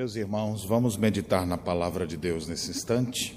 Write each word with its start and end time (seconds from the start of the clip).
Meus 0.00 0.16
irmãos, 0.16 0.64
vamos 0.64 0.96
meditar 0.96 1.46
na 1.46 1.58
palavra 1.58 2.06
de 2.06 2.16
Deus 2.16 2.48
nesse 2.48 2.70
instante. 2.70 3.36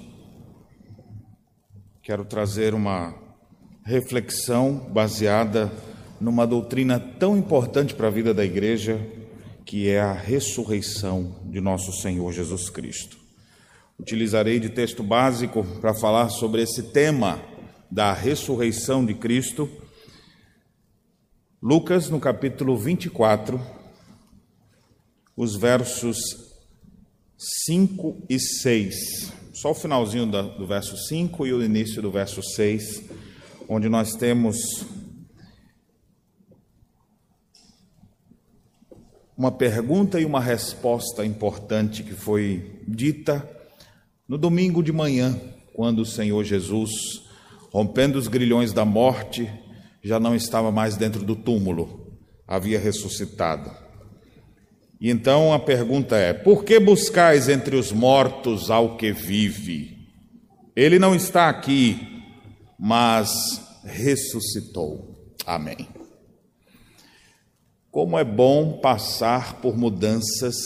Quero 2.02 2.24
trazer 2.24 2.72
uma 2.72 3.14
reflexão 3.84 4.78
baseada 4.90 5.70
numa 6.18 6.46
doutrina 6.46 6.98
tão 6.98 7.36
importante 7.36 7.94
para 7.94 8.06
a 8.06 8.10
vida 8.10 8.32
da 8.32 8.46
igreja, 8.46 8.98
que 9.66 9.90
é 9.90 10.00
a 10.00 10.14
ressurreição 10.14 11.36
de 11.44 11.60
nosso 11.60 11.92
Senhor 12.00 12.32
Jesus 12.32 12.70
Cristo. 12.70 13.18
Utilizarei 14.00 14.58
de 14.58 14.70
texto 14.70 15.02
básico 15.02 15.66
para 15.82 15.92
falar 15.92 16.30
sobre 16.30 16.62
esse 16.62 16.84
tema 16.84 17.42
da 17.90 18.10
ressurreição 18.14 19.04
de 19.04 19.12
Cristo. 19.12 19.68
Lucas, 21.62 22.08
no 22.08 22.18
capítulo 22.18 22.74
24, 22.74 23.60
os 25.36 25.56
versos 25.56 26.43
5 27.38 28.26
e 28.28 28.38
6. 28.38 29.32
Só 29.52 29.70
o 29.70 29.74
finalzinho 29.74 30.26
do 30.26 30.66
verso 30.66 30.96
5 30.96 31.46
e 31.46 31.52
o 31.52 31.62
início 31.62 32.02
do 32.02 32.10
verso 32.10 32.42
6, 32.42 33.02
onde 33.68 33.88
nós 33.88 34.14
temos 34.14 34.56
uma 39.36 39.50
pergunta 39.50 40.20
e 40.20 40.24
uma 40.24 40.40
resposta 40.40 41.24
importante 41.24 42.02
que 42.02 42.14
foi 42.14 42.82
dita 42.86 43.48
no 44.28 44.38
domingo 44.38 44.82
de 44.82 44.92
manhã, 44.92 45.38
quando 45.74 46.00
o 46.00 46.06
Senhor 46.06 46.42
Jesus, 46.44 46.90
rompendo 47.72 48.18
os 48.18 48.28
grilhões 48.28 48.72
da 48.72 48.84
morte, 48.84 49.50
já 50.02 50.20
não 50.20 50.34
estava 50.34 50.70
mais 50.70 50.96
dentro 50.96 51.24
do 51.24 51.34
túmulo, 51.34 52.18
havia 52.46 52.78
ressuscitado. 52.78 53.83
E 55.04 55.10
então 55.10 55.52
a 55.52 55.58
pergunta 55.58 56.16
é: 56.16 56.32
por 56.32 56.64
que 56.64 56.80
buscais 56.80 57.50
entre 57.50 57.76
os 57.76 57.92
mortos 57.92 58.70
ao 58.70 58.96
que 58.96 59.12
vive? 59.12 59.98
Ele 60.74 60.98
não 60.98 61.14
está 61.14 61.50
aqui, 61.50 62.00
mas 62.78 63.30
ressuscitou. 63.84 65.28
Amém. 65.44 65.86
Como 67.90 68.18
é 68.18 68.24
bom 68.24 68.78
passar 68.78 69.60
por 69.60 69.76
mudanças 69.76 70.56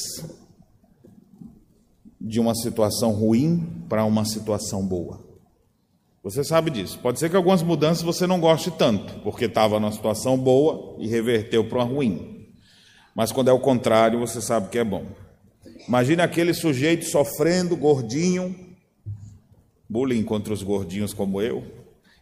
de 2.21 2.39
uma 2.39 2.55
situação 2.55 3.11
ruim 3.11 3.85
para 3.89 4.05
uma 4.05 4.25
situação 4.25 4.87
boa. 4.87 5.19
Você 6.23 6.45
sabe 6.45 6.71
disso. 6.71 7.01
Pode 7.01 7.19
ser 7.19 7.29
que 7.29 7.35
algumas 7.35 7.65
mudanças 7.65 8.05
você 8.05 8.25
não 8.25 8.39
goste 8.39 8.71
tanto, 8.71 9.19
porque 9.25 9.47
estava 9.47 9.81
numa 9.81 9.91
situação 9.91 10.39
boa 10.39 10.95
e 11.01 11.09
reverteu 11.09 11.69
para 11.69 11.79
uma 11.79 11.93
ruim. 11.93 12.38
Mas 13.19 13.33
quando 13.33 13.49
é 13.49 13.53
o 13.53 13.59
contrário, 13.59 14.21
você 14.21 14.41
sabe 14.41 14.69
que 14.69 14.79
é 14.79 14.85
bom. 14.85 15.05
Imagine 15.89 16.23
aquele 16.23 16.55
sujeito 16.55 17.05
sofrendo, 17.05 17.77
gordinho, 17.77 18.55
bullying 19.89 20.23
contra 20.23 20.53
os 20.55 20.63
gordinhos 20.63 21.13
como 21.13 21.43
eu, 21.43 21.67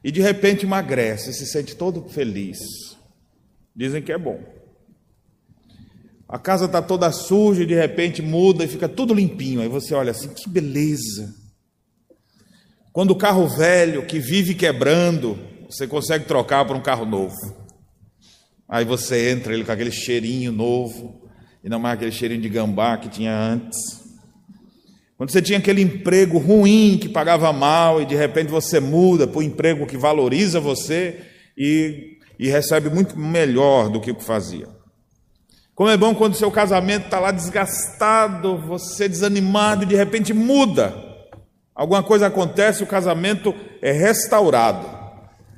e 0.03 0.11
de 0.11 0.23
repente 0.23 0.65
emagrece, 0.65 1.35
se 1.35 1.45
sente 1.45 1.77
todo 1.77 2.09
feliz. 2.09 2.57
Dizem 3.75 4.01
que 4.01 4.11
é 4.11 4.17
bom. 4.17 4.41
A 6.27 6.39
casa 6.39 6.65
está 6.65 6.81
toda 6.81 7.13
suja 7.13 7.65
e 7.65 7.67
de 7.67 7.75
repente 7.75 8.23
muda 8.23 8.65
e 8.65 8.69
fica 8.69 8.89
tudo 8.89 9.13
limpinho. 9.13 9.61
Aí 9.61 9.69
você 9.69 9.95
olha 9.95 10.13
assim, 10.13 10.31
que 10.31 10.49
beleza. 10.49 11.35
Quando 12.91 13.11
o 13.11 13.19
carro 13.19 13.47
velho 13.47 14.07
que 14.07 14.19
vive 14.19 14.55
quebrando, 14.55 15.39
você 15.69 15.87
consegue 15.87 16.25
trocar 16.25 16.65
por 16.65 16.75
um 16.75 16.81
carro 16.81 17.05
novo. 17.05 17.66
Aí 18.69 18.85
você 18.85 19.31
entra 19.31 19.55
ele 19.55 19.65
com 19.65 19.73
aquele 19.73 19.93
cheirinho 19.93 20.51
novo, 20.51 21.23
e 21.63 21.69
não 21.69 21.79
mais 21.79 21.95
aquele 21.95 22.13
cheirinho 22.13 22.41
de 22.41 22.49
gambá 22.49 22.97
que 22.97 23.09
tinha 23.09 23.37
antes. 23.37 24.07
Quando 25.17 25.31
você 25.31 25.41
tinha 25.41 25.59
aquele 25.59 25.81
emprego 25.81 26.37
ruim 26.39 26.99
que 27.01 27.09
pagava 27.09 27.53
mal 27.53 28.03
e 28.03 28.07
de 28.07 28.15
repente 28.15 28.51
você 28.51 28.79
muda 28.79 29.27
para 29.27 29.39
um 29.39 29.43
emprego 29.43 29.87
que 29.87 29.97
valoriza 29.97 30.61
você 30.61 31.23
e, 31.57 32.19
e 32.39 32.49
recebe 32.49 32.91
muito 32.91 33.19
melhor 33.19 33.89
do 33.89 34.01
que 34.01 34.11
o 34.11 34.15
que 34.15 34.23
fazia. 34.23 34.69
Como 35.75 35.91
é 35.91 35.97
bom 35.97 36.15
quando 36.15 36.35
seu 36.35 36.51
casamento 36.51 37.07
está 37.07 37.19
lá 37.19 37.31
desgastado, 37.31 38.59
você 38.59 39.09
desanimado 39.09 39.85
e 39.85 39.87
de 39.87 39.97
repente 39.97 40.35
muda. 40.35 40.95
Alguma 41.75 42.03
coisa 42.03 42.27
acontece, 42.27 42.83
o 42.83 42.87
casamento 42.87 43.55
é 43.81 43.93
restaurado. 43.93 44.87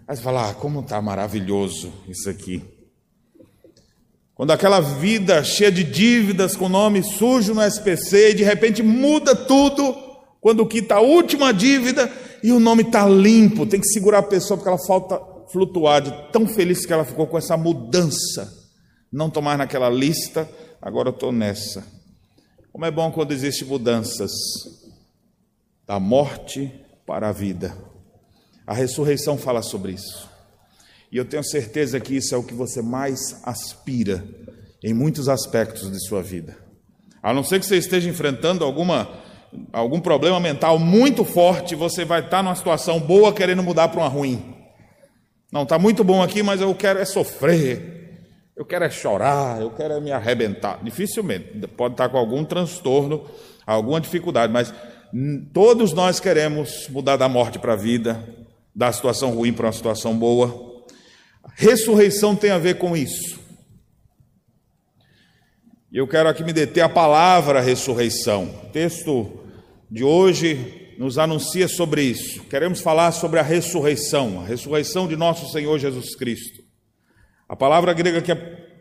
Aí 0.06 0.16
você 0.16 0.22
fala, 0.22 0.50
ah, 0.50 0.54
como 0.54 0.80
está 0.80 1.02
maravilhoso 1.02 1.92
isso 2.08 2.30
aqui. 2.30 2.77
Quando 4.38 4.52
aquela 4.52 4.78
vida 4.78 5.42
cheia 5.42 5.72
de 5.72 5.82
dívidas, 5.82 6.54
com 6.54 6.68
nome 6.68 7.02
sujo 7.02 7.52
no 7.52 7.60
SPC, 7.60 8.30
e 8.30 8.34
de 8.34 8.44
repente 8.44 8.84
muda 8.84 9.34
tudo, 9.34 9.92
quando 10.40 10.64
quita 10.64 10.94
a 10.94 11.00
última 11.00 11.52
dívida 11.52 12.08
e 12.40 12.52
o 12.52 12.60
nome 12.60 12.84
está 12.84 13.04
limpo, 13.04 13.66
tem 13.66 13.80
que 13.80 13.88
segurar 13.88 14.18
a 14.18 14.22
pessoa 14.22 14.56
porque 14.56 14.68
ela 14.68 14.86
falta 14.86 15.20
flutuar 15.50 16.00
de 16.02 16.12
tão 16.30 16.46
feliz 16.46 16.86
que 16.86 16.92
ela 16.92 17.04
ficou 17.04 17.26
com 17.26 17.36
essa 17.36 17.56
mudança. 17.56 18.48
Não 19.10 19.28
mais 19.42 19.58
naquela 19.58 19.90
lista, 19.90 20.48
agora 20.80 21.10
estou 21.10 21.32
nessa. 21.32 21.84
Como 22.72 22.84
é 22.84 22.92
bom 22.92 23.10
quando 23.10 23.32
existem 23.32 23.66
mudanças 23.66 24.30
da 25.84 25.98
morte 25.98 26.72
para 27.04 27.30
a 27.30 27.32
vida. 27.32 27.76
A 28.64 28.72
ressurreição 28.72 29.36
fala 29.36 29.62
sobre 29.62 29.94
isso. 29.94 30.37
E 31.10 31.16
eu 31.16 31.24
tenho 31.24 31.42
certeza 31.42 31.98
que 31.98 32.16
isso 32.16 32.34
é 32.34 32.38
o 32.38 32.42
que 32.42 32.54
você 32.54 32.82
mais 32.82 33.40
aspira 33.44 34.24
em 34.82 34.92
muitos 34.92 35.28
aspectos 35.28 35.90
de 35.90 35.98
sua 36.06 36.22
vida. 36.22 36.56
A 37.22 37.32
não 37.32 37.42
ser 37.42 37.58
que 37.58 37.66
você 37.66 37.76
esteja 37.76 38.08
enfrentando 38.08 38.64
alguma, 38.64 39.08
algum 39.72 40.00
problema 40.00 40.38
mental 40.38 40.78
muito 40.78 41.24
forte, 41.24 41.74
você 41.74 42.04
vai 42.04 42.20
estar 42.20 42.42
numa 42.42 42.54
situação 42.54 43.00
boa 43.00 43.32
querendo 43.32 43.62
mudar 43.62 43.88
para 43.88 44.00
uma 44.00 44.08
ruim. 44.08 44.54
Não, 45.50 45.62
está 45.62 45.78
muito 45.78 46.04
bom 46.04 46.22
aqui, 46.22 46.42
mas 46.42 46.60
eu 46.60 46.74
quero 46.74 46.98
é 46.98 47.04
sofrer, 47.04 48.26
eu 48.54 48.64
quero 48.64 48.84
é 48.84 48.90
chorar, 48.90 49.60
eu 49.60 49.70
quero 49.70 49.94
é 49.94 50.00
me 50.00 50.12
arrebentar. 50.12 50.78
Dificilmente, 50.82 51.66
pode 51.68 51.94
estar 51.94 52.08
com 52.10 52.18
algum 52.18 52.44
transtorno, 52.44 53.24
alguma 53.66 54.00
dificuldade, 54.00 54.52
mas 54.52 54.72
todos 55.54 55.94
nós 55.94 56.20
queremos 56.20 56.86
mudar 56.90 57.16
da 57.16 57.28
morte 57.28 57.58
para 57.58 57.72
a 57.72 57.76
vida, 57.76 58.22
da 58.74 58.92
situação 58.92 59.30
ruim 59.30 59.52
para 59.52 59.66
uma 59.66 59.72
situação 59.72 60.16
boa. 60.16 60.67
Ressurreição 61.60 62.36
tem 62.36 62.52
a 62.52 62.58
ver 62.58 62.78
com 62.78 62.96
isso. 62.96 63.36
E 65.90 65.98
eu 65.98 66.06
quero 66.06 66.28
aqui 66.28 66.44
me 66.44 66.52
deter 66.52 66.84
a 66.84 66.88
palavra 66.88 67.60
ressurreição. 67.60 68.44
O 68.44 68.66
texto 68.68 69.40
de 69.90 70.04
hoje 70.04 70.94
nos 70.96 71.18
anuncia 71.18 71.66
sobre 71.66 72.02
isso. 72.02 72.44
Queremos 72.44 72.80
falar 72.80 73.10
sobre 73.10 73.40
a 73.40 73.42
ressurreição, 73.42 74.40
a 74.40 74.44
ressurreição 74.44 75.08
de 75.08 75.16
nosso 75.16 75.50
Senhor 75.50 75.76
Jesus 75.80 76.14
Cristo. 76.14 76.62
A 77.48 77.56
palavra 77.56 77.92
grega 77.92 78.22
que 78.22 78.30
é 78.30 78.36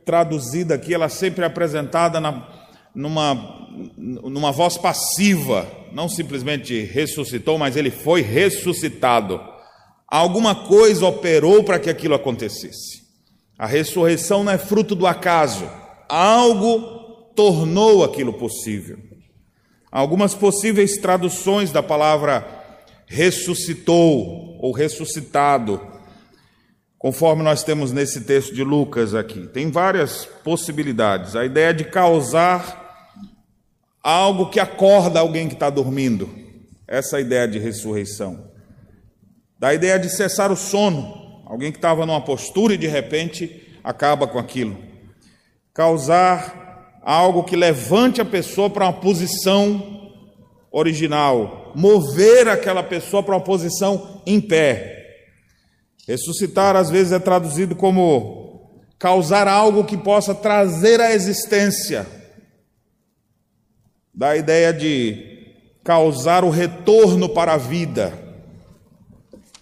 traduzida 0.06 0.76
aqui, 0.76 0.94
ela 0.94 1.10
sempre 1.10 1.44
é 1.44 1.48
apresentada 1.48 2.20
na, 2.22 2.48
numa, 2.94 3.72
numa 3.98 4.52
voz 4.52 4.78
passiva, 4.78 5.68
não 5.92 6.08
simplesmente 6.08 6.80
ressuscitou, 6.84 7.58
mas 7.58 7.76
ele 7.76 7.90
foi 7.90 8.22
ressuscitado. 8.22 9.57
Alguma 10.08 10.56
coisa 10.56 11.06
operou 11.06 11.64
para 11.64 11.80
que 11.80 11.90
aquilo 11.90 12.16
acontecesse. 12.16 13.04
A 13.58 13.66
ressurreição 13.66 14.44
não 14.44 14.52
é 14.52 14.58
fruto 14.58 14.96
do 14.96 15.08
acaso, 15.08 15.70
algo 16.08 17.32
tornou 17.36 18.04
aquilo 18.04 18.34
possível. 18.34 18.98
Algumas 19.92 20.34
possíveis 20.34 20.98
traduções 20.98 21.72
da 21.72 21.82
palavra 21.82 22.46
ressuscitou 23.08 24.58
ou 24.62 24.72
ressuscitado 24.72 25.82
conforme 26.98 27.44
nós 27.44 27.64
temos 27.64 27.92
nesse 27.92 28.22
texto 28.22 28.54
de 28.54 28.64
Lucas 28.64 29.14
aqui. 29.14 29.48
Tem 29.48 29.70
várias 29.70 30.26
possibilidades. 30.44 31.36
A 31.36 31.46
ideia 31.46 31.74
de 31.74 31.86
causar 31.86 32.86
algo 34.02 34.50
que 34.50 34.60
acorda 34.60 35.20
alguém 35.20 35.48
que 35.48 35.54
está 35.54 35.70
dormindo. 35.70 36.30
Essa 36.88 37.18
é 37.18 37.22
ideia 37.22 37.48
de 37.48 37.60
ressurreição. 37.60 38.52
Da 39.60 39.74
ideia 39.74 39.98
de 39.98 40.10
cessar 40.10 40.52
o 40.52 40.56
sono. 40.56 41.42
Alguém 41.46 41.72
que 41.72 41.78
estava 41.78 42.06
numa 42.06 42.22
postura 42.22 42.74
e 42.74 42.78
de 42.78 42.88
repente 42.88 43.80
acaba 43.84 44.28
com 44.28 44.38
aquilo. 44.38 44.78
Causar 45.74 47.00
algo 47.02 47.44
que 47.44 47.56
levante 47.56 48.20
a 48.20 48.26
pessoa 48.26 48.70
para 48.70 48.86
uma 48.86 48.94
posição 48.94 50.12
original. 50.72 51.72
Mover 51.74 52.48
aquela 52.48 52.84
pessoa 52.84 53.24
para 53.24 53.36
uma 53.36 53.44
posição 53.44 54.22
em 54.26 54.42
pé. 54.42 54.98
Ressuscitar 56.08 56.76
às 56.76 56.90
vezes 56.90 57.12
é 57.14 57.20
traduzido 57.20 57.76
como 57.76 58.84
causar 59.00 59.48
algo 59.48 59.86
que 59.86 59.98
possa 59.98 60.36
trazer 60.36 61.00
à 61.00 61.14
existência. 61.14 62.06
Da 64.14 64.36
ideia 64.36 64.74
de 64.74 65.56
causar 65.84 66.44
o 66.44 66.50
retorno 66.50 67.30
para 67.30 67.54
a 67.54 67.58
vida. 67.58 68.27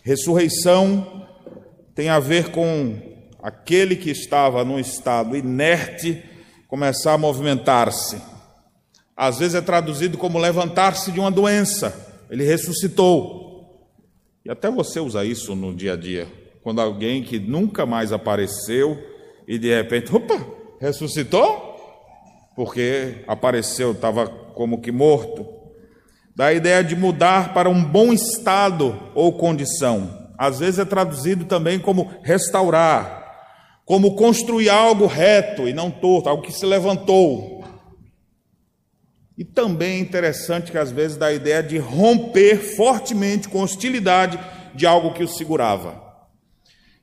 Ressurreição 0.06 1.26
tem 1.96 2.10
a 2.10 2.20
ver 2.20 2.52
com 2.52 2.96
aquele 3.42 3.96
que 3.96 4.12
estava 4.12 4.64
num 4.64 4.78
estado 4.78 5.36
inerte 5.36 6.24
começar 6.68 7.14
a 7.14 7.18
movimentar-se. 7.18 8.22
Às 9.18 9.40
vezes 9.40 9.56
é 9.56 9.62
traduzido 9.62 10.16
como 10.16 10.38
levantar-se 10.38 11.12
de 11.12 11.20
uma 11.20 11.32
doença. 11.32 12.24
Ele 12.30 12.44
ressuscitou. 12.44 13.90
E 14.46 14.52
até 14.52 14.70
você 14.70 15.00
usa 15.00 15.26
isso 15.26 15.56
no 15.56 15.74
dia 15.74 15.94
a 15.94 15.96
dia. 15.96 16.28
Quando 16.62 16.82
alguém 16.82 17.24
que 17.24 17.40
nunca 17.40 17.84
mais 17.84 18.12
apareceu 18.12 19.04
e 19.48 19.58
de 19.58 19.76
repente, 19.76 20.16
opa, 20.16 20.40
ressuscitou? 20.80 21.74
Porque 22.56 23.24
apareceu, 23.26 23.94
estava 23.94 24.28
como 24.28 24.82
que 24.82 24.92
morto. 24.92 25.48
Da 26.36 26.54
ideia 26.54 26.84
de 26.84 26.96
mudar 26.96 27.54
para 27.54 27.70
um 27.70 27.84
bom 27.84 28.12
estado 28.12 29.00
ou 29.16 29.34
condição. 29.34 30.28
Às 30.38 30.60
vezes 30.60 30.80
é 30.80 30.86
traduzido 30.86 31.46
também 31.46 31.80
como 31.80 32.12
restaurar, 32.22 33.24
como 33.86 34.16
construir 34.16 34.70
algo 34.70 35.08
reto 35.08 35.68
e 35.68 35.74
não 35.74 35.90
torto, 35.90 36.28
algo 36.28 36.44
que 36.44 36.52
se 36.52 36.66
levantou. 36.66 37.64
E 39.38 39.44
também 39.44 39.98
é 39.98 40.00
interessante 40.00 40.72
que 40.72 40.78
às 40.78 40.92
vezes 40.92 41.18
dá 41.18 41.28
a 41.28 41.34
ideia 41.34 41.62
de 41.62 41.78
romper 41.78 42.58
fortemente 42.58 43.48
com 43.48 43.62
hostilidade 43.62 44.40
de 44.74 44.86
algo 44.86 45.14
que 45.14 45.24
o 45.24 45.28
segurava. 45.28 46.04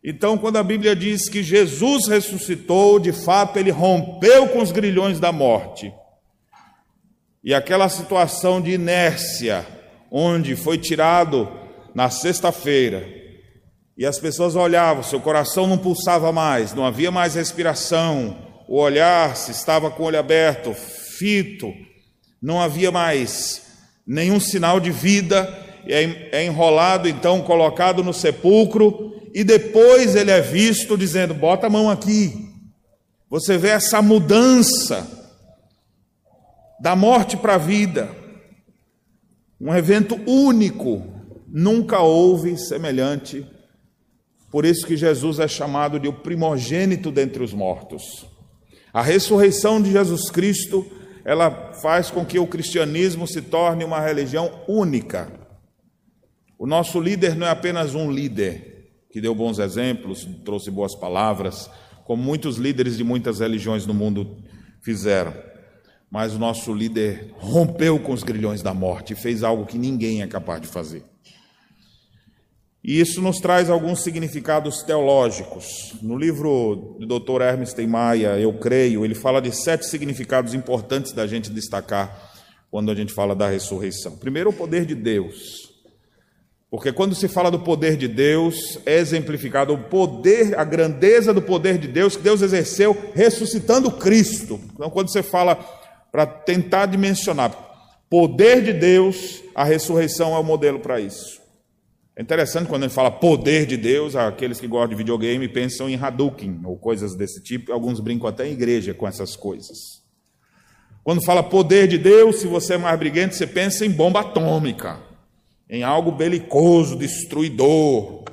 Então, 0.04 0.36
quando 0.36 0.56
a 0.56 0.62
Bíblia 0.62 0.96
diz 0.96 1.28
que 1.28 1.42
Jesus 1.42 2.08
ressuscitou, 2.08 2.98
de 2.98 3.12
fato 3.12 3.58
ele 3.58 3.70
rompeu 3.70 4.48
com 4.48 4.60
os 4.60 4.72
grilhões 4.72 5.20
da 5.20 5.30
morte. 5.30 5.92
E 7.44 7.52
aquela 7.52 7.88
situação 7.88 8.60
de 8.60 8.70
inércia, 8.70 9.66
onde 10.10 10.54
foi 10.54 10.78
tirado 10.78 11.48
na 11.92 12.08
sexta-feira, 12.08 13.04
e 13.98 14.06
as 14.06 14.18
pessoas 14.18 14.54
olhavam, 14.54 15.02
seu 15.02 15.20
coração 15.20 15.66
não 15.66 15.76
pulsava 15.76 16.30
mais, 16.30 16.72
não 16.72 16.86
havia 16.86 17.10
mais 17.10 17.34
respiração, 17.34 18.36
o 18.68 18.78
olhar 18.78 19.36
se 19.36 19.50
estava 19.50 19.90
com 19.90 20.04
o 20.04 20.06
olho 20.06 20.18
aberto, 20.18 20.72
fito, 20.72 21.72
não 22.40 22.60
havia 22.60 22.90
mais 22.92 23.62
nenhum 24.06 24.38
sinal 24.38 24.78
de 24.78 24.90
vida, 24.90 25.52
é, 25.86 26.38
é 26.38 26.44
enrolado 26.44 27.08
então, 27.08 27.42
colocado 27.42 28.04
no 28.04 28.14
sepulcro, 28.14 29.20
e 29.34 29.42
depois 29.42 30.14
ele 30.14 30.30
é 30.30 30.40
visto 30.40 30.96
dizendo: 30.96 31.34
bota 31.34 31.66
a 31.66 31.70
mão 31.70 31.90
aqui. 31.90 32.48
Você 33.28 33.56
vê 33.56 33.68
essa 33.68 34.00
mudança 34.00 35.21
da 36.82 36.96
morte 36.96 37.36
para 37.36 37.54
a 37.54 37.58
vida, 37.58 38.10
um 39.60 39.72
evento 39.72 40.16
único, 40.26 41.00
nunca 41.46 42.00
houve 42.00 42.58
semelhante. 42.58 43.46
Por 44.50 44.64
isso 44.64 44.84
que 44.84 44.96
Jesus 44.96 45.38
é 45.38 45.46
chamado 45.46 46.00
de 46.00 46.08
o 46.08 46.12
primogênito 46.12 47.12
dentre 47.12 47.40
os 47.40 47.54
mortos. 47.54 48.26
A 48.92 49.00
ressurreição 49.00 49.80
de 49.80 49.92
Jesus 49.92 50.28
Cristo 50.28 50.84
ela 51.24 51.72
faz 51.74 52.10
com 52.10 52.26
que 52.26 52.40
o 52.40 52.48
cristianismo 52.48 53.28
se 53.28 53.40
torne 53.40 53.84
uma 53.84 54.00
religião 54.00 54.50
única. 54.66 55.30
O 56.58 56.66
nosso 56.66 56.98
líder 56.98 57.36
não 57.36 57.46
é 57.46 57.50
apenas 57.50 57.94
um 57.94 58.10
líder 58.10 58.90
que 59.08 59.20
deu 59.20 59.36
bons 59.36 59.60
exemplos, 59.60 60.28
trouxe 60.44 60.68
boas 60.68 60.96
palavras, 60.96 61.70
como 62.04 62.20
muitos 62.20 62.56
líderes 62.56 62.96
de 62.96 63.04
muitas 63.04 63.38
religiões 63.38 63.86
no 63.86 63.94
mundo 63.94 64.42
fizeram. 64.80 65.51
Mas 66.12 66.34
o 66.34 66.38
nosso 66.38 66.74
líder 66.74 67.32
rompeu 67.38 67.98
com 67.98 68.12
os 68.12 68.22
grilhões 68.22 68.60
da 68.60 68.74
morte 68.74 69.14
e 69.14 69.16
fez 69.16 69.42
algo 69.42 69.64
que 69.64 69.78
ninguém 69.78 70.20
é 70.20 70.26
capaz 70.26 70.60
de 70.60 70.68
fazer. 70.68 71.02
E 72.84 73.00
isso 73.00 73.22
nos 73.22 73.40
traz 73.40 73.70
alguns 73.70 74.02
significados 74.02 74.82
teológicos. 74.82 75.94
No 76.02 76.18
livro 76.18 76.98
do 77.00 77.18
Dr. 77.18 77.40
Hermes 77.40 77.74
Maia, 77.88 78.38
Eu 78.38 78.52
Creio, 78.58 79.06
ele 79.06 79.14
fala 79.14 79.40
de 79.40 79.52
sete 79.52 79.86
significados 79.86 80.52
importantes 80.52 81.12
da 81.12 81.26
gente 81.26 81.48
destacar 81.48 82.30
quando 82.70 82.90
a 82.90 82.94
gente 82.94 83.14
fala 83.14 83.34
da 83.34 83.48
ressurreição. 83.48 84.18
Primeiro, 84.18 84.50
o 84.50 84.52
poder 84.52 84.84
de 84.84 84.94
Deus. 84.94 85.72
Porque 86.70 86.92
quando 86.92 87.14
se 87.14 87.26
fala 87.26 87.50
do 87.50 87.60
poder 87.60 87.96
de 87.96 88.08
Deus, 88.08 88.78
é 88.84 88.98
exemplificado 88.98 89.72
o 89.72 89.78
poder, 89.78 90.58
a 90.58 90.64
grandeza 90.64 91.32
do 91.32 91.40
poder 91.40 91.78
de 91.78 91.88
Deus 91.88 92.16
que 92.16 92.22
Deus 92.22 92.42
exerceu 92.42 93.12
ressuscitando 93.14 93.90
Cristo. 93.92 94.60
Então, 94.74 94.90
quando 94.90 95.10
você 95.10 95.22
fala 95.22 95.80
para 96.12 96.26
tentar 96.26 96.86
dimensionar 96.86 97.72
poder 98.12 98.62
de 98.62 98.74
Deus, 98.74 99.42
a 99.54 99.64
ressurreição 99.64 100.36
é 100.36 100.38
o 100.38 100.44
modelo 100.44 100.78
para 100.78 101.00
isso. 101.00 101.40
É 102.14 102.20
interessante 102.20 102.68
quando 102.68 102.82
a 102.82 102.86
gente 102.86 102.94
fala 102.94 103.10
poder 103.10 103.64
de 103.64 103.78
Deus, 103.78 104.14
aqueles 104.14 104.60
que 104.60 104.66
gostam 104.66 104.90
de 104.90 104.96
videogame 104.96 105.48
pensam 105.48 105.88
em 105.88 105.96
Hadouken 105.96 106.60
ou 106.62 106.76
coisas 106.76 107.16
desse 107.16 107.42
tipo, 107.42 107.72
alguns 107.72 108.00
brincam 108.00 108.28
até 108.28 108.46
em 108.46 108.52
igreja 108.52 108.92
com 108.92 109.08
essas 109.08 109.34
coisas. 109.34 110.02
Quando 111.02 111.24
fala 111.24 111.42
poder 111.42 111.88
de 111.88 111.96
Deus, 111.96 112.36
se 112.36 112.46
você 112.46 112.74
é 112.74 112.76
mais 112.76 112.98
briguento, 112.98 113.34
você 113.34 113.46
pensa 113.46 113.86
em 113.86 113.90
bomba 113.90 114.20
atômica, 114.20 115.00
em 115.66 115.82
algo 115.82 116.12
belicoso, 116.12 116.98
destruidor. 116.98 118.24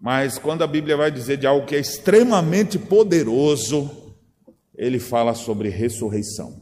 Mas 0.00 0.36
quando 0.36 0.64
a 0.64 0.66
Bíblia 0.66 0.96
vai 0.96 1.12
dizer 1.12 1.36
de 1.36 1.46
algo 1.46 1.64
que 1.64 1.76
é 1.76 1.78
extremamente 1.78 2.76
poderoso, 2.76 4.01
ele 4.82 4.98
fala 4.98 5.32
sobre 5.32 5.68
ressurreição. 5.68 6.60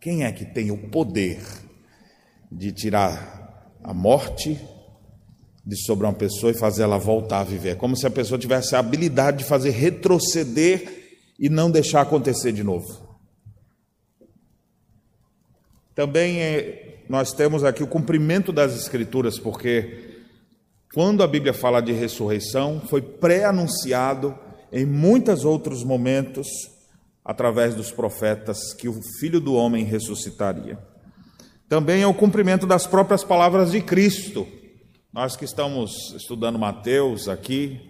Quem 0.00 0.24
é 0.24 0.30
que 0.30 0.44
tem 0.44 0.70
o 0.70 0.88
poder 0.88 1.40
de 2.50 2.70
tirar 2.70 3.76
a 3.82 3.92
morte 3.92 4.56
de 5.66 5.76
sobre 5.84 6.06
uma 6.06 6.12
pessoa 6.12 6.52
e 6.52 6.54
fazer 6.54 6.84
ela 6.84 6.96
voltar 6.96 7.40
a 7.40 7.44
viver. 7.44 7.70
É 7.70 7.74
como 7.74 7.96
se 7.96 8.06
a 8.06 8.10
pessoa 8.10 8.38
tivesse 8.38 8.76
a 8.76 8.78
habilidade 8.78 9.38
de 9.38 9.44
fazer 9.44 9.70
retroceder 9.70 11.18
e 11.38 11.48
não 11.48 11.70
deixar 11.70 12.02
acontecer 12.02 12.52
de 12.52 12.62
novo. 12.62 13.18
Também 15.94 16.40
é, 16.40 17.04
nós 17.08 17.32
temos 17.32 17.64
aqui 17.64 17.82
o 17.82 17.86
cumprimento 17.86 18.52
das 18.52 18.74
Escrituras, 18.74 19.38
porque 19.38 20.22
quando 20.94 21.22
a 21.22 21.26
Bíblia 21.26 21.52
fala 21.52 21.80
de 21.80 21.92
ressurreição, 21.92 22.80
foi 22.80 23.02
pré-anunciado 23.02 24.38
em 24.72 24.86
muitos 24.86 25.44
outros 25.44 25.84
momentos, 25.84 26.48
através 27.24 27.74
dos 27.74 27.90
profetas, 27.90 28.72
que 28.74 28.88
o 28.88 29.00
Filho 29.18 29.40
do 29.40 29.54
Homem 29.54 29.84
ressuscitaria 29.84 30.78
também 31.70 32.02
é 32.02 32.06
o 32.06 32.12
cumprimento 32.12 32.66
das 32.66 32.84
próprias 32.84 33.22
palavras 33.22 33.70
de 33.70 33.80
Cristo. 33.80 34.44
Nós 35.12 35.36
que 35.36 35.44
estamos 35.44 36.12
estudando 36.16 36.58
Mateus 36.58 37.28
aqui, 37.28 37.80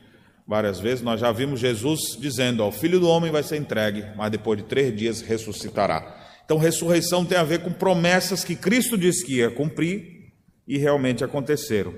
várias 0.47 0.79
vezes, 0.79 1.03
nós 1.03 1.19
já 1.19 1.33
vimos 1.33 1.59
Jesus 1.59 2.15
dizendo: 2.21 2.63
O 2.63 2.71
filho 2.71 3.01
do 3.01 3.09
homem 3.09 3.33
vai 3.33 3.43
ser 3.43 3.57
entregue, 3.57 4.05
mas 4.19 4.31
depois 4.31 4.59
de 4.59 4.67
três 4.67 4.95
dias 4.95 5.23
ressuscitará. 5.23 6.15
Então, 6.45 6.59
ressurreição 6.59 7.25
tem 7.25 7.39
a 7.39 7.43
ver 7.43 7.61
com 7.61 7.73
promessas 7.73 8.45
que 8.45 8.55
Cristo 8.55 8.99
disse 8.99 9.25
que 9.25 9.37
ia 9.37 9.51
cumprir 9.51 10.31
e 10.69 10.77
realmente 10.77 11.25
aconteceram. 11.25 11.95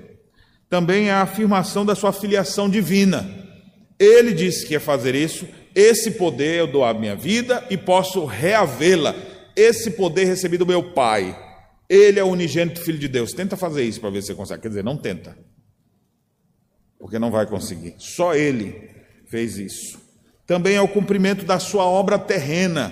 Também 0.69 1.09
é 1.09 1.11
a 1.11 1.23
afirmação 1.23 1.85
da 1.85 1.95
sua 1.95 2.13
filiação 2.13 2.69
divina. 2.69 3.29
Ele 4.03 4.33
disse 4.33 4.65
que 4.65 4.73
ia 4.73 4.81
fazer 4.81 5.15
isso, 5.15 5.47
esse 5.73 6.11
poder 6.11 6.59
eu 6.59 6.67
dou 6.67 6.83
à 6.83 6.93
minha 6.93 7.15
vida 7.15 7.65
e 7.69 7.77
posso 7.77 8.25
reavê-la. 8.25 9.15
Esse 9.55 9.91
poder 9.91 10.25
recebido 10.25 10.65
do 10.65 10.69
meu 10.69 10.91
Pai. 10.91 11.39
Ele 11.87 12.19
é 12.19 12.23
o 12.23 12.27
unigênito 12.27 12.81
Filho 12.81 12.99
de 12.99 13.07
Deus. 13.07 13.31
Tenta 13.31 13.55
fazer 13.55 13.83
isso 13.83 14.01
para 14.01 14.09
ver 14.09 14.21
se 14.21 14.27
você 14.27 14.35
consegue. 14.35 14.61
Quer 14.61 14.67
dizer, 14.67 14.83
não 14.83 14.97
tenta. 14.97 15.37
Porque 16.99 17.17
não 17.17 17.31
vai 17.31 17.45
conseguir. 17.45 17.95
Só 17.97 18.35
Ele 18.35 18.89
fez 19.27 19.57
isso. 19.57 20.01
Também 20.45 20.75
é 20.75 20.81
o 20.81 20.87
cumprimento 20.87 21.45
da 21.45 21.59
sua 21.59 21.85
obra 21.85 22.19
terrena. 22.19 22.91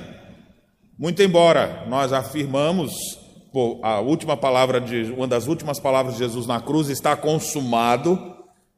Muito 0.97 1.21
embora 1.21 1.85
nós 1.87 2.13
afirmamos, 2.13 2.93
pô, 3.51 3.81
a 3.83 3.99
última 3.99 4.37
palavra 4.37 4.79
de 4.79 5.11
uma 5.11 5.27
das 5.27 5.47
últimas 5.47 5.79
palavras 5.79 6.13
de 6.13 6.19
Jesus 6.19 6.47
na 6.47 6.61
cruz 6.61 6.89
está 6.89 7.15
consumado, 7.17 8.17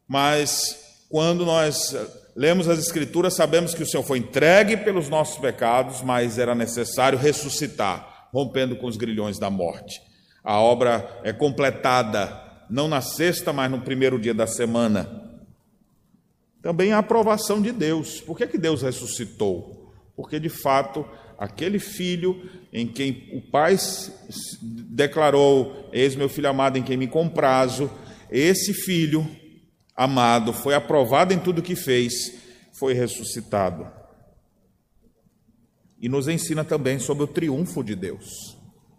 mas 0.07 1.05
quando 1.09 1.45
nós 1.45 1.95
lemos 2.35 2.67
as 2.67 2.79
escrituras, 2.79 3.35
sabemos 3.35 3.73
que 3.73 3.83
o 3.83 3.85
Senhor 3.85 4.03
foi 4.03 4.19
entregue 4.19 4.77
pelos 4.77 5.09
nossos 5.09 5.37
pecados, 5.37 6.01
mas 6.01 6.37
era 6.37 6.55
necessário 6.55 7.17
ressuscitar 7.17 8.13
rompendo 8.33 8.75
com 8.75 8.87
os 8.87 8.97
grilhões 8.97 9.37
da 9.37 9.49
morte. 9.51 10.01
A 10.43 10.59
obra 10.59 11.21
é 11.23 11.31
completada 11.31 12.41
não 12.69 12.87
na 12.87 12.99
sexta, 12.99 13.53
mas 13.53 13.69
no 13.69 13.81
primeiro 13.81 14.19
dia 14.19 14.33
da 14.33 14.47
semana. 14.47 15.21
Também 16.61 16.91
a 16.91 16.97
aprovação 16.97 17.61
de 17.61 17.71
Deus. 17.71 18.19
Por 18.21 18.35
que, 18.35 18.47
que 18.47 18.57
Deus 18.57 18.81
ressuscitou? 18.81 19.93
Porque 20.15 20.39
de 20.39 20.49
fato 20.49 21.05
aquele 21.37 21.77
filho 21.77 22.49
em 22.71 22.87
quem 22.87 23.29
o 23.33 23.41
pai 23.51 23.77
declarou: 24.61 25.89
Eis 25.93 26.15
meu 26.15 26.27
filho 26.27 26.49
amado 26.49 26.77
em 26.77 26.83
quem 26.83 26.97
me 26.97 27.07
comprazo, 27.07 27.91
esse 28.31 28.73
filho 28.73 29.29
amado 29.95 30.53
foi 30.53 30.73
aprovado 30.73 31.33
em 31.33 31.39
tudo 31.39 31.61
que 31.61 31.75
fez, 31.75 32.13
foi 32.71 32.93
ressuscitado 32.93 34.03
e 36.03 36.09
nos 36.09 36.27
ensina 36.27 36.65
também 36.65 36.99
sobre 36.99 37.23
o 37.23 37.27
triunfo 37.27 37.81
de 37.81 37.95
Deus. 37.95 38.57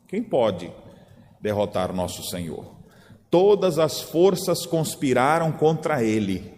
Quem 0.08 0.22
pode 0.22 0.72
derrotar 1.38 1.94
nosso 1.94 2.22
Senhor? 2.30 2.74
Todas 3.30 3.78
as 3.78 4.00
forças 4.00 4.64
conspiraram 4.64 5.52
contra 5.52 6.02
ele, 6.02 6.54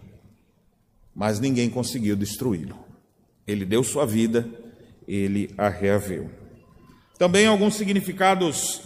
mas 1.13 1.41
ninguém 1.41 1.69
conseguiu 1.69 2.15
destruí-lo. 2.15 2.79
Ele 3.45 3.65
deu 3.65 3.83
sua 3.83 4.05
vida, 4.05 4.49
ele 5.05 5.53
a 5.57 5.67
reaveu. 5.67 6.31
Também 7.17 7.45
alguns 7.45 7.75
significados 7.75 8.83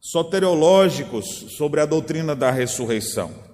soteriológicos 0.00 1.56
sobre 1.56 1.80
a 1.80 1.86
doutrina 1.86 2.36
da 2.36 2.52
ressurreição. 2.52 3.45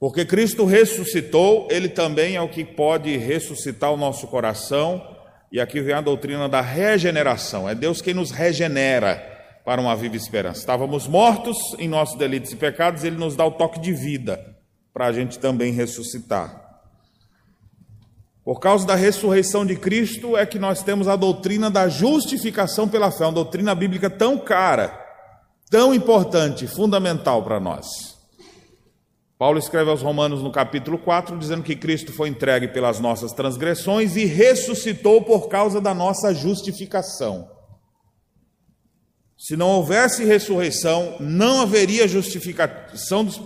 Porque 0.00 0.24
Cristo 0.24 0.64
ressuscitou, 0.64 1.68
ele 1.70 1.86
também 1.86 2.34
é 2.34 2.40
o 2.40 2.48
que 2.48 2.64
pode 2.64 3.14
ressuscitar 3.18 3.92
o 3.92 3.98
nosso 3.98 4.26
coração, 4.28 5.06
e 5.52 5.60
aqui 5.60 5.82
vem 5.82 5.94
a 5.94 6.00
doutrina 6.00 6.48
da 6.48 6.62
regeneração. 6.62 7.68
É 7.68 7.74
Deus 7.74 8.00
quem 8.00 8.14
nos 8.14 8.30
regenera 8.30 9.16
para 9.62 9.78
uma 9.78 9.94
viva 9.94 10.16
esperança. 10.16 10.60
Estávamos 10.60 11.06
mortos 11.06 11.58
em 11.78 11.86
nossos 11.86 12.16
delitos 12.16 12.50
e 12.50 12.56
pecados, 12.56 13.04
ele 13.04 13.16
nos 13.16 13.36
dá 13.36 13.44
o 13.44 13.50
toque 13.50 13.78
de 13.78 13.92
vida 13.92 14.56
para 14.90 15.06
a 15.06 15.12
gente 15.12 15.38
também 15.38 15.70
ressuscitar. 15.70 16.80
Por 18.42 18.58
causa 18.58 18.86
da 18.86 18.94
ressurreição 18.94 19.66
de 19.66 19.76
Cristo 19.76 20.34
é 20.34 20.46
que 20.46 20.58
nós 20.58 20.82
temos 20.82 21.08
a 21.08 21.14
doutrina 21.14 21.70
da 21.70 21.90
justificação 21.90 22.88
pela 22.88 23.10
fé, 23.10 23.24
uma 23.24 23.32
doutrina 23.32 23.74
bíblica 23.74 24.08
tão 24.08 24.38
cara, 24.38 24.98
tão 25.68 25.92
importante, 25.92 26.66
fundamental 26.66 27.44
para 27.44 27.60
nós. 27.60 28.09
Paulo 29.40 29.58
escreve 29.58 29.88
aos 29.88 30.02
Romanos 30.02 30.42
no 30.42 30.52
capítulo 30.52 30.98
4, 30.98 31.38
dizendo 31.38 31.62
que 31.62 31.74
Cristo 31.74 32.12
foi 32.12 32.28
entregue 32.28 32.68
pelas 32.68 33.00
nossas 33.00 33.32
transgressões 33.32 34.14
e 34.14 34.26
ressuscitou 34.26 35.22
por 35.22 35.48
causa 35.48 35.80
da 35.80 35.94
nossa 35.94 36.34
justificação. 36.34 37.50
Se 39.38 39.56
não 39.56 39.68
houvesse 39.68 40.26
ressurreição, 40.26 41.16
não 41.18 41.62
haveria 41.62 42.06
justificação 42.06 43.24
dos 43.24 43.40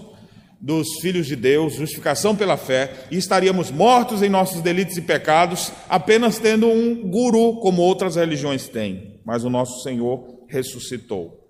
dos 0.60 0.98
filhos 1.02 1.26
de 1.26 1.36
Deus, 1.36 1.74
justificação 1.74 2.34
pela 2.34 2.56
fé, 2.56 3.06
e 3.10 3.18
estaríamos 3.18 3.70
mortos 3.70 4.22
em 4.22 4.30
nossos 4.30 4.62
delitos 4.62 4.96
e 4.96 5.02
pecados, 5.02 5.70
apenas 5.90 6.38
tendo 6.38 6.66
um 6.66 7.06
guru, 7.10 7.60
como 7.60 7.82
outras 7.82 8.16
religiões 8.16 8.66
têm. 8.66 9.20
Mas 9.26 9.44
o 9.44 9.50
nosso 9.50 9.82
Senhor 9.82 10.24
ressuscitou. 10.48 11.43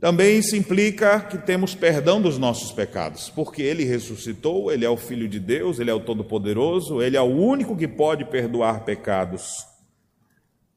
Também 0.00 0.38
isso 0.38 0.56
implica 0.56 1.20
que 1.20 1.38
temos 1.38 1.74
perdão 1.74 2.20
dos 2.20 2.36
nossos 2.36 2.72
pecados, 2.72 3.30
porque 3.30 3.62
Ele 3.62 3.84
ressuscitou, 3.84 4.70
Ele 4.70 4.84
é 4.84 4.90
o 4.90 4.96
Filho 4.96 5.28
de 5.28 5.38
Deus, 5.38 5.78
Ele 5.78 5.90
é 5.90 5.94
o 5.94 6.00
Todo-Poderoso, 6.00 7.00
Ele 7.00 7.16
é 7.16 7.20
o 7.20 7.24
único 7.24 7.76
que 7.76 7.86
pode 7.86 8.24
perdoar 8.24 8.84
pecados. 8.84 9.64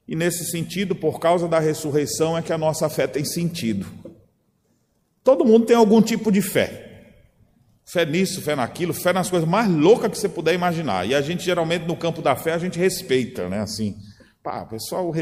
E 0.08 0.16
nesse 0.16 0.46
sentido, 0.46 0.96
por 0.96 1.20
causa 1.20 1.48
da 1.48 1.60
ressurreição, 1.60 2.38
é 2.38 2.42
que 2.42 2.54
a 2.54 2.58
nossa 2.58 2.88
fé 2.88 3.08
tem 3.08 3.26
sentido. 3.26 3.86
Todo 5.24 5.44
mundo 5.44 5.66
tem 5.66 5.76
algum 5.76 6.02
tipo 6.02 6.32
de 6.32 6.42
fé. 6.42 6.86
Fé 7.84 8.06
nisso, 8.06 8.42
fé 8.42 8.56
naquilo, 8.56 8.94
fé 8.94 9.12
nas 9.12 9.30
coisas 9.30 9.48
mais 9.48 9.70
loucas 9.70 10.12
que 10.12 10.18
você 10.18 10.30
puder 10.30 10.54
imaginar. 10.54 11.06
E 11.06 11.14
a 11.14 11.22
gente, 11.22 11.44
geralmente, 11.44 11.86
no 11.86 11.98
campo 11.98 12.22
da 12.22 12.36
fé, 12.36 12.54
a 12.54 12.58
gente 12.58 12.80
respeita, 12.80 13.50
né? 13.50 13.60
Assim, 13.60 13.98
pá, 14.42 14.62
o 14.62 14.68
pessoal, 14.68 15.14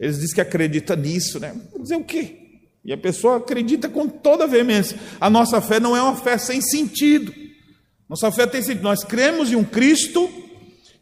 eles 0.00 0.18
dizem 0.18 0.34
que 0.34 0.40
acredita 0.40 0.96
nisso, 0.96 1.38
né? 1.38 1.54
Vou 1.70 1.82
dizer 1.82 1.96
o 1.96 2.04
quê? 2.04 2.45
E 2.86 2.92
a 2.92 2.96
pessoa 2.96 3.38
acredita 3.38 3.88
com 3.88 4.08
toda 4.08 4.46
veemência. 4.46 4.96
A 5.20 5.28
nossa 5.28 5.60
fé 5.60 5.80
não 5.80 5.96
é 5.96 6.00
uma 6.00 6.14
fé 6.14 6.38
sem 6.38 6.60
sentido. 6.60 7.34
Nossa 8.08 8.30
fé 8.30 8.46
tem 8.46 8.62
sentido. 8.62 8.84
Nós 8.84 9.02
cremos 9.02 9.50
em 9.50 9.56
um 9.56 9.64
Cristo 9.64 10.30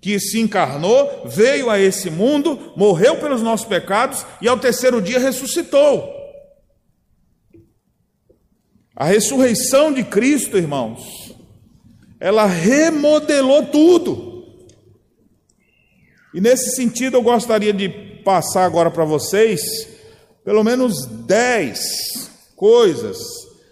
que 0.01 0.19
se 0.19 0.41
encarnou, 0.41 1.27
veio 1.27 1.69
a 1.69 1.79
esse 1.79 2.11
mundo, 2.11 2.73
morreu 2.75 3.17
pelos 3.17 3.43
nossos 3.43 3.67
pecados 3.67 4.25
e 4.41 4.49
ao 4.49 4.59
terceiro 4.59 5.03
dia 5.03 5.19
ressuscitou. 5.19 6.11
A 8.97 9.05
ressurreição 9.05 9.93
de 9.93 10.05
Cristo, 10.05 10.57
irmãos, 10.57 11.35
ela 12.19 12.47
remodelou 12.47 13.67
tudo. 13.67 14.47
E 16.33 16.41
nesse 16.41 16.75
sentido 16.75 17.19
eu 17.19 17.23
gostaria 17.23 17.75
de 17.75 17.91
passar 18.25 18.65
agora 18.65 18.91
para 18.91 19.05
vocês 19.05 19.94
pelo 20.45 20.63
menos 20.63 21.07
dez 21.07 22.31
coisas, 22.55 23.19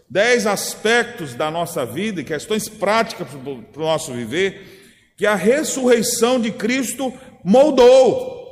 dez 0.09 0.47
aspectos 0.47 1.35
da 1.35 1.50
nossa 1.50 1.85
vida 1.85 2.21
e 2.21 2.25
questões 2.25 2.69
práticas 2.69 3.29
para 3.73 3.83
o 3.83 3.85
nosso 3.85 4.12
viver, 4.12 5.14
que 5.17 5.26
a 5.26 5.35
ressurreição 5.35 6.41
de 6.41 6.50
Cristo 6.50 7.12
moldou, 7.45 8.43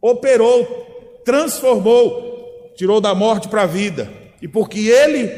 operou, 0.00 1.22
transformou, 1.24 2.72
tirou 2.76 3.00
da 3.00 3.14
morte 3.14 3.48
para 3.48 3.62
a 3.62 3.66
vida. 3.66 4.10
E 4.40 4.46
porque 4.46 4.88
Ele 4.88 5.28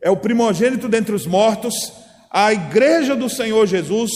é 0.00 0.10
o 0.10 0.16
primogênito 0.16 0.88
dentre 0.88 1.14
os 1.14 1.26
mortos, 1.26 1.92
a 2.30 2.52
igreja 2.52 3.16
do 3.16 3.28
Senhor 3.28 3.66
Jesus, 3.66 4.12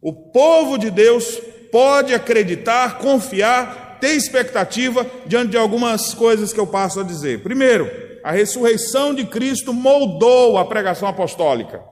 o 0.00 0.12
povo 0.12 0.76
de 0.76 0.90
Deus 0.90 1.40
pode 1.70 2.14
acreditar, 2.14 2.98
confiar, 2.98 3.83
ter 4.00 4.14
expectativa 4.14 5.06
diante 5.26 5.50
de 5.50 5.56
algumas 5.56 6.14
coisas 6.14 6.52
que 6.52 6.60
eu 6.60 6.66
passo 6.66 7.00
a 7.00 7.04
dizer. 7.04 7.42
Primeiro, 7.42 7.90
a 8.22 8.32
ressurreição 8.32 9.14
de 9.14 9.24
Cristo 9.24 9.72
moldou 9.72 10.56
a 10.56 10.64
pregação 10.64 11.08
apostólica. 11.08 11.82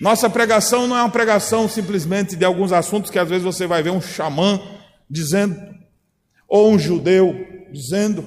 Nossa 0.00 0.30
pregação 0.30 0.86
não 0.86 0.96
é 0.96 1.02
uma 1.02 1.10
pregação 1.10 1.68
simplesmente 1.68 2.36
de 2.36 2.44
alguns 2.44 2.72
assuntos 2.72 3.10
que 3.10 3.18
às 3.18 3.28
vezes 3.28 3.42
você 3.42 3.66
vai 3.66 3.82
ver 3.82 3.90
um 3.90 4.00
xamã 4.00 4.60
dizendo, 5.10 5.60
ou 6.48 6.70
um 6.70 6.78
judeu 6.78 7.34
dizendo, 7.72 8.24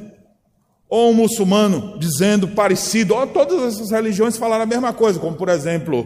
ou 0.89 1.11
um 1.11 1.13
muçulmano 1.13 1.97
dizendo 1.97 2.49
parecido, 2.49 3.15
ou 3.15 3.25
todas 3.25 3.63
essas 3.63 3.91
religiões 3.91 4.35
falaram 4.35 4.63
a 4.63 4.67
mesma 4.67 4.91
coisa, 4.91 5.17
como 5.17 5.37
por 5.37 5.47
exemplo, 5.47 6.05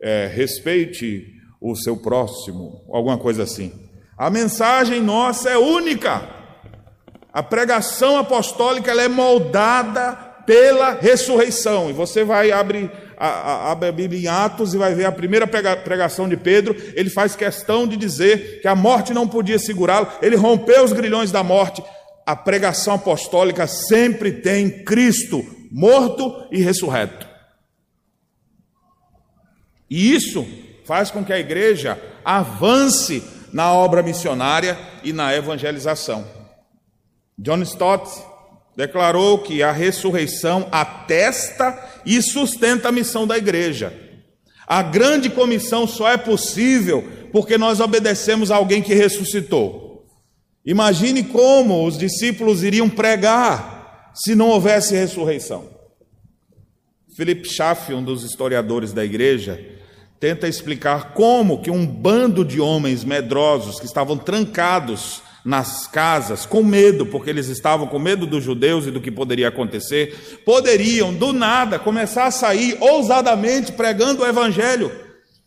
é, 0.00 0.26
respeite 0.26 1.34
o 1.60 1.76
seu 1.76 1.96
próximo, 1.96 2.84
alguma 2.90 3.16
coisa 3.16 3.44
assim. 3.44 3.87
A 4.18 4.28
mensagem 4.28 5.00
nossa 5.00 5.48
é 5.48 5.56
única. 5.56 6.28
A 7.32 7.42
pregação 7.42 8.18
apostólica 8.18 8.90
ela 8.90 9.02
é 9.02 9.08
moldada 9.08 10.12
pela 10.44 10.92
ressurreição. 10.92 11.88
E 11.88 11.92
você 11.92 12.24
vai 12.24 12.50
abrir 12.50 12.90
a, 13.16 13.28
a, 13.28 13.72
a 13.72 13.74
Bíblia 13.74 14.20
em 14.20 14.26
Atos 14.26 14.74
e 14.74 14.78
vai 14.78 14.94
ver 14.94 15.04
a 15.04 15.12
primeira 15.12 15.46
pregação 15.46 16.28
de 16.28 16.36
Pedro. 16.36 16.74
Ele 16.94 17.08
faz 17.08 17.36
questão 17.36 17.86
de 17.86 17.96
dizer 17.96 18.60
que 18.60 18.66
a 18.66 18.74
morte 18.74 19.14
não 19.14 19.28
podia 19.28 19.58
segurá-lo. 19.58 20.08
Ele 20.20 20.36
rompeu 20.36 20.82
os 20.82 20.92
grilhões 20.92 21.30
da 21.30 21.44
morte 21.44 21.82
a 22.28 22.36
pregação 22.36 22.92
apostólica 22.92 23.66
sempre 23.66 24.30
tem 24.30 24.84
Cristo 24.84 25.42
morto 25.72 26.46
e 26.52 26.60
ressurreto. 26.60 27.26
E 29.88 30.14
isso 30.14 30.46
faz 30.84 31.10
com 31.10 31.24
que 31.24 31.32
a 31.32 31.38
igreja 31.38 31.98
avance 32.22 33.22
na 33.52 33.72
obra 33.72 34.02
missionária 34.02 34.78
e 35.02 35.12
na 35.12 35.34
evangelização. 35.34 36.24
John 37.38 37.62
Stott 37.62 38.10
declarou 38.76 39.38
que 39.38 39.62
a 39.62 39.72
ressurreição 39.72 40.68
atesta 40.70 41.76
e 42.04 42.22
sustenta 42.22 42.88
a 42.88 42.92
missão 42.92 43.26
da 43.26 43.36
igreja. 43.36 43.92
A 44.66 44.82
grande 44.82 45.30
comissão 45.30 45.86
só 45.86 46.10
é 46.10 46.16
possível 46.16 47.04
porque 47.32 47.56
nós 47.56 47.80
obedecemos 47.80 48.50
a 48.50 48.56
alguém 48.56 48.82
que 48.82 48.94
ressuscitou. 48.94 50.06
Imagine 50.64 51.24
como 51.24 51.86
os 51.86 51.96
discípulos 51.96 52.62
iriam 52.62 52.88
pregar 52.88 54.12
se 54.14 54.34
não 54.34 54.48
houvesse 54.48 54.94
ressurreição. 54.94 55.68
Philip 57.16 57.48
Schaff, 57.48 57.92
um 57.92 58.04
dos 58.04 58.22
historiadores 58.22 58.92
da 58.92 59.04
igreja, 59.04 59.60
tenta 60.20 60.48
explicar 60.48 61.12
como 61.12 61.62
que 61.62 61.70
um 61.70 61.86
bando 61.86 62.44
de 62.44 62.60
homens 62.60 63.04
medrosos 63.04 63.78
que 63.78 63.86
estavam 63.86 64.16
trancados 64.16 65.22
nas 65.44 65.86
casas 65.86 66.44
com 66.44 66.62
medo, 66.62 67.06
porque 67.06 67.30
eles 67.30 67.48
estavam 67.48 67.86
com 67.86 67.98
medo 67.98 68.26
dos 68.26 68.44
judeus 68.44 68.86
e 68.86 68.90
do 68.90 69.00
que 69.00 69.10
poderia 69.10 69.48
acontecer, 69.48 70.42
poderiam 70.44 71.14
do 71.14 71.32
nada 71.32 71.78
começar 71.78 72.26
a 72.26 72.30
sair 72.30 72.76
ousadamente 72.80 73.72
pregando 73.72 74.22
o 74.22 74.26
evangelho 74.26 74.92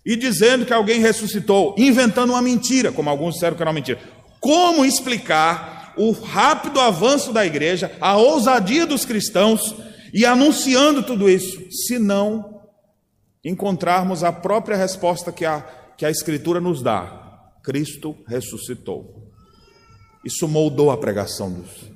e 0.05 0.15
dizendo 0.15 0.65
que 0.65 0.73
alguém 0.73 0.99
ressuscitou, 0.99 1.75
inventando 1.77 2.31
uma 2.31 2.41
mentira, 2.41 2.91
como 2.91 3.09
alguns 3.09 3.35
disseram 3.35 3.55
que 3.55 3.61
era 3.61 3.69
uma 3.69 3.75
mentira. 3.75 3.99
Como 4.39 4.83
explicar 4.83 5.93
o 5.97 6.11
rápido 6.11 6.79
avanço 6.79 7.31
da 7.31 7.45
igreja, 7.45 7.91
a 8.01 8.17
ousadia 8.17 8.87
dos 8.87 9.05
cristãos 9.05 9.75
e 10.13 10.25
anunciando 10.25 11.03
tudo 11.03 11.29
isso, 11.29 11.61
se 11.69 11.99
não 11.99 12.50
encontrarmos 13.43 14.23
a 14.23 14.31
própria 14.31 14.77
resposta 14.77 15.31
que 15.31 15.45
a, 15.45 15.61
que 15.97 16.05
a 16.05 16.11
Escritura 16.11 16.59
nos 16.59 16.81
dá: 16.81 17.51
Cristo 17.63 18.15
ressuscitou. 18.27 19.29
Isso 20.23 20.47
moldou 20.47 20.91
a 20.91 20.97
pregação 20.97 21.51
dos. 21.51 21.91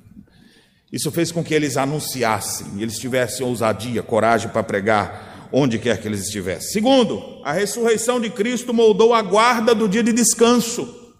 Isso 0.92 1.10
fez 1.10 1.32
com 1.32 1.42
que 1.42 1.54
eles 1.54 1.76
anunciassem, 1.76 2.80
eles 2.80 2.98
tivessem 2.98 3.46
ousadia, 3.46 4.02
coragem 4.02 4.48
para 4.48 4.62
pregar 4.62 5.48
onde 5.52 5.78
quer 5.78 6.00
que 6.00 6.08
eles 6.08 6.22
estivessem. 6.22 6.70
Segundo, 6.70 7.40
a 7.44 7.52
ressurreição 7.52 8.20
de 8.20 8.30
Cristo 8.30 8.72
moldou 8.72 9.12
a 9.14 9.22
guarda 9.22 9.74
do 9.74 9.88
dia 9.88 10.02
de 10.02 10.12
descanso. 10.12 11.12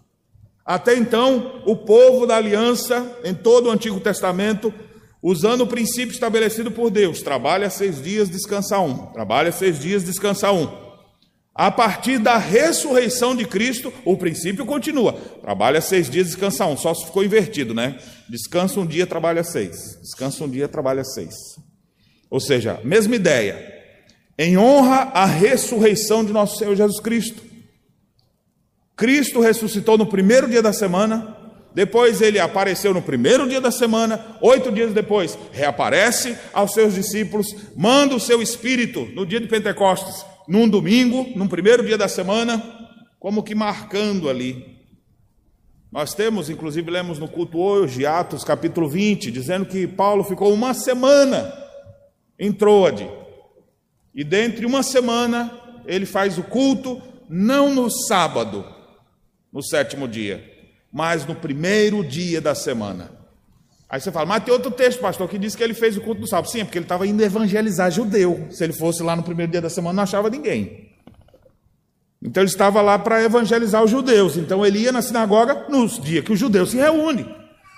Até 0.65 0.97
então, 0.97 1.63
o 1.65 1.77
povo 1.77 2.27
da 2.27 2.37
aliança, 2.37 3.19
em 3.25 3.35
todo 3.35 3.67
o 3.67 3.71
Antigo 3.71 4.01
Testamento, 4.01 4.73
usando 5.29 5.63
o 5.63 5.67
princípio 5.67 6.13
estabelecido 6.13 6.71
por 6.71 6.89
Deus: 6.89 7.21
trabalha 7.21 7.69
seis 7.69 8.01
dias, 8.01 8.31
descansa 8.31 8.79
um. 8.79 9.07
Trabalha 9.07 9.51
seis 9.51 9.81
dias, 9.81 10.05
descansa 10.05 10.53
um. 10.53 10.87
A 11.53 11.71
partir 11.71 12.19
da 12.19 12.37
ressurreição 12.37 13.35
de 13.35 13.45
Cristo, 13.45 13.93
o 14.05 14.17
princípio 14.17 14.65
continua. 14.65 15.15
Trabalha 15.41 15.81
seis 15.81 16.09
dias, 16.09 16.29
descansa 16.29 16.67
um. 16.67 16.77
Só 16.77 16.95
se 16.95 17.07
ficou 17.07 17.25
invertido, 17.25 17.75
né? 17.75 17.99
Descansa 18.29 18.79
um 18.79 18.87
dia, 18.87 19.07
trabalha 19.07 19.43
seis. 19.43 19.99
Descansa 20.01 20.45
um 20.45 20.49
dia, 20.49 20.69
trabalha 20.69 21.03
seis. 21.03 21.35
Ou 22.31 22.39
seja, 22.39 22.79
mesma 22.85 23.17
ideia. 23.17 23.75
Em 24.39 24.59
honra 24.59 25.11
à 25.15 25.25
ressurreição 25.25 26.25
de 26.25 26.33
nosso 26.33 26.59
Senhor 26.59 26.77
Jesus 26.77 27.01
Cristo. 27.01 27.43
Cristo 28.95 29.41
ressuscitou 29.41 29.97
no 29.99 30.07
primeiro 30.07 30.49
dia 30.49 30.63
da 30.63 30.75
semana, 30.75 31.46
depois 31.77 32.23
ele 32.23 32.39
apareceu 32.39 32.95
no 32.95 33.03
primeiro 33.03 33.47
dia 33.47 33.61
da 33.61 33.71
semana, 33.71 34.39
oito 34.41 34.73
dias 34.73 34.95
depois, 34.95 35.39
reaparece 35.53 36.35
aos 36.51 36.73
seus 36.73 36.95
discípulos, 36.95 37.55
manda 37.77 38.15
o 38.15 38.19
seu 38.19 38.41
espírito 38.41 39.07
no 39.15 39.27
dia 39.27 39.39
de 39.39 39.47
Pentecostes 39.47 40.25
num 40.49 40.67
domingo, 40.67 41.27
num 41.37 41.47
primeiro 41.47 41.85
dia 41.85 41.99
da 41.99 42.09
semana, 42.09 42.63
como 43.21 43.43
que 43.43 43.55
marcando 43.55 44.31
ali. 44.31 44.79
Nós 45.93 46.15
temos, 46.15 46.49
inclusive, 46.49 46.91
lemos 46.91 47.19
no 47.19 47.29
culto 47.29 47.59
hoje, 47.59 48.07
Atos 48.07 48.43
capítulo 48.43 48.89
20, 48.89 49.31
dizendo 49.31 49.67
que 49.67 49.87
Paulo 49.87 50.25
ficou 50.25 50.55
uma 50.55 50.73
semana 50.73 51.53
em 52.39 52.53
Troade. 52.53 53.07
E 54.15 54.25
dentre 54.25 54.65
uma 54.65 54.83
semana, 54.83 55.53
ele 55.85 56.07
faz 56.07 56.39
o 56.39 56.43
culto, 56.43 57.03
não 57.29 57.75
no 57.75 57.91
sábado, 57.91 58.65
no 59.53 59.63
sétimo 59.63 60.09
dia, 60.09 60.56
mas 60.97 61.27
no 61.27 61.35
primeiro 61.35 62.03
dia 62.03 62.41
da 62.41 62.55
semana. 62.55 63.11
Aí 63.87 64.01
você 64.01 64.11
fala, 64.11 64.25
mas 64.25 64.43
tem 64.43 64.55
outro 64.55 64.71
texto, 64.71 64.99
pastor, 64.99 65.29
que 65.29 65.37
diz 65.37 65.55
que 65.55 65.63
ele 65.63 65.75
fez 65.75 65.95
o 65.95 66.01
culto 66.01 66.23
do 66.23 66.27
sábado. 66.27 66.51
Sim, 66.51 66.63
é 66.63 66.65
porque 66.65 66.79
ele 66.79 66.87
estava 66.87 67.07
indo 67.07 67.23
evangelizar 67.23 67.91
judeu. 67.91 68.47
Se 68.49 68.65
ele 68.65 68.73
fosse 68.73 69.03
lá 69.03 69.15
no 69.15 69.23
primeiro 69.23 69.53
dia 69.53 69.61
da 69.61 69.69
semana, 69.69 69.93
não 69.93 70.03
achava 70.05 70.31
ninguém. 70.31 70.91
Então 72.23 72.43
ele 72.43 72.49
estava 72.49 72.81
lá 72.81 72.99
para 72.99 73.23
evangelizar 73.23 73.85
os 73.85 73.91
judeus. 73.91 74.39
Então 74.39 74.65
ele 74.65 74.79
ia 74.79 74.91
na 74.91 75.03
sinagoga 75.03 75.67
nos 75.69 76.01
dias 76.01 76.25
que 76.25 76.33
os 76.33 76.39
judeus 76.39 76.71
se 76.71 76.79
reúnem. 76.79 77.31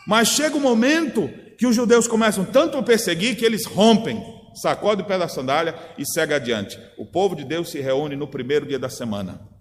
Mas 0.07 0.29
chega 0.29 0.55
o 0.55 0.59
um 0.59 0.63
momento 0.63 1.29
que 1.59 1.67
os 1.67 1.75
judeus 1.75 2.07
começam 2.07 2.45
tanto 2.45 2.79
a 2.79 2.85
perseguir 2.85 3.35
que 3.35 3.45
eles 3.45 3.67
rompem, 3.67 4.23
sacode 4.55 5.03
o 5.03 5.05
pé 5.05 5.19
da 5.19 5.27
sandália 5.27 5.75
e 5.99 6.07
segue 6.07 6.35
adiante. 6.35 6.79
O 6.97 7.05
povo 7.05 7.35
de 7.35 7.45
Deus 7.45 7.69
se 7.69 7.81
reúne 7.81 8.15
no 8.15 8.29
primeiro 8.29 8.65
dia 8.65 8.79
da 8.79 8.89
semana. 8.89 9.58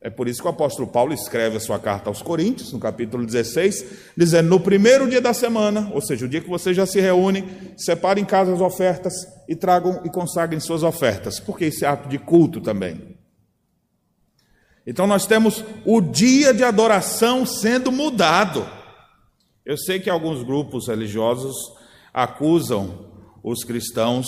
É 0.00 0.08
por 0.08 0.28
isso 0.28 0.40
que 0.40 0.46
o 0.46 0.50
apóstolo 0.50 0.86
Paulo 0.86 1.12
escreve 1.12 1.56
a 1.56 1.60
sua 1.60 1.78
carta 1.78 2.08
aos 2.08 2.22
Coríntios, 2.22 2.72
no 2.72 2.78
capítulo 2.78 3.26
16, 3.26 4.12
dizendo: 4.16 4.48
no 4.48 4.60
primeiro 4.60 5.08
dia 5.08 5.20
da 5.20 5.34
semana, 5.34 5.90
ou 5.92 6.00
seja, 6.00 6.24
o 6.24 6.28
dia 6.28 6.40
que 6.40 6.48
você 6.48 6.72
já 6.72 6.86
se 6.86 7.00
reúne, 7.00 7.44
separem 7.76 8.22
em 8.22 8.26
casa 8.26 8.52
as 8.52 8.60
ofertas 8.60 9.12
e 9.48 9.56
tragam 9.56 10.00
e 10.04 10.08
consagrem 10.08 10.60
suas 10.60 10.84
ofertas, 10.84 11.40
porque 11.40 11.64
esse 11.64 11.84
é 11.84 11.88
ato 11.88 12.08
de 12.08 12.18
culto 12.18 12.60
também. 12.60 13.18
Então 14.86 15.06
nós 15.06 15.26
temos 15.26 15.64
o 15.84 16.00
dia 16.00 16.54
de 16.54 16.62
adoração 16.62 17.44
sendo 17.44 17.90
mudado. 17.90 18.66
Eu 19.66 19.76
sei 19.76 19.98
que 19.98 20.08
alguns 20.08 20.44
grupos 20.44 20.86
religiosos 20.86 21.56
acusam 22.14 23.10
os 23.42 23.64
cristãos 23.64 24.26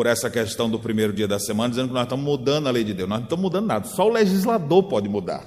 por 0.00 0.06
essa 0.06 0.30
questão 0.30 0.70
do 0.70 0.78
primeiro 0.78 1.12
dia 1.12 1.28
da 1.28 1.38
semana, 1.38 1.68
dizendo 1.68 1.88
que 1.88 1.92
nós 1.92 2.04
estamos 2.04 2.24
mudando 2.24 2.66
a 2.66 2.70
lei 2.70 2.82
de 2.82 2.94
Deus. 2.94 3.06
Nós 3.06 3.18
não 3.18 3.24
estamos 3.24 3.42
mudando 3.42 3.66
nada, 3.66 3.86
só 3.86 4.06
o 4.06 4.10
legislador 4.10 4.84
pode 4.84 5.10
mudar. 5.10 5.44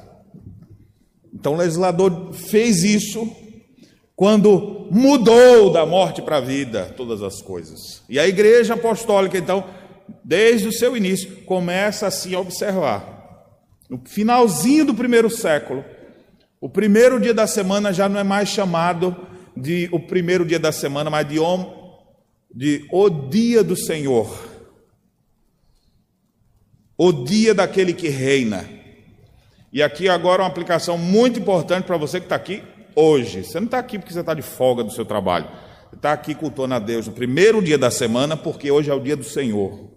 Então 1.34 1.56
o 1.56 1.58
legislador 1.58 2.32
fez 2.34 2.84
isso 2.84 3.28
quando 4.16 4.88
mudou 4.92 5.72
da 5.72 5.88
morte 5.88 6.22
para 6.22 6.38
a 6.38 6.40
vida 6.40 6.94
todas 6.96 7.24
as 7.24 7.42
coisas. 7.42 8.04
E 8.08 8.20
a 8.20 8.28
igreja 8.28 8.76
apostólica, 8.76 9.40
então, 9.40 9.64
desde 10.24 10.68
o 10.68 10.72
seu 10.72 10.96
início, 10.96 11.38
começa 11.46 12.08
a 12.08 12.40
observar. 12.40 13.50
No 13.90 14.00
finalzinho 14.06 14.86
do 14.86 14.94
primeiro 14.94 15.32
século, 15.32 15.84
o 16.62 16.70
primeiro 16.70 17.20
dia 17.20 17.34
da 17.34 17.48
semana 17.48 17.92
já 17.92 18.08
não 18.08 18.20
é 18.20 18.24
mais 18.24 18.50
chamado 18.50 19.18
de 19.58 19.90
o 19.92 20.00
primeiro 20.00 20.46
dia 20.46 20.60
da 20.60 20.72
semana, 20.72 21.10
mas 21.10 21.28
de 21.28 21.40
de 22.54 22.88
o 22.92 23.10
dia 23.10 23.64
do 23.64 23.76
Senhor, 23.76 24.30
o 26.96 27.12
dia 27.12 27.54
daquele 27.54 27.94
que 27.94 28.10
reina. 28.10 28.70
E 29.72 29.82
aqui 29.82 30.08
agora 30.08 30.44
uma 30.44 30.48
aplicação 30.48 30.98
muito 30.98 31.40
importante 31.40 31.86
para 31.86 31.98
você 31.98 32.20
que 32.20 32.28
está 32.28 32.36
aqui 32.36 32.62
hoje. 32.96 33.44
Você 33.44 33.60
não 33.60 33.66
está 33.66 33.80
aqui 33.80 33.98
porque 33.98 34.14
você 34.14 34.20
está 34.20 34.36
de 34.36 34.44
folga 34.44 34.84
do 34.84 34.92
seu 34.92 35.04
trabalho. 35.04 35.48
Você 35.90 35.96
está 35.96 36.14
aqui 36.14 36.36
cultuando 36.36 36.76
a 36.76 36.80
Deus 36.80 37.08
no 37.08 37.14
primeiro 37.14 37.60
dia 37.62 37.78
da 37.78 37.90
semana, 37.90 38.38
porque 38.38 38.70
hoje 38.70 38.92
é 38.92 38.94
o 38.94 39.00
dia 39.00 39.16
do 39.16 39.24
Senhor. 39.24 39.92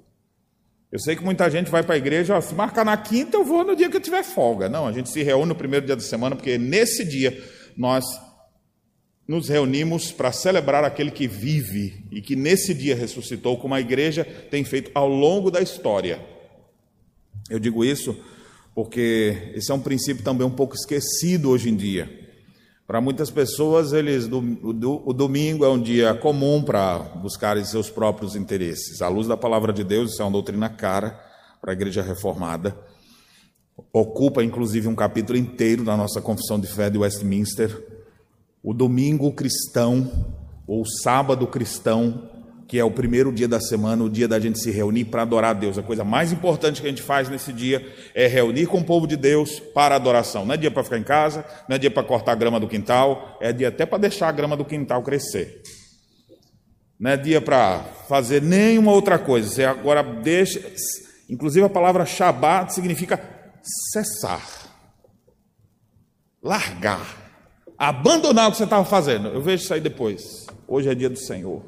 Eu 0.90 0.98
sei 0.98 1.14
que 1.14 1.22
muita 1.22 1.50
gente 1.50 1.70
vai 1.70 1.82
para 1.82 1.94
a 1.94 1.98
igreja, 1.98 2.36
ó, 2.36 2.40
se 2.40 2.54
marcar 2.54 2.84
na 2.84 2.96
quinta, 2.96 3.36
eu 3.36 3.44
vou 3.44 3.64
no 3.64 3.76
dia 3.76 3.90
que 3.90 3.96
eu 3.96 4.00
tiver 4.00 4.22
folga. 4.22 4.66
Não, 4.66 4.86
a 4.86 4.92
gente 4.92 5.10
se 5.10 5.22
reúne 5.22 5.48
no 5.48 5.54
primeiro 5.54 5.84
dia 5.84 5.96
da 5.96 6.02
semana, 6.02 6.34
porque 6.34 6.56
nesse 6.56 7.04
dia 7.04 7.38
nós 7.76 8.04
nos 9.26 9.48
reunimos 9.48 10.12
para 10.12 10.30
celebrar 10.30 10.84
aquele 10.84 11.10
que 11.10 11.26
vive 11.26 12.04
e 12.10 12.20
que 12.20 12.36
nesse 12.36 12.72
dia 12.72 12.94
ressuscitou, 12.94 13.58
como 13.58 13.74
a 13.74 13.80
igreja 13.80 14.24
tem 14.24 14.62
feito 14.62 14.90
ao 14.94 15.08
longo 15.08 15.50
da 15.50 15.60
história. 15.60 16.20
Eu 17.50 17.58
digo 17.58 17.84
isso 17.84 18.16
porque 18.74 19.52
esse 19.54 19.72
é 19.72 19.74
um 19.74 19.80
princípio 19.80 20.22
também 20.22 20.46
um 20.46 20.50
pouco 20.50 20.74
esquecido 20.74 21.50
hoje 21.50 21.70
em 21.70 21.76
dia. 21.76 22.24
Para 22.86 23.00
muitas 23.00 23.30
pessoas, 23.30 23.92
eles, 23.92 24.28
o 24.30 25.12
domingo 25.12 25.64
é 25.64 25.68
um 25.68 25.80
dia 25.80 26.14
comum 26.14 26.62
para 26.62 26.98
buscarem 26.98 27.64
seus 27.64 27.90
próprios 27.90 28.36
interesses. 28.36 29.02
À 29.02 29.08
luz 29.08 29.26
da 29.26 29.36
palavra 29.36 29.72
de 29.72 29.82
Deus, 29.82 30.12
isso 30.12 30.22
é 30.22 30.24
uma 30.24 30.30
doutrina 30.30 30.68
cara 30.68 31.18
para 31.60 31.72
a 31.72 31.74
igreja 31.74 32.00
reformada. 32.00 32.76
Ocupa, 33.92 34.44
inclusive, 34.44 34.86
um 34.86 34.94
capítulo 34.94 35.36
inteiro 35.36 35.82
da 35.82 35.96
nossa 35.96 36.20
confissão 36.20 36.60
de 36.60 36.68
fé 36.68 36.88
de 36.88 36.98
Westminster 36.98 37.95
o 38.66 38.74
domingo 38.74 39.32
cristão, 39.32 40.10
ou 40.66 40.84
sábado 40.84 41.46
cristão, 41.46 42.28
que 42.66 42.80
é 42.80 42.84
o 42.84 42.90
primeiro 42.90 43.32
dia 43.32 43.46
da 43.46 43.60
semana, 43.60 44.02
o 44.02 44.10
dia 44.10 44.26
da 44.26 44.40
gente 44.40 44.60
se 44.60 44.72
reunir 44.72 45.04
para 45.04 45.22
adorar 45.22 45.52
a 45.52 45.54
Deus. 45.54 45.78
A 45.78 45.84
coisa 45.84 46.02
mais 46.02 46.32
importante 46.32 46.80
que 46.80 46.86
a 46.88 46.90
gente 46.90 47.00
faz 47.00 47.28
nesse 47.28 47.52
dia 47.52 47.86
é 48.12 48.26
reunir 48.26 48.66
com 48.66 48.78
o 48.78 48.84
povo 48.84 49.06
de 49.06 49.16
Deus 49.16 49.60
para 49.60 49.94
adoração. 49.94 50.44
Não 50.44 50.52
é 50.52 50.56
dia 50.56 50.68
para 50.68 50.82
ficar 50.82 50.98
em 50.98 51.04
casa, 51.04 51.46
não 51.68 51.76
é 51.76 51.78
dia 51.78 51.92
para 51.92 52.02
cortar 52.02 52.32
a 52.32 52.34
grama 52.34 52.58
do 52.58 52.66
quintal, 52.66 53.38
é 53.40 53.52
dia 53.52 53.68
até 53.68 53.86
para 53.86 53.98
deixar 53.98 54.30
a 54.30 54.32
grama 54.32 54.56
do 54.56 54.64
quintal 54.64 55.00
crescer. 55.00 55.62
Não 56.98 57.12
é 57.12 57.16
dia 57.16 57.40
para 57.40 57.84
fazer 58.08 58.42
nenhuma 58.42 58.90
outra 58.90 59.16
coisa. 59.16 59.48
Você 59.48 59.62
agora 59.62 60.02
deixa. 60.02 60.60
Inclusive 61.30 61.64
a 61.64 61.70
palavra 61.70 62.04
Shabat 62.04 62.74
significa 62.74 63.20
cessar, 63.92 64.44
largar 66.42 67.25
abandonar 67.78 68.48
o 68.48 68.52
que 68.52 68.58
você 68.58 68.64
estava 68.64 68.84
fazendo. 68.84 69.28
Eu 69.28 69.40
vejo 69.40 69.64
isso 69.64 69.74
aí 69.74 69.80
depois. 69.80 70.46
Hoje 70.66 70.88
é 70.88 70.94
dia 70.94 71.10
do 71.10 71.18
Senhor. 71.18 71.62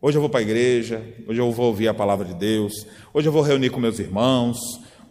Hoje 0.00 0.16
eu 0.16 0.20
vou 0.20 0.30
para 0.30 0.38
a 0.38 0.42
igreja, 0.42 1.02
hoje 1.26 1.40
eu 1.40 1.50
vou 1.50 1.66
ouvir 1.66 1.88
a 1.88 1.94
palavra 1.94 2.24
de 2.24 2.32
Deus, 2.32 2.86
hoje 3.12 3.28
eu 3.28 3.32
vou 3.32 3.42
reunir 3.42 3.70
com 3.70 3.80
meus 3.80 3.98
irmãos. 3.98 4.56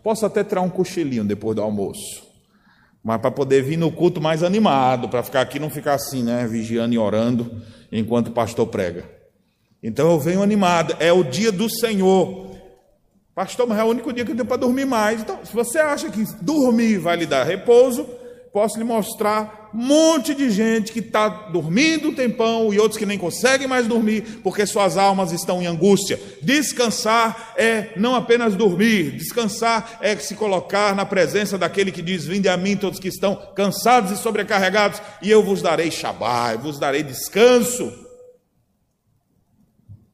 Posso 0.01 0.25
até 0.25 0.45
tirar 0.45 0.61
um 0.61 0.69
cochilinho 0.69 1.25
depois 1.25 1.57
do 1.57 1.61
almoço, 1.61 2.25
mas 3.03 3.19
para 3.19 3.29
poder 3.29 3.61
vir 3.63 3.75
no 3.75 3.91
culto 3.91 4.21
mais 4.21 4.43
animado, 4.43 5.09
para 5.09 5.21
ficar 5.23 5.41
aqui 5.41 5.59
não 5.59 5.69
ficar 5.69 5.95
assim, 5.95 6.23
né, 6.23 6.47
vigiando 6.47 6.95
e 6.95 6.97
orando 6.97 7.61
enquanto 7.91 8.29
o 8.29 8.31
pastor 8.31 8.67
prega. 8.67 9.03
Então 9.83 10.09
eu 10.09 10.19
venho 10.19 10.41
animado, 10.41 10.95
é 11.01 11.11
o 11.11 11.21
dia 11.21 11.51
do 11.51 11.69
Senhor. 11.69 12.47
Pastor, 13.35 13.67
mas 13.67 13.77
é 13.77 13.83
o 13.83 13.87
único 13.87 14.13
dia 14.13 14.23
que 14.23 14.31
eu 14.31 14.35
tenho 14.35 14.47
para 14.47 14.57
dormir 14.57 14.85
mais. 14.85 15.21
Então, 15.21 15.39
se 15.43 15.53
você 15.53 15.77
acha 15.77 16.09
que 16.09 16.23
dormir 16.41 16.97
vai 16.97 17.17
lhe 17.17 17.25
dar 17.25 17.43
repouso, 17.43 18.07
posso 18.57 18.79
lhe 18.79 18.83
mostrar 18.83 19.69
um 19.71 19.85
monte 19.85 20.33
de 20.33 20.49
gente 20.49 20.91
que 20.91 20.97
está 20.97 21.29
dormindo 21.29 22.09
um 22.09 22.13
tempão 22.15 22.73
e 22.73 22.79
outros 22.79 22.97
que 22.97 23.05
nem 23.05 23.15
conseguem 23.15 23.67
mais 23.67 23.85
dormir 23.85 24.39
porque 24.41 24.65
suas 24.65 24.97
almas 24.97 25.31
estão 25.31 25.61
em 25.61 25.67
angústia. 25.67 26.19
Descansar 26.41 27.53
é 27.55 27.89
não 27.95 28.15
apenas 28.15 28.55
dormir, 28.55 29.11
descansar 29.11 29.99
é 30.01 30.15
se 30.15 30.33
colocar 30.33 30.95
na 30.95 31.05
presença 31.05 31.55
daquele 31.55 31.91
que 31.91 32.01
diz: 32.01 32.25
Vinde 32.25 32.49
a 32.49 32.57
mim, 32.57 32.75
todos 32.75 32.99
que 32.99 33.09
estão 33.09 33.35
cansados 33.55 34.09
e 34.09 34.17
sobrecarregados, 34.17 34.99
e 35.21 35.29
eu 35.29 35.43
vos 35.43 35.61
darei 35.61 35.91
Shabá, 35.91 36.55
vos 36.55 36.79
darei 36.79 37.03
descanso. 37.03 37.93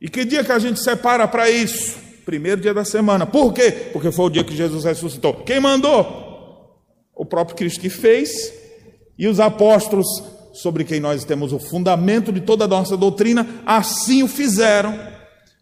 E 0.01 0.09
que 0.09 0.25
dia 0.25 0.43
que 0.43 0.51
a 0.51 0.59
gente 0.59 0.81
separa 0.81 1.25
para 1.29 1.49
isso? 1.49 1.95
Primeiro 2.25 2.59
dia 2.59 2.73
da 2.73 2.83
semana. 2.83 3.25
Por 3.25 3.53
quê? 3.53 3.71
Porque 3.93 4.11
foi 4.11 4.25
o 4.25 4.29
dia 4.29 4.43
que 4.43 4.53
Jesus 4.53 4.83
ressuscitou. 4.83 5.33
Quem 5.45 5.61
mandou? 5.61 6.32
O 7.23 7.25
próprio 7.25 7.55
Cristo 7.55 7.79
que 7.79 7.89
fez, 7.89 8.53
e 9.17 9.27
os 9.27 9.39
apóstolos, 9.39 10.05
sobre 10.53 10.83
quem 10.83 10.99
nós 10.99 11.23
temos 11.23 11.51
o 11.51 11.57
fundamento 11.57 12.31
de 12.31 12.41
toda 12.41 12.65
a 12.65 12.67
nossa 12.67 12.95
doutrina, 12.95 13.47
assim 13.65 14.21
o 14.21 14.27
fizeram. 14.27 14.93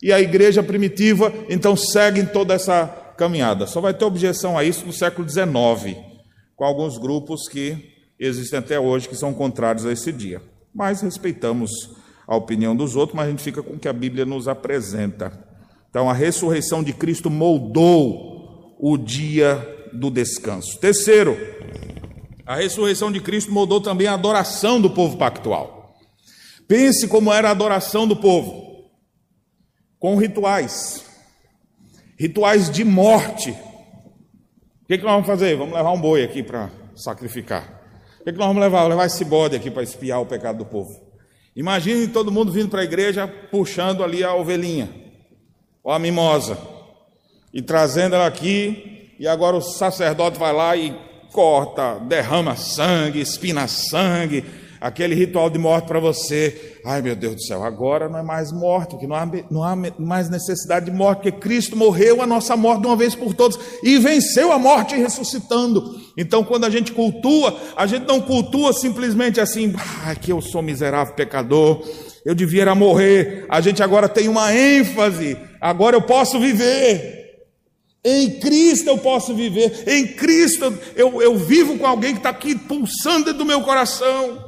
E 0.01 0.11
a 0.11 0.19
igreja 0.19 0.63
primitiva, 0.63 1.31
então, 1.47 1.75
segue 1.75 2.25
toda 2.25 2.55
essa 2.55 2.87
caminhada. 3.15 3.67
Só 3.67 3.79
vai 3.79 3.93
ter 3.93 4.03
objeção 4.03 4.57
a 4.57 4.63
isso 4.63 4.85
no 4.85 4.91
século 4.91 5.29
XIX, 5.29 5.95
com 6.55 6.65
alguns 6.65 6.97
grupos 6.97 7.47
que 7.47 7.93
existem 8.19 8.57
até 8.59 8.79
hoje 8.79 9.07
que 9.07 9.15
são 9.15 9.33
contrários 9.33 9.85
a 9.85 9.91
esse 9.91 10.11
dia. 10.11 10.41
Mas 10.73 11.01
respeitamos 11.01 11.71
a 12.27 12.35
opinião 12.35 12.75
dos 12.75 12.95
outros, 12.95 13.15
mas 13.15 13.27
a 13.27 13.29
gente 13.29 13.43
fica 13.43 13.61
com 13.61 13.73
o 13.73 13.79
que 13.79 13.87
a 13.87 13.93
Bíblia 13.93 14.25
nos 14.25 14.47
apresenta. 14.47 15.31
Então, 15.89 16.09
a 16.09 16.13
ressurreição 16.13 16.81
de 16.81 16.93
Cristo 16.93 17.29
moldou 17.29 18.75
o 18.79 18.97
dia 18.97 19.80
do 19.93 20.09
descanso. 20.09 20.79
Terceiro, 20.79 21.37
a 22.45 22.55
ressurreição 22.55 23.11
de 23.11 23.19
Cristo 23.19 23.51
mudou 23.51 23.79
também 23.79 24.07
a 24.07 24.13
adoração 24.13 24.81
do 24.81 24.89
povo 24.89 25.17
pactual. 25.17 25.95
Pense 26.67 27.07
como 27.07 27.31
era 27.31 27.49
a 27.49 27.51
adoração 27.51 28.07
do 28.07 28.15
povo, 28.15 28.89
com 29.99 30.15
rituais, 30.15 31.05
rituais 32.17 32.69
de 32.69 32.83
morte. 32.83 33.51
O 33.51 34.87
que, 34.87 34.97
que 34.97 35.03
nós 35.03 35.13
vamos 35.13 35.27
fazer? 35.27 35.55
Vamos 35.55 35.73
levar 35.73 35.91
um 35.91 36.01
boi 36.01 36.23
aqui 36.23 36.43
para 36.43 36.69
sacrificar. 36.95 37.81
O 38.19 38.23
que, 38.23 38.31
que 38.31 38.37
nós 38.37 38.47
vamos 38.47 38.61
levar? 38.61 38.79
Vamos 38.83 38.91
levar 38.91 39.05
esse 39.05 39.25
bode 39.25 39.55
aqui 39.55 39.71
para 39.71 39.83
espiar 39.83 40.21
o 40.21 40.25
pecado 40.25 40.59
do 40.59 40.65
povo. 40.65 41.11
Imagine 41.55 42.07
todo 42.07 42.31
mundo 42.31 42.51
vindo 42.51 42.69
para 42.69 42.81
a 42.81 42.85
igreja 42.85 43.27
puxando 43.27 44.03
ali 44.03 44.23
a 44.23 44.33
ovelhinha, 44.33 44.89
ou 45.83 45.91
a 45.91 45.99
mimosa, 45.99 46.57
e 47.53 47.61
trazendo 47.61 48.15
ela 48.15 48.27
aqui, 48.27 49.00
e 49.21 49.27
agora 49.27 49.55
o 49.55 49.61
sacerdote 49.61 50.39
vai 50.39 50.51
lá 50.51 50.75
e 50.75 50.97
corta, 51.31 51.99
derrama 51.99 52.55
sangue, 52.55 53.21
espina 53.21 53.67
sangue, 53.67 54.43
aquele 54.81 55.13
ritual 55.13 55.47
de 55.47 55.59
morte 55.59 55.85
para 55.85 55.99
você. 55.99 56.79
Ai 56.83 57.03
meu 57.03 57.15
Deus 57.15 57.35
do 57.35 57.43
céu, 57.43 57.63
agora 57.63 58.09
não 58.09 58.17
é 58.17 58.23
mais 58.23 58.51
morte, 58.51 58.97
que 58.97 59.05
não 59.05 59.15
há, 59.15 59.29
não 59.51 59.63
há 59.63 59.75
mais 59.99 60.27
necessidade 60.27 60.87
de 60.87 60.91
morte, 60.91 61.17
porque 61.19 61.33
Cristo 61.33 61.77
morreu 61.77 62.19
a 62.19 62.25
nossa 62.25 62.57
morte 62.57 62.81
de 62.81 62.87
uma 62.87 62.95
vez 62.95 63.13
por 63.13 63.35
todas 63.35 63.59
e 63.83 63.99
venceu 63.99 64.51
a 64.51 64.57
morte 64.57 64.95
ressuscitando. 64.95 66.01
Então, 66.17 66.43
quando 66.43 66.65
a 66.65 66.71
gente 66.71 66.91
cultua, 66.91 67.55
a 67.77 67.85
gente 67.85 68.07
não 68.07 68.21
cultua 68.21 68.73
simplesmente 68.73 69.39
assim, 69.39 69.71
ah, 70.03 70.15
que 70.15 70.31
eu 70.31 70.41
sou 70.41 70.63
miserável 70.63 71.13
pecador, 71.13 71.87
eu 72.25 72.33
devia 72.33 72.73
morrer. 72.73 73.45
A 73.49 73.61
gente 73.61 73.83
agora 73.83 74.09
tem 74.09 74.27
uma 74.27 74.51
ênfase, 74.51 75.37
agora 75.61 75.95
eu 75.95 76.01
posso 76.01 76.39
viver. 76.39 77.20
Em 78.03 78.39
Cristo 78.39 78.89
eu 78.89 78.97
posso 78.97 79.35
viver, 79.35 79.87
em 79.87 80.07
Cristo 80.07 80.65
eu, 80.95 81.21
eu 81.21 81.37
vivo 81.37 81.77
com 81.77 81.85
alguém 81.85 82.13
que 82.13 82.19
está 82.19 82.29
aqui 82.29 82.57
pulsando 82.57 83.25
dentro 83.25 83.39
do 83.39 83.45
meu 83.45 83.61
coração. 83.61 84.43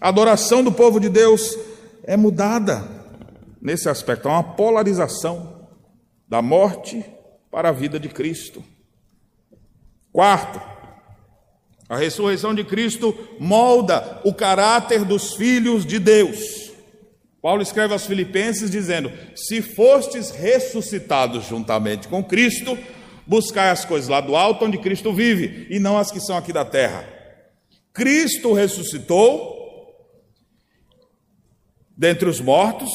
A 0.00 0.08
adoração 0.08 0.62
do 0.62 0.70
povo 0.70 1.00
de 1.00 1.08
Deus 1.08 1.58
é 2.04 2.16
mudada 2.16 2.88
nesse 3.60 3.88
aspecto, 3.88 4.28
há 4.28 4.32
uma 4.32 4.54
polarização 4.54 5.68
da 6.28 6.40
morte 6.40 7.04
para 7.50 7.70
a 7.70 7.72
vida 7.72 7.98
de 7.98 8.08
Cristo. 8.08 8.62
Quarto, 10.12 10.60
a 11.88 11.96
ressurreição 11.96 12.54
de 12.54 12.62
Cristo 12.62 13.16
molda 13.40 14.20
o 14.24 14.32
caráter 14.32 15.04
dos 15.04 15.34
filhos 15.34 15.84
de 15.84 15.98
Deus. 15.98 16.63
Paulo 17.44 17.60
escreve 17.60 17.92
aos 17.92 18.06
Filipenses 18.06 18.70
dizendo: 18.70 19.12
Se 19.36 19.60
fostes 19.60 20.30
ressuscitados 20.30 21.46
juntamente 21.46 22.08
com 22.08 22.24
Cristo, 22.24 22.78
buscai 23.26 23.68
as 23.68 23.84
coisas 23.84 24.08
lá 24.08 24.22
do 24.22 24.34
alto 24.34 24.64
onde 24.64 24.78
Cristo 24.78 25.12
vive, 25.12 25.66
e 25.68 25.78
não 25.78 25.98
as 25.98 26.10
que 26.10 26.20
são 26.20 26.38
aqui 26.38 26.54
da 26.54 26.64
terra. 26.64 27.06
Cristo 27.92 28.54
ressuscitou 28.54 29.52
dentre 31.94 32.26
os 32.26 32.40
mortos, 32.40 32.88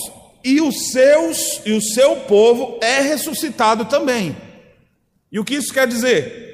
e 0.44 0.60
os 0.60 0.92
seus 0.94 1.62
e 1.64 1.74
o 1.74 1.82
seu 1.82 2.16
povo 2.22 2.80
é 2.82 3.02
ressuscitado 3.02 3.86
também. 3.86 4.36
E 5.32 5.40
o 5.40 5.46
que 5.46 5.54
isso 5.54 5.72
quer 5.72 5.88
dizer? 5.88 6.50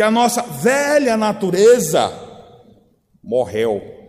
que 0.00 0.02
a 0.02 0.10
nossa 0.10 0.40
velha 0.42 1.14
natureza 1.14 2.10
morreu. 3.22 3.99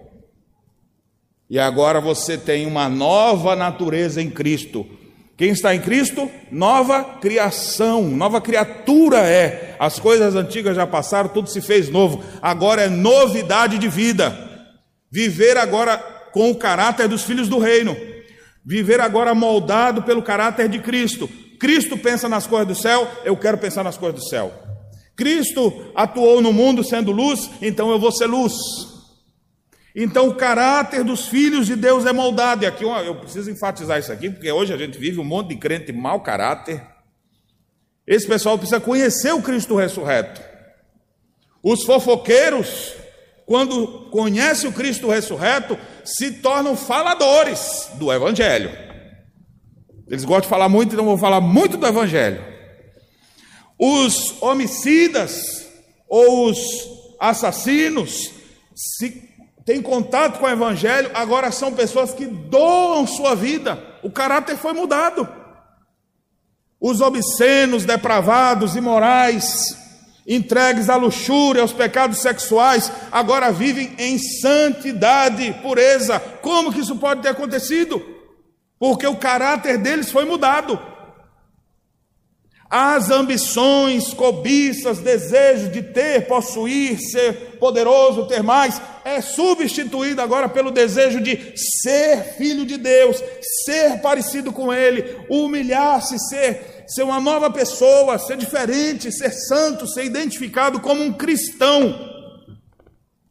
E 1.52 1.60
agora 1.60 2.00
você 2.00 2.38
tem 2.38 2.66
uma 2.66 2.88
nova 2.88 3.58
natureza 3.58 4.22
em 4.22 4.30
Cristo. 4.30 4.88
Quem 5.36 5.50
está 5.50 5.76
em 5.76 5.82
Cristo? 5.82 6.32
Nova 6.50 7.04
criação, 7.20 8.04
nova 8.04 8.40
criatura 8.40 9.18
é. 9.18 9.76
As 9.78 10.00
coisas 10.00 10.34
antigas 10.34 10.78
já 10.78 10.88
passaram, 10.88 11.28
tudo 11.28 11.50
se 11.50 11.60
fez 11.60 11.90
novo. 11.90 12.24
Agora 12.42 12.84
é 12.84 12.88
novidade 12.88 13.78
de 13.78 13.90
vida. 13.90 14.34
Viver 15.12 15.58
agora 15.58 15.98
com 16.32 16.52
o 16.52 16.56
caráter 16.56 17.10
dos 17.10 17.24
filhos 17.24 17.50
do 17.50 17.60
reino. 17.60 17.98
Viver 18.66 19.02
agora 19.02 19.36
moldado 19.36 20.04
pelo 20.04 20.24
caráter 20.24 20.70
de 20.70 20.80
Cristo. 20.80 21.30
Cristo 21.60 21.98
pensa 21.98 22.30
nas 22.30 22.48
coisas 22.48 22.68
do 22.70 22.76
céu, 22.76 23.06
eu 23.26 23.36
quero 23.36 23.58
pensar 23.58 23.84
nas 23.84 23.98
coisas 23.98 24.22
do 24.22 24.30
céu. 24.30 24.54
Cristo 25.18 25.92
atuou 25.94 26.42
no 26.42 26.54
mundo 26.54 26.82
sendo 26.82 27.12
luz, 27.12 27.50
então 27.62 27.92
eu 27.92 28.00
vou 28.00 28.14
ser 28.14 28.28
luz. 28.28 28.54
Então 29.96 30.28
o 30.28 30.36
caráter 30.36 31.04
dos 31.04 31.28
filhos 31.28 31.68
de 31.68 31.76
Deus 31.76 32.06
é 32.06 32.14
moldado. 32.14 32.64
E 32.64 32.68
aqui 32.68 32.84
eu 32.84 33.16
preciso 33.16 33.52
enfatizar 33.52 34.00
isso 34.00 34.12
aqui, 34.12 34.30
porque 34.30 34.52
hoje 34.52 34.74
a 34.74 34.78
gente 34.78 34.98
vive 34.98 35.20
um 35.20 35.24
monte 35.24 35.50
de 35.50 35.58
crente 35.58 35.92
mau 35.92 36.22
caráter. 36.22 36.82
Esse 38.08 38.28
pessoal 38.28 38.58
precisa 38.58 38.80
conhecer 38.80 39.34
o 39.34 39.42
Cristo 39.42 39.76
ressurreto. 39.76 40.42
Os 41.64 41.84
fofoqueiros, 41.84 42.94
quando 43.46 44.10
conhecem 44.10 44.70
o 44.70 44.74
Cristo 44.74 45.08
ressurreto, 45.08 45.78
se 46.04 46.32
tornam 46.32 46.76
faladores 46.76 47.90
do 47.96 48.12
Evangelho. 48.12 48.72
Eles 50.10 50.26
gostam 50.26 50.42
de 50.42 50.48
falar 50.48 50.68
muito, 50.68 50.94
então 50.94 51.06
vou 51.06 51.18
falar 51.18 51.40
muito 51.40 51.78
do 51.78 51.86
Evangelho. 51.86 52.44
Os 53.78 54.42
homicidas 54.42 55.68
ou 56.10 56.50
os 56.50 56.60
assassinos, 57.20 58.32
se 58.76 59.31
têm 59.66 59.82
contato 59.82 60.40
com 60.40 60.46
o 60.46 60.50
Evangelho, 60.50 61.12
agora 61.14 61.52
são 61.52 61.74
pessoas 61.74 62.14
que 62.14 62.26
doam 62.26 63.06
sua 63.08 63.36
vida, 63.36 63.82
o 64.04 64.10
caráter 64.10 64.58
foi 64.58 64.74
mudado. 64.74 65.28
Os 66.80 67.00
obscenos, 67.00 67.86
depravados, 67.86 68.76
imorais, 68.76 69.78
entregues 70.28 70.90
à 70.90 70.96
luxúria, 70.96 71.62
aos 71.62 71.74
pecados 71.74 72.20
sexuais, 72.20 72.92
agora 73.12 73.52
vivem 73.52 73.94
em 73.98 74.18
santidade, 74.18 75.54
pureza. 75.62 76.20
Como 76.42 76.74
que 76.74 76.80
isso 76.80 76.96
pode 76.96 77.22
ter 77.22 77.30
acontecido? 77.30 78.04
Porque 78.80 79.06
o 79.06 79.16
caráter 79.16 79.78
deles 79.78 80.12
foi 80.12 80.26
mudado. 80.26 80.91
As 82.74 83.12
ambições, 83.12 84.14
cobiças, 84.14 85.00
desejos 85.00 85.70
de 85.74 85.82
ter, 85.82 86.26
possuir, 86.26 86.98
ser 87.02 87.58
poderoso, 87.60 88.28
ter 88.28 88.42
mais, 88.42 88.82
é 89.04 89.20
substituído 89.20 90.22
agora 90.22 90.48
pelo 90.48 90.72
desejo 90.72 91.20
de 91.20 91.54
ser 91.58 92.36
filho 92.38 92.66
de 92.66 92.78
Deus, 92.78 93.22
ser 93.66 94.02
parecido 94.02 94.54
com 94.54 94.72
Ele, 94.72 95.18
humilhar-se, 95.30 96.18
ser, 96.30 96.86
ser 96.88 97.04
uma 97.04 97.20
nova 97.20 97.52
pessoa, 97.52 98.18
ser 98.18 98.38
diferente, 98.38 99.12
ser 99.12 99.32
santo, 99.32 99.86
ser 99.86 100.06
identificado 100.06 100.80
como 100.80 101.04
um 101.04 101.12
cristão. 101.12 102.10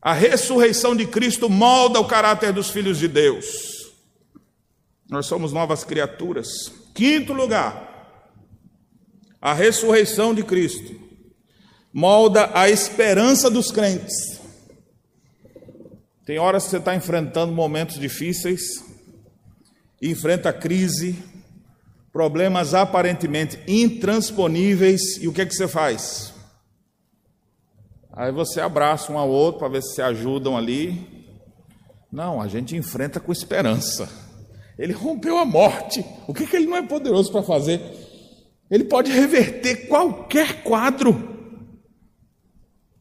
A 0.03 0.13
ressurreição 0.13 0.95
de 0.95 1.07
Cristo 1.07 1.49
molda 1.49 1.99
o 1.99 2.07
caráter 2.07 2.53
dos 2.53 2.69
filhos 2.69 2.99
de 2.99 3.09
Deus. 3.09 3.91
Nós 5.09 5.25
somos 5.25 5.51
novas 5.51 5.83
criaturas. 5.83 6.47
Quinto 6.95 7.33
lugar, 7.33 7.90
a 9.41 9.55
ressurreição 9.55 10.35
de 10.35 10.43
Cristo 10.45 11.01
molda 11.93 12.51
a 12.55 12.69
esperança 12.69 13.51
dos 13.51 13.71
crentes. 13.71 14.41
Tem 16.25 16.39
horas 16.39 16.65
que 16.65 16.71
você 16.71 16.77
está 16.77 16.95
enfrentando 16.95 17.53
momentos 17.53 17.99
difíceis, 17.99 18.85
enfrenta 20.01 20.53
crise, 20.53 21.19
problemas 22.13 22.75
aparentemente 22.75 23.59
intransponíveis, 23.67 25.17
e 25.21 25.27
o 25.27 25.33
que 25.33 25.43
é 25.43 25.47
que 25.47 25.55
você 25.55 25.67
faz? 25.67 26.33
Aí 28.13 28.31
você 28.31 28.61
abraça 28.61 29.13
um 29.13 29.19
ao 29.19 29.29
outro 29.29 29.61
para 29.61 29.69
ver 29.69 29.83
se 29.83 29.95
se 29.95 30.03
ajudam 30.03 30.57
ali. 30.57 31.27
Não, 32.13 32.41
a 32.41 32.49
gente 32.49 32.77
enfrenta 32.77 33.19
com 33.19 33.33
esperança. 33.33 34.09
Ele 34.79 34.93
rompeu 34.93 35.39
a 35.39 35.45
morte. 35.45 36.05
O 36.27 36.35
que, 36.35 36.47
que 36.47 36.57
ele 36.57 36.67
não 36.67 36.77
é 36.77 36.83
poderoso 36.83 37.31
para 37.31 37.43
fazer? 37.43 37.81
Ele 38.71 38.85
pode 38.85 39.11
reverter 39.11 39.89
qualquer 39.89 40.63
quadro. 40.63 41.39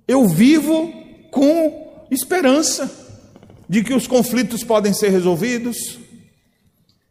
Eu 0.08 0.28
vivo 0.28 0.92
com 1.32 2.08
esperança 2.10 2.90
de 3.68 3.84
que 3.84 3.94
os 3.94 4.08
conflitos 4.08 4.64
podem 4.64 4.94
ser 4.94 5.10
resolvidos, 5.10 6.00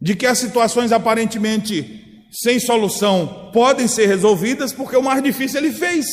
de 0.01 0.17
que 0.17 0.27
as 0.27 0.39
situações 0.39 0.91
aparentemente 0.91 2.27
sem 2.31 2.59
solução 2.59 3.51
podem 3.53 3.87
ser 3.87 4.07
resolvidas, 4.07 4.73
porque 4.73 4.97
o 4.97 5.03
mais 5.03 5.23
difícil 5.23 5.61
ele 5.61 5.73
fez. 5.73 6.07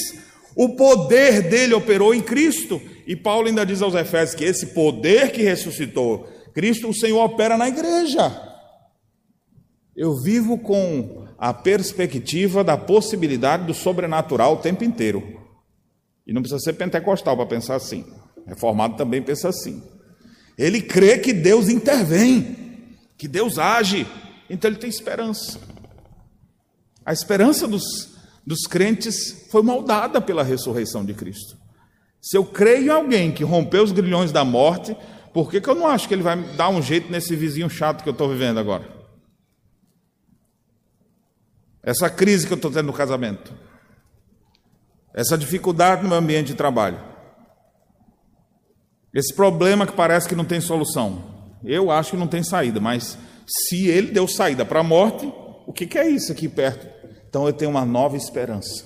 O 0.55 0.75
poder 0.75 1.41
dele 1.41 1.73
operou 1.73 2.13
em 2.13 2.21
Cristo. 2.21 2.81
E 3.07 3.15
Paulo 3.15 3.47
ainda 3.47 3.65
diz 3.65 3.81
aos 3.81 3.95
Efésios 3.95 4.35
que 4.35 4.45
esse 4.45 4.67
poder 4.67 5.31
que 5.31 5.41
ressuscitou 5.41 6.27
Cristo, 6.55 6.87
o 6.87 6.93
Senhor 6.93 7.21
opera 7.21 7.57
na 7.57 7.67
igreja. 7.67 8.31
Eu 9.93 10.15
vivo 10.21 10.57
com 10.57 11.24
a 11.37 11.53
perspectiva 11.53 12.63
da 12.63 12.77
possibilidade 12.77 13.65
do 13.65 13.73
sobrenatural 13.73 14.53
o 14.53 14.57
tempo 14.57 14.83
inteiro. 14.83 15.41
E 16.25 16.33
não 16.33 16.41
precisa 16.41 16.59
ser 16.59 16.73
pentecostal 16.73 17.35
para 17.35 17.45
pensar 17.45 17.75
assim. 17.75 18.05
Reformado 18.47 18.95
também 18.95 19.21
pensa 19.21 19.49
assim. 19.49 19.83
Ele 20.57 20.81
crê 20.81 21.17
que 21.17 21.33
Deus 21.33 21.67
intervém, 21.67 22.95
que 23.17 23.27
Deus 23.27 23.59
age, 23.59 24.07
então 24.49 24.69
ele 24.69 24.79
tem 24.79 24.89
esperança. 24.89 25.59
A 27.05 27.11
esperança 27.11 27.67
dos, 27.67 27.83
dos 28.45 28.61
crentes 28.61 29.47
foi 29.51 29.61
moldada 29.61 30.21
pela 30.21 30.43
ressurreição 30.43 31.05
de 31.05 31.13
Cristo. 31.13 31.57
Se 32.21 32.37
eu 32.37 32.45
creio 32.45 32.85
em 32.85 32.89
alguém 32.89 33.31
que 33.31 33.43
rompeu 33.43 33.83
os 33.83 33.91
grilhões 33.91 34.31
da 34.31 34.43
morte, 34.43 34.95
por 35.33 35.51
que, 35.51 35.59
que 35.59 35.69
eu 35.69 35.75
não 35.75 35.85
acho 35.85 36.07
que 36.07 36.13
ele 36.13 36.23
vai 36.23 36.41
dar 36.55 36.69
um 36.69 36.81
jeito 36.81 37.11
nesse 37.11 37.35
vizinho 37.35 37.69
chato 37.69 38.01
que 38.01 38.09
eu 38.09 38.13
estou 38.13 38.29
vivendo 38.29 38.59
agora? 38.59 38.94
Essa 41.85 42.09
crise 42.09 42.47
que 42.47 42.53
eu 42.53 42.55
estou 42.55 42.71
tendo 42.71 42.87
no 42.87 42.93
casamento, 42.93 43.53
essa 45.13 45.37
dificuldade 45.37 46.01
no 46.01 46.09
meu 46.09 46.17
ambiente 46.17 46.47
de 46.47 46.55
trabalho, 46.55 46.99
esse 49.13 49.31
problema 49.35 49.85
que 49.85 49.93
parece 49.93 50.27
que 50.27 50.35
não 50.35 50.43
tem 50.43 50.59
solução, 50.59 51.23
eu 51.63 51.91
acho 51.91 52.11
que 52.11 52.17
não 52.17 52.27
tem 52.27 52.43
saída, 52.43 52.79
mas 52.79 53.19
se 53.47 53.87
ele 53.87 54.11
deu 54.11 54.27
saída 54.27 54.65
para 54.65 54.79
a 54.79 54.83
morte, 54.83 55.31
o 55.67 55.71
que, 55.71 55.85
que 55.85 55.99
é 55.99 56.09
isso 56.09 56.31
aqui 56.31 56.49
perto? 56.49 56.87
Então 57.29 57.45
eu 57.45 57.53
tenho 57.53 57.69
uma 57.69 57.85
nova 57.85 58.17
esperança. 58.17 58.83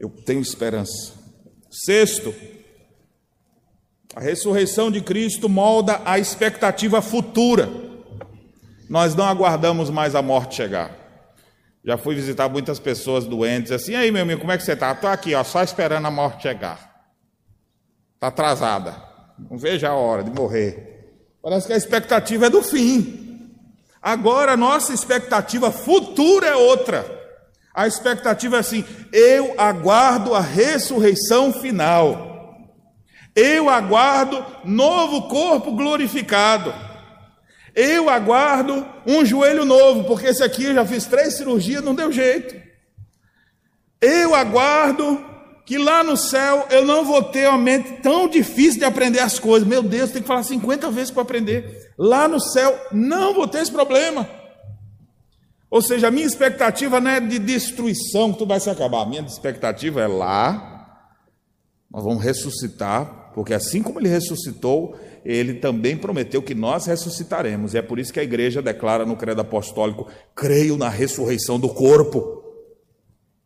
Eu 0.00 0.10
tenho 0.10 0.40
esperança. 0.40 1.14
Sexto, 1.70 2.34
a 4.16 4.20
ressurreição 4.20 4.90
de 4.90 5.00
Cristo 5.00 5.48
molda 5.48 6.02
a 6.04 6.18
expectativa 6.18 7.00
futura. 7.00 7.70
Nós 8.88 9.14
não 9.14 9.24
aguardamos 9.24 9.90
mais 9.90 10.14
a 10.16 10.22
morte 10.22 10.56
chegar. 10.56 11.05
Já 11.86 11.96
fui 11.96 12.16
visitar 12.16 12.48
muitas 12.48 12.80
pessoas 12.80 13.26
doentes, 13.26 13.70
assim, 13.70 13.94
aí 13.94 14.10
meu 14.10 14.22
amigo, 14.22 14.40
como 14.40 14.50
é 14.50 14.58
que 14.58 14.64
você 14.64 14.72
está? 14.72 14.90
Estou 14.90 15.08
aqui, 15.08 15.36
ó, 15.36 15.44
só 15.44 15.62
esperando 15.62 16.04
a 16.04 16.10
morte 16.10 16.42
chegar. 16.42 17.06
Está 18.14 18.26
atrasada. 18.26 18.96
Não 19.48 19.56
vejo 19.56 19.86
a 19.86 19.94
hora 19.94 20.24
de 20.24 20.30
morrer. 20.32 21.14
Parece 21.40 21.68
que 21.68 21.72
a 21.72 21.76
expectativa 21.76 22.46
é 22.46 22.50
do 22.50 22.60
fim. 22.60 23.52
Agora 24.02 24.52
a 24.52 24.56
nossa 24.56 24.92
expectativa 24.92 25.70
futura 25.70 26.48
é 26.48 26.56
outra. 26.56 27.06
A 27.72 27.86
expectativa 27.86 28.56
é 28.56 28.60
assim: 28.60 28.84
eu 29.12 29.54
aguardo 29.56 30.34
a 30.34 30.40
ressurreição 30.40 31.52
final. 31.52 32.66
Eu 33.32 33.70
aguardo 33.70 34.44
novo 34.64 35.28
corpo 35.28 35.70
glorificado. 35.70 36.74
Eu 37.76 38.08
aguardo 38.08 38.86
um 39.06 39.22
joelho 39.22 39.66
novo, 39.66 40.04
porque 40.04 40.28
esse 40.28 40.42
aqui 40.42 40.64
eu 40.64 40.74
já 40.74 40.86
fiz 40.86 41.04
três 41.04 41.34
cirurgias, 41.34 41.84
não 41.84 41.94
deu 41.94 42.10
jeito. 42.10 42.56
Eu 44.00 44.34
aguardo 44.34 45.22
que 45.66 45.76
lá 45.76 46.02
no 46.02 46.16
céu 46.16 46.66
eu 46.70 46.86
não 46.86 47.04
vou 47.04 47.22
ter 47.22 47.46
uma 47.48 47.58
mente 47.58 48.00
tão 48.00 48.28
difícil 48.28 48.78
de 48.78 48.86
aprender 48.86 49.18
as 49.18 49.38
coisas. 49.38 49.68
Meu 49.68 49.82
Deus, 49.82 50.10
tem 50.10 50.22
que 50.22 50.28
falar 50.28 50.42
50 50.42 50.90
vezes 50.90 51.10
para 51.10 51.20
aprender. 51.20 51.92
Lá 51.98 52.26
no 52.26 52.40
céu 52.40 52.74
não 52.92 53.34
vou 53.34 53.46
ter 53.46 53.58
esse 53.58 53.72
problema. 53.72 54.26
Ou 55.68 55.82
seja, 55.82 56.08
a 56.08 56.10
minha 56.10 56.26
expectativa 56.26 56.98
não 56.98 57.10
é 57.10 57.20
de 57.20 57.38
destruição 57.38 58.32
que 58.32 58.38
tu 58.38 58.46
vai 58.46 58.58
se 58.58 58.70
acabar. 58.70 59.02
A 59.02 59.06
minha 59.06 59.20
expectativa 59.20 60.00
é 60.00 60.06
lá, 60.06 61.04
nós 61.90 62.04
vamos 62.04 62.24
ressuscitar, 62.24 63.25
porque 63.36 63.52
assim 63.52 63.82
como 63.82 64.00
ele 64.00 64.08
ressuscitou, 64.08 64.96
ele 65.22 65.52
também 65.52 65.94
prometeu 65.94 66.40
que 66.40 66.54
nós 66.54 66.86
ressuscitaremos. 66.86 67.74
E 67.74 67.78
é 67.78 67.82
por 67.82 67.98
isso 67.98 68.10
que 68.10 68.18
a 68.18 68.22
igreja 68.22 68.62
declara 68.62 69.04
no 69.04 69.14
credo 69.14 69.42
apostólico: 69.42 70.08
creio 70.34 70.78
na 70.78 70.88
ressurreição 70.88 71.60
do 71.60 71.68
corpo. 71.68 72.42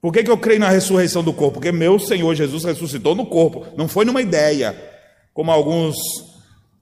Por 0.00 0.12
que, 0.12 0.22
que 0.22 0.30
eu 0.30 0.38
creio 0.38 0.60
na 0.60 0.68
ressurreição 0.68 1.24
do 1.24 1.32
corpo? 1.32 1.54
Porque 1.54 1.72
meu 1.72 1.98
Senhor 1.98 2.32
Jesus 2.36 2.62
ressuscitou 2.62 3.16
no 3.16 3.26
corpo, 3.26 3.66
não 3.76 3.88
foi 3.88 4.04
numa 4.04 4.22
ideia, 4.22 4.80
como 5.34 5.50
alguns 5.50 5.96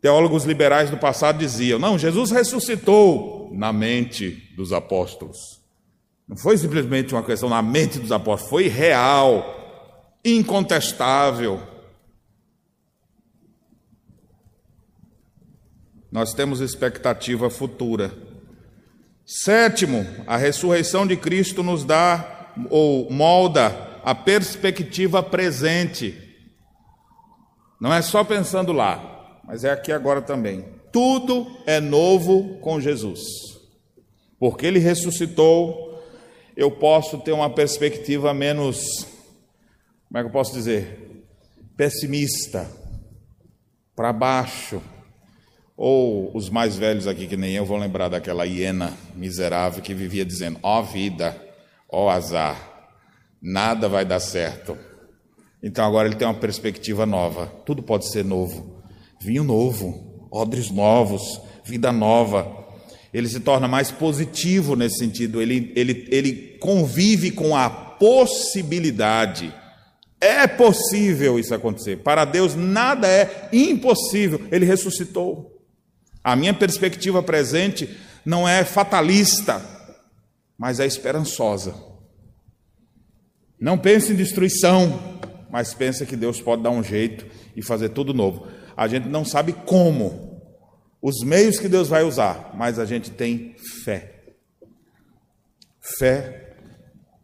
teólogos 0.03 0.45
liberais 0.45 0.91
do 0.91 0.99
passado 0.99 1.39
diziam. 1.39 1.79
Não, 1.79 1.97
Jesus 1.97 2.31
ressuscitou 2.31 3.49
na 3.55 3.73
mente 3.73 4.53
dos 4.55 4.71
apóstolos. 4.71 5.39
Não 6.29 6.37
foi 6.37 6.59
simplesmente 6.59 7.15
uma 7.15 7.23
questão 7.23 7.49
na 7.49 7.63
mente 7.63 7.99
dos 7.99 8.13
apóstolos, 8.13 8.51
foi 8.51 8.69
real, 8.69 9.47
incontestável. 10.23 11.78
Nós 16.11 16.33
temos 16.33 16.61
expectativa 16.61 17.51
futura. 17.51 18.13
Sétimo, 19.27 20.07
a 20.27 20.39
ressurreição 20.39 21.07
de 21.07 21.17
Cristo 21.17 21.63
nos 21.63 21.85
dá 21.85 22.55
ou 22.71 23.11
molda 23.11 24.01
a 24.03 24.15
perspectiva 24.15 25.23
presente. 25.23 26.17
Não 27.79 27.93
é 27.93 28.01
só 28.01 28.25
pensando 28.25 28.73
lá, 28.73 29.41
mas 29.45 29.65
é 29.65 29.71
aqui 29.71 29.93
agora 29.93 30.23
também. 30.23 30.65
Tudo 30.91 31.47
é 31.67 31.79
novo 31.79 32.59
com 32.61 32.81
Jesus. 32.81 33.21
Porque 34.39 34.67
ele 34.67 34.79
ressuscitou, 34.79 36.03
eu 36.57 36.71
posso 36.71 37.19
ter 37.19 37.33
uma 37.33 37.51
perspectiva 37.51 38.33
menos, 38.33 39.07
como 40.09 40.19
é 40.19 40.21
que 40.23 40.29
eu 40.29 40.33
posso 40.33 40.55
dizer? 40.55 41.27
Pessimista, 41.77 42.67
para 43.95 44.13
baixo 44.13 44.81
ou 45.81 46.37
os 46.37 46.51
mais 46.51 46.77
velhos 46.77 47.07
aqui, 47.07 47.29
que 47.29 47.37
nem 47.37 47.55
eu, 47.55 47.65
vão 47.65 47.79
lembrar 47.79 48.09
daquela 48.09 48.45
hiena 48.45 48.93
miserável 49.15 49.81
que 49.81 49.95
vivia 49.95 50.25
dizendo: 50.25 50.59
ó 50.61 50.81
oh, 50.81 50.83
vida, 50.83 51.41
ó 51.89 52.07
oh, 52.07 52.09
azar, 52.09 52.91
nada 53.41 53.89
vai 53.89 54.05
dar 54.05 54.19
certo. 54.19 54.77
Então 55.63 55.87
agora 55.87 56.09
ele 56.09 56.17
tem 56.17 56.27
uma 56.27 56.35
perspectiva 56.35 57.07
nova, 57.07 57.47
tudo 57.65 57.81
pode 57.81 58.11
ser 58.11 58.25
novo. 58.25 58.83
Vinho 59.21 59.45
novo, 59.45 60.27
odres 60.33 60.69
novos, 60.69 61.41
vida 61.65 61.93
nova. 61.93 62.57
Ele 63.15 63.29
se 63.29 63.39
torna 63.39 63.69
mais 63.69 63.91
positivo 63.91 64.75
nesse 64.75 64.99
sentido, 64.99 65.41
ele, 65.41 65.73
ele, 65.77 66.09
ele 66.11 66.59
convive 66.61 67.31
com 67.31 67.57
a 67.57 67.71
possibilidade. 67.71 69.55
É 70.21 70.49
possível 70.49 71.39
isso 71.39 71.55
acontecer. 71.55 71.99
Para 71.99 72.25
Deus 72.25 72.57
nada 72.57 73.07
é 73.07 73.49
impossível. 73.53 74.41
Ele 74.51 74.67
ressuscitou. 74.67 75.58
A 76.23 76.37
minha 76.37 76.53
perspectiva 76.55 77.23
presente 77.23 77.97
não 78.25 78.49
é 78.49 78.65
fatalista, 78.65 79.65
mas 80.59 80.81
é 80.81 80.87
esperançosa. 80.87 81.75
Não 83.61 83.79
pense 83.79 84.13
em 84.13 84.17
destruição, 84.17 85.19
mas 85.51 85.75
pense 85.75 86.05
que 86.07 86.17
Deus 86.17 86.41
pode 86.41 86.63
dar 86.63 86.71
um 86.71 86.83
jeito 86.83 87.27
e 87.57 87.63
fazer 87.63 87.91
tudo 87.91 88.13
novo. 88.15 88.47
A 88.77 88.87
gente 88.87 89.09
não 89.09 89.25
sabe 89.25 89.53
como, 89.53 90.43
os 91.03 91.25
meios 91.25 91.59
que 91.59 91.69
Deus 91.69 91.89
vai 91.89 92.05
usar, 92.05 92.53
mas 92.55 92.79
a 92.79 92.85
gente 92.85 93.11
tem 93.11 93.57
fé. 93.85 94.15
Fé 95.81 96.55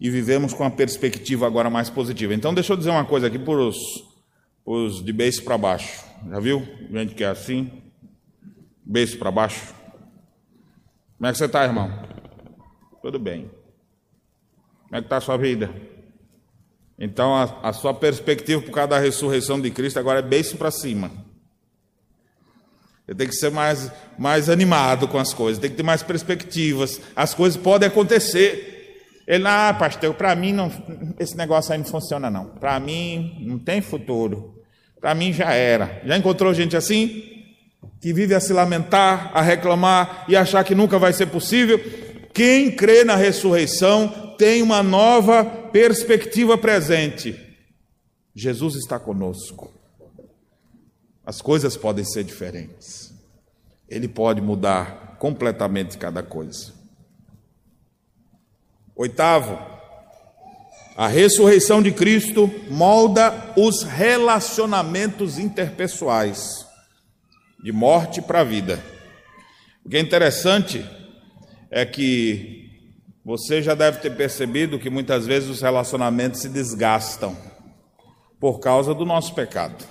e 0.00 0.10
vivemos 0.10 0.52
com 0.52 0.64
a 0.64 0.70
perspectiva 0.70 1.46
agora 1.46 1.70
mais 1.70 1.88
positiva. 1.90 2.34
Então, 2.34 2.52
deixa 2.52 2.72
eu 2.72 2.76
dizer 2.76 2.90
uma 2.90 3.04
coisa 3.04 3.26
aqui 3.26 3.38
para 3.38 3.70
os 4.64 5.04
de 5.04 5.12
beijo 5.12 5.42
para 5.44 5.58
baixo. 5.58 6.04
Já 6.28 6.40
viu? 6.40 6.66
Gente 6.90 7.14
que 7.14 7.22
é 7.22 7.28
assim. 7.28 7.83
Beijo 8.84 9.18
para 9.18 9.30
baixo. 9.30 9.74
Como 11.16 11.26
é 11.26 11.32
que 11.32 11.38
você 11.38 11.46
está, 11.46 11.64
irmão? 11.64 11.90
Tudo 13.00 13.18
bem. 13.18 13.50
Como 14.84 14.96
é 14.96 15.00
que 15.00 15.06
está 15.06 15.16
a 15.16 15.20
sua 15.20 15.36
vida? 15.38 15.74
Então, 16.98 17.34
a, 17.34 17.68
a, 17.68 17.72
sua 17.72 17.94
perspectiva 17.94 18.60
por 18.60 18.70
causa 18.70 18.90
da 18.90 18.98
ressurreição 18.98 19.60
de 19.60 19.70
Cristo 19.70 19.98
agora 19.98 20.20
é 20.20 20.22
beijo 20.22 20.56
para 20.56 20.70
cima. 20.70 21.10
Você 23.06 23.14
tem 23.14 23.26
que 23.26 23.34
ser 23.34 23.50
mais, 23.50 23.90
mais 24.18 24.48
animado 24.48 25.08
com 25.08 25.18
as 25.18 25.34
coisas, 25.34 25.60
tem 25.60 25.70
que 25.70 25.76
ter 25.76 25.82
mais 25.82 26.02
perspectivas. 26.02 27.00
As 27.16 27.34
coisas 27.34 27.60
podem 27.60 27.88
acontecer. 27.88 28.70
Ele, 29.26 29.46
ah, 29.46 29.74
pastor, 29.78 30.14
para 30.14 30.34
mim 30.36 30.52
não, 30.52 30.70
esse 31.18 31.36
negócio 31.36 31.72
aí 31.72 31.78
não 31.78 31.84
funciona 31.84 32.30
não. 32.30 32.46
Para 32.46 32.78
mim 32.78 33.38
não 33.40 33.58
tem 33.58 33.80
futuro. 33.80 34.62
Para 35.00 35.14
mim 35.14 35.32
já 35.32 35.52
era. 35.52 36.00
Já 36.04 36.16
encontrou 36.16 36.54
gente 36.54 36.76
assim? 36.76 37.33
Que 38.00 38.12
vive 38.12 38.34
a 38.34 38.40
se 38.40 38.52
lamentar, 38.52 39.30
a 39.34 39.40
reclamar 39.40 40.26
e 40.28 40.36
achar 40.36 40.62
que 40.64 40.74
nunca 40.74 40.98
vai 40.98 41.12
ser 41.12 41.26
possível. 41.26 41.78
Quem 42.34 42.70
crê 42.70 43.04
na 43.04 43.16
ressurreição 43.16 44.34
tem 44.36 44.60
uma 44.60 44.82
nova 44.82 45.44
perspectiva 45.44 46.58
presente. 46.58 47.40
Jesus 48.34 48.74
está 48.74 48.98
conosco. 48.98 49.72
As 51.24 51.40
coisas 51.40 51.76
podem 51.76 52.04
ser 52.04 52.24
diferentes. 52.24 53.14
Ele 53.88 54.08
pode 54.08 54.40
mudar 54.40 55.16
completamente 55.18 55.96
cada 55.96 56.22
coisa. 56.22 56.72
Oitavo, 58.96 59.58
a 60.96 61.08
ressurreição 61.08 61.82
de 61.82 61.90
Cristo 61.90 62.50
molda 62.68 63.52
os 63.56 63.82
relacionamentos 63.82 65.38
interpessoais 65.38 66.63
de 67.64 67.72
morte 67.72 68.20
para 68.20 68.40
a 68.40 68.44
vida. 68.44 68.78
O 69.82 69.88
que 69.88 69.96
é 69.96 70.00
interessante 70.00 70.84
é 71.70 71.86
que 71.86 72.70
você 73.24 73.62
já 73.62 73.74
deve 73.74 74.00
ter 74.00 74.14
percebido 74.14 74.78
que 74.78 74.90
muitas 74.90 75.26
vezes 75.26 75.48
os 75.48 75.62
relacionamentos 75.62 76.42
se 76.42 76.48
desgastam 76.50 77.34
por 78.38 78.60
causa 78.60 78.92
do 78.92 79.06
nosso 79.06 79.34
pecado. 79.34 79.82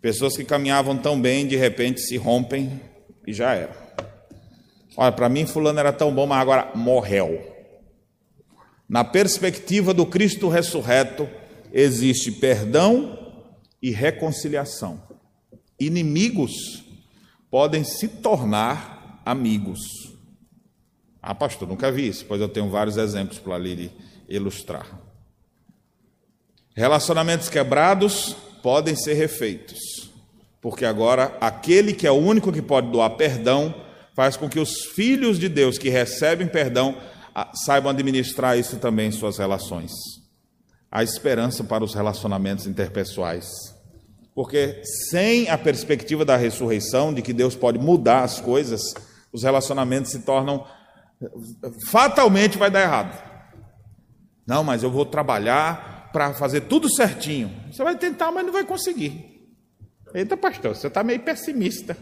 Pessoas 0.00 0.34
que 0.34 0.46
caminhavam 0.46 0.96
tão 0.96 1.20
bem, 1.20 1.46
de 1.46 1.56
repente 1.56 2.00
se 2.00 2.16
rompem 2.16 2.80
e 3.26 3.34
já 3.34 3.52
era. 3.52 3.76
Olha, 4.96 5.12
para 5.12 5.28
mim 5.28 5.44
fulano 5.44 5.78
era 5.78 5.92
tão 5.92 6.10
bom, 6.10 6.26
mas 6.26 6.40
agora 6.40 6.72
morreu. 6.74 7.54
Na 8.88 9.04
perspectiva 9.04 9.92
do 9.92 10.06
Cristo 10.06 10.48
ressurreto, 10.48 11.28
existe 11.70 12.32
perdão 12.32 13.36
e 13.82 13.90
reconciliação. 13.90 15.06
Inimigos 15.78 16.82
podem 17.50 17.84
se 17.84 18.08
tornar 18.08 19.22
amigos. 19.24 19.80
Ah, 21.22 21.34
pastor, 21.34 21.68
nunca 21.68 21.90
vi 21.92 22.08
isso, 22.08 22.24
pois 22.26 22.40
eu 22.40 22.48
tenho 22.48 22.70
vários 22.70 22.96
exemplos 22.96 23.38
para 23.38 23.58
lhe 23.58 23.90
ilustrar. 24.28 24.86
Relacionamentos 26.74 27.48
quebrados 27.48 28.36
podem 28.62 28.94
ser 28.94 29.14
refeitos, 29.14 30.10
porque 30.60 30.84
agora 30.84 31.36
aquele 31.40 31.92
que 31.92 32.06
é 32.06 32.10
o 32.10 32.14
único 32.14 32.52
que 32.52 32.62
pode 32.62 32.90
doar 32.90 33.10
perdão 33.10 33.74
faz 34.14 34.36
com 34.36 34.48
que 34.48 34.58
os 34.58 34.84
filhos 34.84 35.38
de 35.38 35.48
Deus 35.48 35.78
que 35.78 35.88
recebem 35.88 36.46
perdão 36.46 36.96
ah, 37.34 37.50
saibam 37.54 37.90
administrar 37.90 38.58
isso 38.58 38.76
também 38.78 39.08
em 39.08 39.12
suas 39.12 39.38
relações. 39.38 39.92
Há 40.90 41.02
esperança 41.02 41.62
para 41.62 41.84
os 41.84 41.94
relacionamentos 41.94 42.66
interpessoais. 42.66 43.46
Porque 44.38 44.82
sem 45.10 45.50
a 45.50 45.58
perspectiva 45.58 46.24
da 46.24 46.36
ressurreição, 46.36 47.12
de 47.12 47.22
que 47.22 47.32
Deus 47.32 47.56
pode 47.56 47.76
mudar 47.76 48.22
as 48.22 48.40
coisas, 48.40 48.94
os 49.32 49.42
relacionamentos 49.42 50.12
se 50.12 50.20
tornam. 50.20 50.64
fatalmente 51.90 52.56
vai 52.56 52.70
dar 52.70 52.82
errado. 52.82 53.20
Não, 54.46 54.62
mas 54.62 54.84
eu 54.84 54.92
vou 54.92 55.04
trabalhar 55.04 56.10
para 56.12 56.34
fazer 56.34 56.60
tudo 56.60 56.88
certinho. 56.88 57.50
Você 57.68 57.82
vai 57.82 57.96
tentar, 57.96 58.30
mas 58.30 58.46
não 58.46 58.52
vai 58.52 58.64
conseguir. 58.64 59.44
Eita, 60.14 60.36
pastor, 60.36 60.76
você 60.76 60.86
está 60.86 61.02
meio 61.02 61.18
pessimista. 61.18 61.96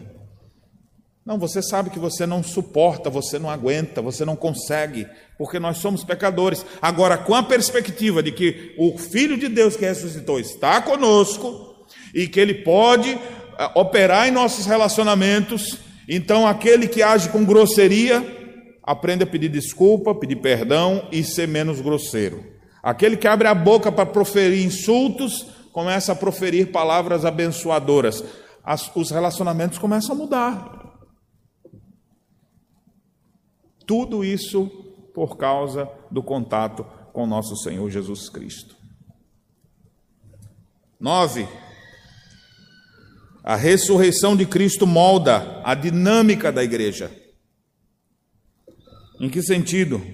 Não, 1.25 1.39
você 1.39 1.59
sabe 1.63 1.89
que 1.89 1.97
você 1.97 2.27
não 2.27 2.43
suporta, 2.43 3.09
você 3.09 3.39
não 3.39 3.49
aguenta, 3.49 3.99
você 3.99 4.23
não 4.23 4.35
consegue, 4.35 5.07
porque 5.39 5.57
nós 5.57 5.79
somos 5.79 6.03
pecadores. 6.03 6.63
Agora, 6.79 7.17
com 7.17 7.33
a 7.33 7.41
perspectiva 7.41 8.21
de 8.21 8.31
que 8.31 8.75
o 8.77 8.95
Filho 8.95 9.39
de 9.39 9.49
Deus 9.49 9.75
que 9.75 9.85
ressuscitou 9.85 10.39
está 10.39 10.79
conosco, 10.83 11.76
e 12.13 12.27
que 12.27 12.39
Ele 12.39 12.53
pode 12.53 13.09
eh, 13.11 13.71
operar 13.75 14.27
em 14.27 14.31
nossos 14.31 14.65
relacionamentos. 14.65 15.77
Então, 16.07 16.47
aquele 16.47 16.87
que 16.87 17.01
age 17.01 17.29
com 17.29 17.43
grosseria, 17.43 18.23
aprende 18.83 19.23
a 19.23 19.27
pedir 19.27 19.49
desculpa, 19.49 20.15
pedir 20.15 20.37
perdão 20.37 21.07
e 21.11 21.23
ser 21.23 21.47
menos 21.47 21.81
grosseiro. 21.81 22.43
Aquele 22.81 23.17
que 23.17 23.27
abre 23.27 23.47
a 23.47 23.53
boca 23.53 23.91
para 23.91 24.05
proferir 24.05 24.65
insultos, 24.65 25.47
começa 25.73 26.13
a 26.13 26.15
proferir 26.15 26.71
palavras 26.71 27.25
abençoadoras. 27.25 28.23
As, 28.63 28.89
os 28.95 29.11
relacionamentos 29.11 29.77
começam 29.77 30.15
a 30.15 30.17
mudar. 30.17 30.77
Tudo 33.85 34.23
isso 34.23 34.67
por 35.13 35.37
causa 35.37 35.89
do 36.11 36.21
contato 36.21 36.85
com 37.11 37.25
nosso 37.25 37.55
Senhor 37.57 37.89
Jesus 37.89 38.29
Cristo. 38.29 38.75
Nove, 40.99 41.47
a 43.47 43.55
ressurreição 43.55 44.35
de 44.35 44.45
Cristo 44.45 44.85
molda 44.85 45.61
a 45.63 45.73
dinâmica 45.73 46.51
da 46.51 46.61
igreja. 46.61 47.09
Em 49.21 49.29
que 49.29 49.41
sentido? 49.41 50.05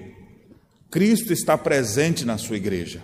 Cristo 0.91 1.33
está 1.33 1.57
presente 1.57 2.25
na 2.25 2.37
sua 2.37 2.57
igreja. 2.57 3.01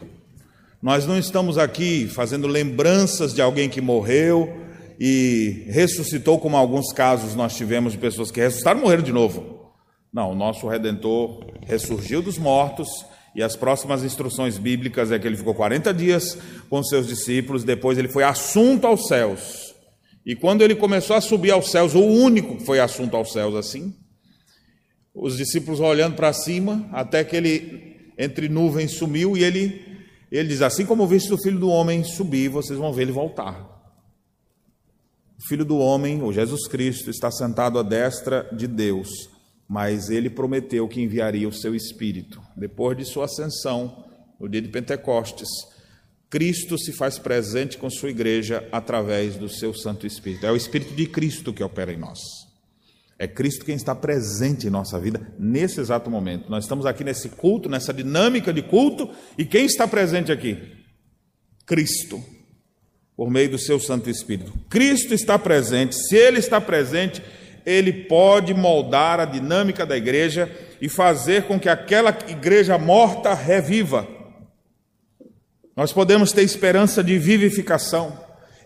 Nós 0.80 1.08
não 1.08 1.18
estamos 1.18 1.58
aqui 1.58 2.08
fazendo 2.08 2.46
lembranças 2.46 3.34
de 3.34 3.42
alguém 3.42 3.70
que 3.70 3.82
morreu 3.82 4.56
e 5.00 5.64
ressuscitou, 5.66 6.38
como 6.38 6.56
alguns 6.56 6.94
casos 6.94 7.34
nós 7.34 7.58
tivemos 7.58 7.94
de 7.94 7.98
pessoas 7.98 8.30
que 8.30 8.40
ressuscitaram 8.40 8.82
e 8.82 8.84
morreram 8.84 9.02
de 9.02 9.12
novo. 9.12 9.72
Não, 10.14 10.34
o 10.34 10.36
nosso 10.36 10.68
redentor 10.68 11.44
ressurgiu 11.66 12.22
dos 12.22 12.38
mortos 12.38 12.88
e 13.36 13.42
as 13.42 13.56
próximas 13.56 14.04
instruções 14.04 14.60
bíblicas 14.60 15.12
é 15.12 15.18
que 15.18 15.26
ele 15.26 15.38
ficou 15.38 15.56
40 15.56 15.92
dias 15.92 16.38
com 16.70 16.84
seus 16.84 17.08
discípulos, 17.08 17.64
depois 17.64 17.98
ele 17.98 18.10
foi 18.10 18.24
assunto 18.24 18.86
aos 18.86 19.08
céus. 19.08 19.69
E 20.30 20.36
quando 20.36 20.62
ele 20.62 20.76
começou 20.76 21.16
a 21.16 21.22
subir 21.22 21.50
aos 21.50 21.72
céus, 21.72 21.96
o 21.96 22.04
único 22.04 22.56
que 22.56 22.64
foi 22.64 22.80
assunto 22.80 23.18
aos 23.18 23.32
céus 23.32 23.56
assim, 23.56 23.96
os 25.12 25.36
discípulos 25.36 25.80
olhando 25.80 26.16
para 26.16 26.32
cima, 26.32 26.88
até 26.92 27.24
que 27.24 27.36
ele 27.36 28.12
entre 28.16 28.48
nuvens 28.48 28.92
sumiu 28.92 29.36
e 29.36 29.44
ele 29.44 29.84
ele 30.32 30.50
diz: 30.50 30.62
Assim 30.62 30.86
como 30.86 31.08
viste 31.08 31.34
o 31.34 31.42
filho 31.42 31.58
do 31.58 31.70
homem 31.70 32.04
subir, 32.04 32.48
vocês 32.48 32.78
vão 32.78 32.94
ver 32.94 33.02
ele 33.02 33.12
voltar. 33.12 33.60
O 35.36 35.48
filho 35.48 35.66
do 35.66 35.80
homem, 35.80 36.22
o 36.22 36.32
Jesus 36.32 36.68
Cristo, 36.68 37.10
está 37.10 37.32
sentado 37.32 37.80
à 37.80 37.82
destra 37.82 38.48
de 38.56 38.68
Deus, 38.68 39.10
mas 39.68 40.12
ele 40.12 40.30
prometeu 40.30 40.88
que 40.88 41.02
enviaria 41.02 41.50
o 41.50 41.52
seu 41.52 41.74
espírito. 41.74 42.40
Depois 42.56 42.96
de 42.96 43.04
sua 43.04 43.26
ascensão, 43.26 44.06
no 44.40 44.48
dia 44.48 44.62
de 44.62 44.70
Pentecostes, 44.70 45.50
Cristo 46.30 46.78
se 46.78 46.94
faz 46.94 47.18
presente 47.18 47.78
com 47.78 47.90
sua 47.90 48.12
igreja 48.12 48.68
através 48.72 49.36
do 49.36 49.50
seu 49.50 49.74
Santo 49.74 50.06
Espírito. 50.06 50.46
É 50.46 50.52
o 50.52 50.56
Espírito 50.56 50.94
de 50.94 51.08
Cristo 51.08 51.52
que 51.52 51.64
opera 51.64 51.92
em 51.92 51.98
nós. 51.98 52.20
É 53.18 53.28
Cristo 53.28 53.66
quem 53.66 53.76
está 53.76 53.96
presente 53.96 54.68
em 54.68 54.70
nossa 54.70 55.00
vida 55.00 55.20
nesse 55.40 55.80
exato 55.82 56.10
momento. 56.10 56.50
Nós 56.50 56.64
estamos 56.66 56.86
aqui 56.86 57.04
nesse 57.04 57.30
culto, 57.30 57.68
nessa 57.68 57.92
dinâmica 57.92 58.54
de 58.54 58.62
culto, 58.62 59.10
e 59.38 59.44
quem 59.44 59.66
está 59.66 59.88
presente 59.88 60.32
aqui? 60.32 60.58
Cristo, 61.66 62.24
por 63.18 63.30
meio 63.30 63.50
do 63.50 63.58
seu 63.58 63.80
Santo 63.80 64.10
Espírito. 64.10 64.54
Cristo 64.70 65.14
está 65.14 65.38
presente, 65.38 65.96
se 65.96 66.16
Ele 66.16 66.40
está 66.40 66.62
presente, 66.62 67.22
Ele 67.66 67.92
pode 67.92 68.54
moldar 68.54 69.20
a 69.20 69.26
dinâmica 69.26 69.86
da 69.86 69.98
igreja 69.98 70.50
e 70.80 70.88
fazer 70.88 71.44
com 71.44 71.60
que 71.60 71.68
aquela 71.68 72.16
igreja 72.30 72.78
morta 72.78 73.34
reviva 73.34 74.19
nós 75.80 75.94
podemos 75.94 76.34
ter 76.34 76.44
esperança 76.44 77.02
de 77.02 77.18
vivificação, 77.18 78.12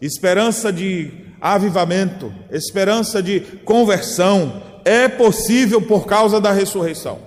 esperança 0.02 0.74
de 0.74 1.12
avivamento, 1.40 2.34
esperança 2.50 3.22
de 3.22 3.40
conversão. 3.64 4.64
É 4.84 5.08
possível 5.08 5.80
por 5.80 6.08
causa 6.08 6.42
da 6.42 6.52
ressurreição. 6.52 7.20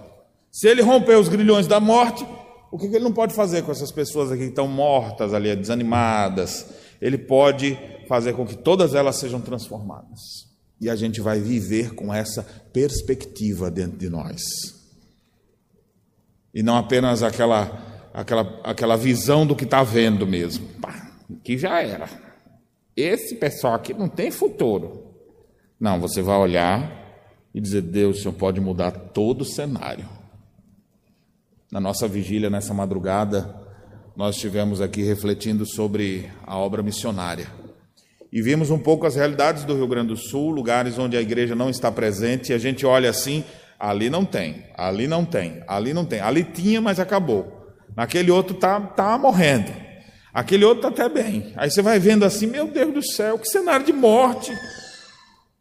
Se 0.50 0.66
ele 0.66 0.82
romper 0.82 1.14
os 1.14 1.28
grilhões 1.28 1.68
da 1.68 1.78
morte, 1.78 2.26
o 2.72 2.76
que 2.76 2.86
ele 2.86 2.98
não 2.98 3.12
pode 3.12 3.32
fazer 3.32 3.62
com 3.62 3.70
essas 3.70 3.92
pessoas 3.92 4.32
aqui 4.32 4.42
que 4.42 4.48
estão 4.48 4.66
mortas 4.66 5.32
ali, 5.32 5.54
desanimadas? 5.54 6.66
Ele 7.00 7.16
pode 7.16 7.78
fazer 8.08 8.32
com 8.32 8.44
que 8.44 8.56
todas 8.56 8.92
elas 8.92 9.14
sejam 9.14 9.40
transformadas. 9.40 10.18
E 10.80 10.90
a 10.90 10.96
gente 10.96 11.20
vai 11.20 11.38
viver 11.38 11.94
com 11.94 12.12
essa 12.12 12.42
perspectiva 12.72 13.70
dentro 13.70 13.96
de 13.96 14.10
nós. 14.10 14.42
E 16.52 16.60
não 16.60 16.76
apenas 16.76 17.22
aquela 17.22 17.95
aquela, 18.16 18.60
aquela 18.64 18.96
visão 18.96 19.46
do 19.46 19.54
que 19.54 19.64
está 19.64 19.82
vendo 19.82 20.26
mesmo. 20.26 20.66
Pá, 20.80 21.12
que 21.44 21.58
já 21.58 21.82
era. 21.82 22.08
Esse 22.96 23.34
pessoal 23.34 23.74
aqui 23.74 23.92
não 23.92 24.08
tem 24.08 24.30
futuro. 24.30 25.12
Não, 25.78 26.00
você 26.00 26.22
vai 26.22 26.38
olhar 26.38 27.20
e 27.54 27.60
dizer: 27.60 27.82
Deus, 27.82 28.18
o 28.18 28.22
Senhor 28.22 28.34
pode 28.34 28.58
mudar 28.58 28.90
todo 28.90 29.42
o 29.42 29.44
cenário. 29.44 30.08
Na 31.70 31.78
nossa 31.78 32.08
vigília, 32.08 32.48
nessa 32.48 32.72
madrugada, 32.72 33.54
nós 34.16 34.36
estivemos 34.36 34.80
aqui 34.80 35.02
refletindo 35.02 35.66
sobre 35.66 36.30
a 36.46 36.56
obra 36.56 36.82
missionária. 36.82 37.48
E 38.32 38.40
vimos 38.40 38.70
um 38.70 38.78
pouco 38.78 39.06
as 39.06 39.14
realidades 39.14 39.64
do 39.64 39.74
Rio 39.74 39.86
Grande 39.86 40.08
do 40.08 40.16
Sul, 40.16 40.50
lugares 40.50 40.98
onde 40.98 41.16
a 41.16 41.20
igreja 41.20 41.54
não 41.54 41.68
está 41.68 41.92
presente, 41.92 42.50
e 42.50 42.54
a 42.54 42.58
gente 42.58 42.86
olha 42.86 43.10
assim: 43.10 43.44
ali 43.78 44.08
não 44.08 44.24
tem, 44.24 44.64
ali 44.74 45.06
não 45.06 45.22
tem, 45.22 45.62
ali 45.68 45.92
não 45.92 46.06
tem. 46.06 46.20
Ali 46.20 46.44
tinha, 46.44 46.80
mas 46.80 46.98
acabou. 46.98 47.55
Aquele 47.96 48.30
outro 48.30 48.54
está 48.54 48.78
tá 48.78 49.16
morrendo. 49.16 49.72
Aquele 50.32 50.66
outro 50.66 50.88
está 50.88 51.04
até 51.06 51.12
bem. 51.12 51.54
Aí 51.56 51.70
você 51.70 51.80
vai 51.80 51.98
vendo 51.98 52.24
assim, 52.24 52.46
meu 52.46 52.68
Deus 52.68 52.92
do 52.92 53.02
céu, 53.02 53.38
que 53.38 53.48
cenário 53.48 53.86
de 53.86 53.92
morte. 53.92 54.52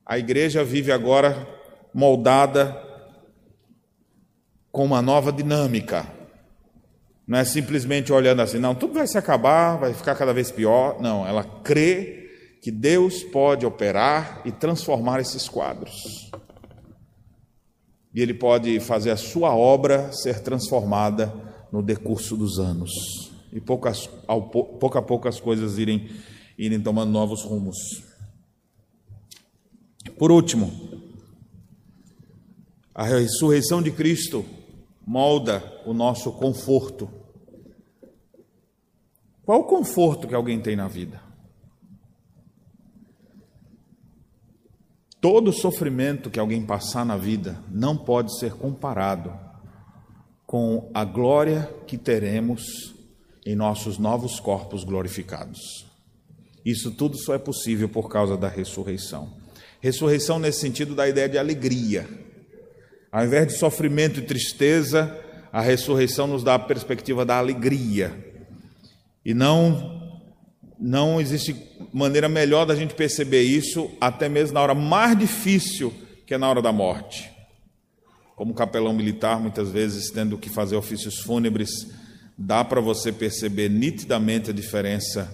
A 0.06 0.20
igreja 0.20 0.64
vive 0.64 0.92
agora 0.92 1.48
moldada 1.94 2.78
com 4.70 4.84
uma 4.84 5.02
nova 5.02 5.32
dinâmica. 5.32 6.06
Não 7.26 7.40
é 7.40 7.46
simplesmente 7.46 8.12
olhando 8.12 8.42
assim, 8.42 8.60
não, 8.60 8.76
tudo 8.76 8.94
vai 8.94 9.08
se 9.08 9.18
acabar, 9.18 9.78
vai 9.78 9.94
ficar 9.94 10.14
cada 10.14 10.34
vez 10.34 10.52
pior. 10.52 11.02
Não, 11.02 11.26
ela 11.26 11.44
crê 11.64 12.30
que 12.62 12.70
Deus 12.70 13.24
pode 13.24 13.66
operar 13.66 14.42
e 14.44 14.52
transformar 14.52 15.22
esses 15.22 15.48
quadros. 15.48 16.30
E 18.14 18.22
Ele 18.22 18.34
pode 18.34 18.80
fazer 18.82 19.12
a 19.12 19.18
sua 19.18 19.56
obra 19.56 20.12
ser 20.12 20.42
transformada 20.42 21.34
no 21.76 21.84
decurso 21.84 22.38
dos 22.38 22.58
anos. 22.58 22.90
E 23.52 23.60
poucas, 23.60 24.10
ao, 24.26 24.44
pouco 24.50 24.98
a 24.98 25.02
pouco 25.02 25.28
as 25.28 25.42
coisas 25.42 25.78
irem, 25.78 26.10
irem 26.58 26.80
tomando 26.80 27.12
novos 27.12 27.44
rumos. 27.44 27.76
Por 30.18 30.32
último, 30.32 30.72
a 32.94 33.04
ressurreição 33.04 33.82
de 33.82 33.92
Cristo 33.92 34.46
molda 35.06 35.62
o 35.86 35.94
nosso 35.94 36.32
conforto. 36.32 37.10
Qual 39.44 39.60
o 39.60 39.66
conforto 39.66 40.30
que 40.30 40.34
alguém 40.34 40.62
tem 40.62 40.78
na 40.78 40.88
vida? 40.88 41.22
Todo 45.20 45.52
sofrimento 45.52 46.30
que 46.30 46.40
alguém 46.40 46.66
passar 46.66 47.06
na 47.06 47.18
vida 47.18 47.62
não 47.70 47.98
pode 47.98 48.40
ser 48.40 48.54
comparado 48.54 49.45
com 50.56 50.90
a 50.94 51.04
glória 51.04 51.70
que 51.86 51.98
teremos 51.98 52.96
em 53.46 53.58
nossos 53.58 53.98
novos 53.98 54.40
corpos 54.40 54.86
glorificados. 54.86 55.86
Isso 56.64 56.92
tudo 56.92 57.18
só 57.18 57.36
é 57.36 57.38
possível 57.38 57.90
por 57.90 58.08
causa 58.08 58.38
da 58.38 58.48
ressurreição. 58.48 59.36
Ressurreição 59.82 60.40
nesse 60.40 60.62
sentido 60.62 60.96
da 60.96 61.10
ideia 61.10 61.28
de 61.28 61.38
alegria. 61.38 62.08
Ao 63.12 63.26
invés 63.26 63.48
de 63.48 63.54
sofrimento 63.58 64.22
e 64.22 64.24
tristeza, 64.24 65.20
a 65.52 65.60
ressurreição 65.60 66.26
nos 66.26 66.42
dá 66.42 66.56
a 66.56 66.60
perspectiva 66.60 67.26
da 67.26 67.38
alegria. 67.38 68.16
E 69.26 69.34
não 69.34 69.94
não 70.80 71.20
existe 71.20 71.54
maneira 71.92 72.30
melhor 72.30 72.66
da 72.66 72.76
gente 72.76 72.94
perceber 72.94 73.42
isso 73.42 73.92
até 74.00 74.30
mesmo 74.30 74.54
na 74.54 74.62
hora 74.62 74.74
mais 74.74 75.20
difícil, 75.20 75.94
que 76.26 76.34
é 76.34 76.38
na 76.38 76.50
hora 76.50 76.62
da 76.62 76.72
morte. 76.72 77.35
Como 78.36 78.54
capelão 78.54 78.94
militar, 78.94 79.40
muitas 79.40 79.70
vezes 79.70 80.12
tendo 80.12 80.38
que 80.38 80.50
fazer 80.50 80.76
ofícios 80.76 81.20
fúnebres, 81.20 81.70
dá 82.38 82.64
para 82.66 82.82
você 82.82 83.12
perceber 83.12 83.70
nitidamente 83.70 84.50
a 84.50 84.54
diferença 84.54 85.34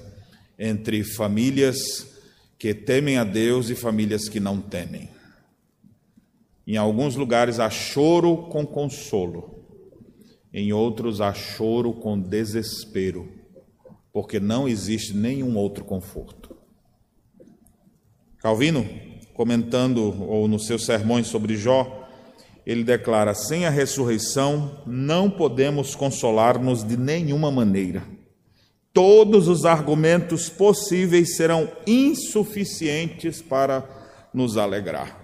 entre 0.58 1.04
famílias 1.04 1.78
que 2.60 2.76
temem 2.76 3.18
a 3.18 3.24
Deus 3.24 3.70
e 3.72 3.76
famílias 3.76 4.30
que 4.30 4.40
não 4.40 4.62
temem. 4.62 5.10
Em 6.68 6.78
alguns 6.78 7.16
lugares 7.16 7.60
há 7.60 7.72
choro 7.72 8.38
com 8.50 8.66
consolo, 8.68 9.66
em 10.54 10.72
outros 10.72 11.22
há 11.22 11.34
choro 11.34 11.94
com 11.94 12.20
desespero, 12.20 13.32
porque 14.14 14.40
não 14.40 14.68
existe 14.68 15.16
nenhum 15.16 15.58
outro 15.58 15.84
conforto. 15.84 16.56
Calvino, 18.38 18.88
comentando 19.34 20.24
ou 20.24 20.48
nos 20.48 20.68
seus 20.68 20.86
sermões 20.86 21.26
sobre 21.28 21.56
Jó, 21.56 22.01
ele 22.66 22.84
declara: 22.84 23.34
sem 23.34 23.66
a 23.66 23.70
ressurreição 23.70 24.82
não 24.86 25.30
podemos 25.30 25.96
consolar-nos 25.96 26.84
de 26.84 26.98
nenhuma 26.98 27.52
maneira. 27.52 28.04
Todos 28.94 29.48
os 29.48 29.66
argumentos 29.66 30.50
possíveis 30.50 31.36
serão 31.38 31.72
insuficientes 31.88 33.42
para 33.42 33.88
nos 34.34 34.58
alegrar. 34.58 35.18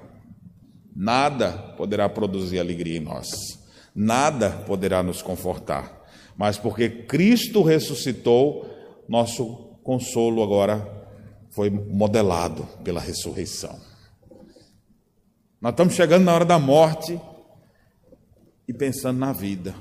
Nada 0.96 1.52
poderá 1.78 2.10
produzir 2.10 2.60
alegria 2.60 2.98
em 2.98 3.02
nós, 3.02 3.28
nada 3.94 4.50
poderá 4.50 5.04
nos 5.04 5.22
confortar, 5.22 6.06
mas 6.36 6.58
porque 6.58 6.90
Cristo 6.90 7.62
ressuscitou, 7.62 8.66
nosso 9.08 9.46
consolo 9.84 10.42
agora 10.42 10.98
foi 11.50 11.70
modelado 11.70 12.68
pela 12.84 13.00
ressurreição. 13.00 13.87
Nós 15.60 15.72
estamos 15.72 15.96
chegando 15.96 16.24
na 16.24 16.36
hora 16.36 16.46
da 16.46 16.60
morte 16.60 17.20
e 18.68 18.74
pensando 18.74 19.18
na 19.18 19.34
vida. 19.34 19.74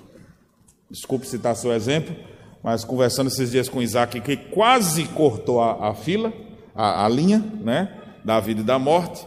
Desculpe 0.91 1.27
citar 1.27 1.55
seu 1.55 1.71
exemplo, 1.71 2.17
mas 2.63 2.83
conversando 2.83 3.27
esses 3.27 3.51
dias 3.51 3.69
com 3.69 3.83
Isaac, 3.83 4.23
que 4.23 4.39
quase 4.39 5.05
cortou 5.09 5.61
a, 5.61 5.91
a 5.91 5.95
fila, 5.95 6.33
a, 6.75 7.05
a 7.05 7.09
linha, 7.11 7.45
né, 7.61 7.95
da 8.25 8.41
vida 8.41 8.63
e 8.63 8.65
da 8.65 8.79
morte, 8.79 9.27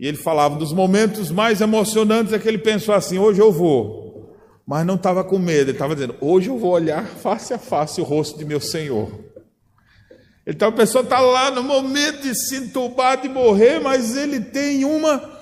e 0.00 0.06
ele 0.08 0.16
falava 0.16 0.56
dos 0.56 0.72
momentos 0.72 1.30
mais 1.30 1.60
emocionantes 1.60 2.32
é 2.32 2.40
que 2.40 2.48
ele 2.48 2.58
pensou 2.58 2.92
assim: 2.92 3.18
hoje 3.18 3.40
eu 3.40 3.52
vou, 3.52 4.36
mas 4.66 4.84
não 4.84 4.96
estava 4.96 5.22
com 5.22 5.38
medo, 5.38 5.70
ele 5.70 5.72
estava 5.72 5.94
dizendo: 5.94 6.16
hoje 6.20 6.48
eu 6.48 6.58
vou 6.58 6.72
olhar 6.72 7.04
face 7.04 7.54
a 7.54 7.58
face 7.58 8.00
o 8.00 8.04
rosto 8.04 8.36
de 8.36 8.44
meu 8.44 8.60
Senhor. 8.60 9.12
Então 10.44 10.70
a 10.70 10.72
pessoa 10.72 11.04
está 11.04 11.20
lá 11.20 11.52
no 11.52 11.62
momento 11.62 12.22
de 12.22 12.34
se 12.34 12.56
entubar, 12.56 13.20
de 13.20 13.28
morrer, 13.28 13.78
mas 13.78 14.16
ele 14.16 14.40
tem 14.40 14.84
uma 14.84 15.37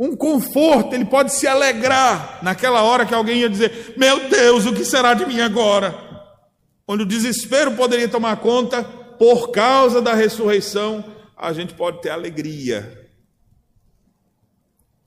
um 0.00 0.16
conforto, 0.16 0.94
ele 0.94 1.04
pode 1.04 1.32
se 1.32 1.46
alegrar 1.46 2.40
naquela 2.42 2.82
hora 2.82 3.04
que 3.04 3.14
alguém 3.14 3.40
ia 3.40 3.50
dizer: 3.50 3.94
Meu 3.96 4.28
Deus, 4.28 4.64
o 4.66 4.74
que 4.74 4.84
será 4.84 5.14
de 5.14 5.26
mim 5.26 5.40
agora? 5.40 5.94
Onde 6.88 7.02
o 7.02 7.06
desespero 7.06 7.76
poderia 7.76 8.08
tomar 8.08 8.36
conta, 8.38 8.82
por 8.82 9.50
causa 9.50 10.00
da 10.00 10.14
ressurreição, 10.14 11.04
a 11.36 11.52
gente 11.52 11.74
pode 11.74 12.00
ter 12.00 12.08
alegria 12.08 13.00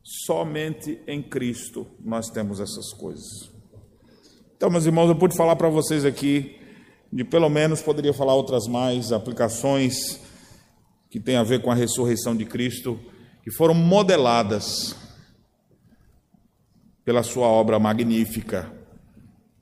Somente 0.03 0.99
em 1.07 1.23
Cristo 1.23 1.87
nós 2.03 2.29
temos 2.29 2.59
essas 2.59 2.93
coisas. 2.93 3.49
Então, 4.55 4.69
meus 4.69 4.85
irmãos, 4.85 5.07
eu 5.07 5.15
pude 5.15 5.35
falar 5.35 5.55
para 5.55 5.69
vocês 5.69 6.03
aqui, 6.03 6.57
de 7.11 7.23
pelo 7.23 7.49
menos 7.49 7.81
poderia 7.81 8.13
falar 8.13 8.35
outras 8.35 8.67
mais 8.67 9.13
aplicações 9.13 10.19
que 11.09 11.19
têm 11.19 11.37
a 11.37 11.43
ver 11.43 11.61
com 11.61 11.71
a 11.71 11.75
ressurreição 11.75 12.35
de 12.35 12.45
Cristo, 12.45 12.99
que 13.43 13.51
foram 13.51 13.73
modeladas 13.73 14.95
pela 17.05 17.21
sua 17.21 17.47
obra 17.47 17.77
magnífica, 17.77 18.71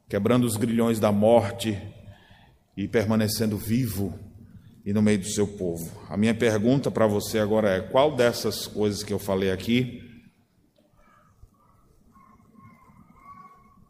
quebrando 0.07 0.45
os 0.45 0.55
grilhões 0.55 0.99
da 0.99 1.11
morte 1.11 1.81
e 2.77 2.87
permanecendo 2.87 3.57
vivo 3.57 4.17
e 4.85 4.93
no 4.93 5.01
meio 5.01 5.19
do 5.19 5.27
seu 5.27 5.47
povo. 5.47 5.91
A 6.09 6.15
minha 6.15 6.33
pergunta 6.33 6.89
para 6.91 7.07
você 7.07 7.39
agora 7.39 7.69
é: 7.69 7.81
qual 7.81 8.15
dessas 8.15 8.67
coisas 8.67 9.03
que 9.03 9.11
eu 9.11 9.19
falei 9.19 9.51
aqui 9.51 10.09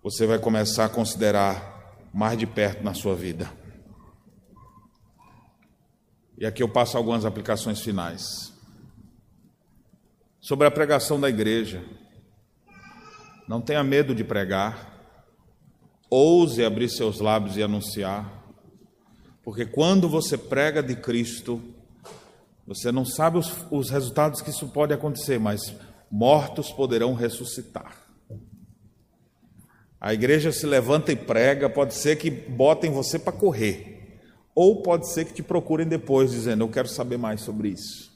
você 0.04 0.26
vai 0.26 0.40
começar 0.40 0.86
a 0.86 0.90
considerar 0.90 2.10
mais 2.12 2.38
de 2.38 2.48
perto 2.48 2.84
na 2.84 2.94
sua 2.94 3.16
vida. 3.16 3.52
E 6.38 6.46
aqui 6.46 6.64
eu 6.64 6.70
passo 6.70 6.98
algumas 6.98 7.24
aplicações 7.24 7.82
finais. 7.82 8.51
Sobre 10.42 10.66
a 10.66 10.72
pregação 10.72 11.20
da 11.20 11.30
igreja. 11.30 11.84
Não 13.48 13.62
tenha 13.62 13.84
medo 13.84 14.16
de 14.16 14.24
pregar. 14.24 14.92
Ouse 16.10 16.66
abrir 16.66 16.90
seus 16.90 17.20
lábios 17.20 17.58
e 17.58 17.64
anunciar. 17.64 18.44
Porque 19.44 19.68
quando 19.68 20.10
você 20.10 20.38
prega 20.38 20.82
de 20.82 20.96
Cristo, 20.96 21.62
você 22.66 22.92
não 22.92 23.06
sabe 23.06 23.38
os, 23.38 23.56
os 23.70 23.92
resultados 23.92 24.42
que 24.42 24.50
isso 24.50 24.68
pode 24.70 24.94
acontecer, 24.94 25.40
mas 25.40 25.76
mortos 26.10 26.72
poderão 26.72 27.14
ressuscitar. 27.14 27.96
A 30.00 30.12
igreja 30.12 30.52
se 30.52 30.66
levanta 30.66 31.12
e 31.12 31.16
prega, 31.16 31.70
pode 31.70 31.94
ser 31.94 32.16
que 32.16 32.32
botem 32.32 32.90
você 32.90 33.20
para 33.20 33.32
correr, 33.32 34.20
ou 34.56 34.82
pode 34.82 35.08
ser 35.14 35.26
que 35.26 35.34
te 35.34 35.44
procurem 35.44 35.88
depois, 35.88 36.32
dizendo: 36.32 36.64
Eu 36.64 36.70
quero 36.70 36.88
saber 36.88 37.18
mais 37.18 37.42
sobre 37.42 37.70
isso. 37.70 38.11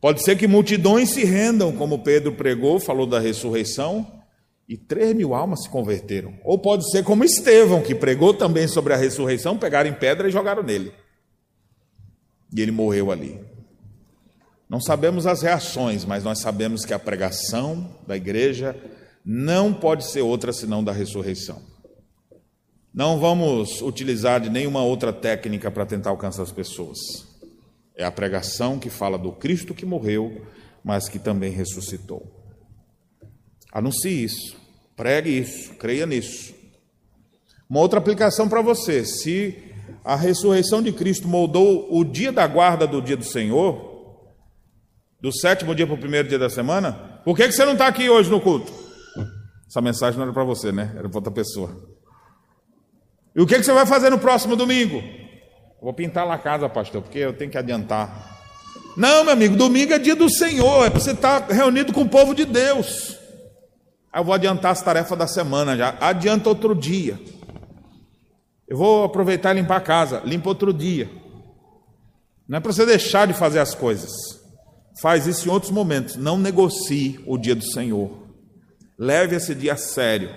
Pode 0.00 0.22
ser 0.22 0.36
que 0.36 0.46
multidões 0.46 1.10
se 1.10 1.24
rendam, 1.24 1.72
como 1.72 1.98
Pedro 1.98 2.32
pregou, 2.32 2.78
falou 2.78 3.06
da 3.06 3.18
ressurreição, 3.18 4.06
e 4.68 4.76
três 4.76 5.14
mil 5.14 5.34
almas 5.34 5.62
se 5.62 5.68
converteram. 5.68 6.34
Ou 6.44 6.58
pode 6.58 6.88
ser 6.90 7.02
como 7.02 7.24
Estevão, 7.24 7.82
que 7.82 7.94
pregou 7.94 8.34
também 8.34 8.68
sobre 8.68 8.92
a 8.92 8.96
ressurreição, 8.96 9.58
pegaram 9.58 9.88
em 9.88 9.94
pedra 9.94 10.28
e 10.28 10.32
jogaram 10.32 10.62
nele. 10.62 10.92
E 12.54 12.60
ele 12.60 12.70
morreu 12.70 13.10
ali. 13.10 13.40
Não 14.68 14.80
sabemos 14.80 15.26
as 15.26 15.42
reações, 15.42 16.04
mas 16.04 16.22
nós 16.22 16.40
sabemos 16.40 16.84
que 16.84 16.92
a 16.92 16.98
pregação 16.98 17.96
da 18.06 18.16
igreja 18.16 18.76
não 19.24 19.72
pode 19.72 20.04
ser 20.04 20.20
outra 20.20 20.52
senão 20.52 20.84
da 20.84 20.92
ressurreição. 20.92 21.62
Não 22.92 23.18
vamos 23.18 23.80
utilizar 23.80 24.40
de 24.40 24.50
nenhuma 24.50 24.82
outra 24.82 25.12
técnica 25.12 25.70
para 25.70 25.86
tentar 25.86 26.10
alcançar 26.10 26.42
as 26.42 26.52
pessoas. 26.52 27.27
É 27.98 28.04
a 28.04 28.12
pregação 28.12 28.78
que 28.78 28.88
fala 28.88 29.18
do 29.18 29.32
Cristo 29.32 29.74
que 29.74 29.84
morreu, 29.84 30.46
mas 30.84 31.08
que 31.08 31.18
também 31.18 31.50
ressuscitou. 31.50 32.24
Anuncie 33.72 34.22
isso, 34.22 34.56
pregue 34.96 35.30
isso, 35.30 35.74
creia 35.74 36.06
nisso. 36.06 36.54
Uma 37.68 37.80
outra 37.80 37.98
aplicação 37.98 38.48
para 38.48 38.62
você: 38.62 39.04
se 39.04 39.58
a 40.04 40.14
ressurreição 40.14 40.80
de 40.80 40.92
Cristo 40.92 41.26
moldou 41.26 41.88
o 41.90 42.04
dia 42.04 42.30
da 42.30 42.46
guarda 42.46 42.86
do 42.86 43.02
dia 43.02 43.16
do 43.16 43.24
Senhor, 43.24 44.32
do 45.20 45.32
sétimo 45.32 45.74
dia 45.74 45.86
para 45.86 45.96
o 45.96 46.00
primeiro 46.00 46.28
dia 46.28 46.38
da 46.38 46.48
semana, 46.48 46.92
por 47.24 47.36
que, 47.36 47.48
que 47.48 47.52
você 47.52 47.64
não 47.64 47.72
está 47.72 47.88
aqui 47.88 48.08
hoje 48.08 48.30
no 48.30 48.40
culto? 48.40 48.72
Essa 49.68 49.80
mensagem 49.80 50.16
não 50.16 50.24
era 50.24 50.32
para 50.32 50.44
você, 50.44 50.70
né? 50.70 50.92
Era 50.96 51.08
para 51.08 51.18
outra 51.18 51.32
pessoa. 51.32 51.76
E 53.34 53.40
o 53.40 53.46
que, 53.46 53.56
que 53.56 53.64
você 53.64 53.72
vai 53.72 53.84
fazer 53.84 54.08
no 54.08 54.18
próximo 54.18 54.54
domingo? 54.54 55.02
Vou 55.80 55.92
pintar 55.92 56.26
lá 56.26 56.34
a 56.34 56.38
casa, 56.38 56.68
pastor, 56.68 57.02
porque 57.02 57.18
eu 57.18 57.32
tenho 57.32 57.50
que 57.50 57.58
adiantar. 57.58 58.38
Não, 58.96 59.22
meu 59.22 59.32
amigo, 59.32 59.56
domingo 59.56 59.92
é 59.92 59.98
dia 59.98 60.16
do 60.16 60.28
Senhor, 60.28 60.84
é 60.84 60.90
para 60.90 60.98
você 60.98 61.12
estar 61.12 61.46
reunido 61.48 61.92
com 61.92 62.02
o 62.02 62.08
povo 62.08 62.34
de 62.34 62.44
Deus. 62.44 63.16
Aí 64.12 64.20
eu 64.20 64.24
vou 64.24 64.34
adiantar 64.34 64.72
as 64.72 64.82
tarefas 64.82 65.16
da 65.16 65.26
semana 65.26 65.76
já. 65.76 65.96
Adianta 66.00 66.48
outro 66.48 66.74
dia. 66.74 67.20
Eu 68.66 68.76
vou 68.76 69.04
aproveitar 69.04 69.54
e 69.54 69.60
limpar 69.60 69.76
a 69.76 69.80
casa. 69.80 70.20
Limpa 70.24 70.48
outro 70.48 70.72
dia. 70.72 71.08
Não 72.48 72.58
é 72.58 72.60
para 72.60 72.72
você 72.72 72.84
deixar 72.84 73.26
de 73.26 73.34
fazer 73.34 73.60
as 73.60 73.74
coisas. 73.74 74.10
Faz 75.00 75.26
isso 75.26 75.46
em 75.46 75.52
outros 75.52 75.70
momentos. 75.70 76.16
Não 76.16 76.36
negocie 76.36 77.20
o 77.26 77.38
dia 77.38 77.54
do 77.54 77.64
Senhor. 77.64 78.10
Leve 78.98 79.36
esse 79.36 79.54
dia 79.54 79.74
a 79.74 79.76
sério. 79.76 80.30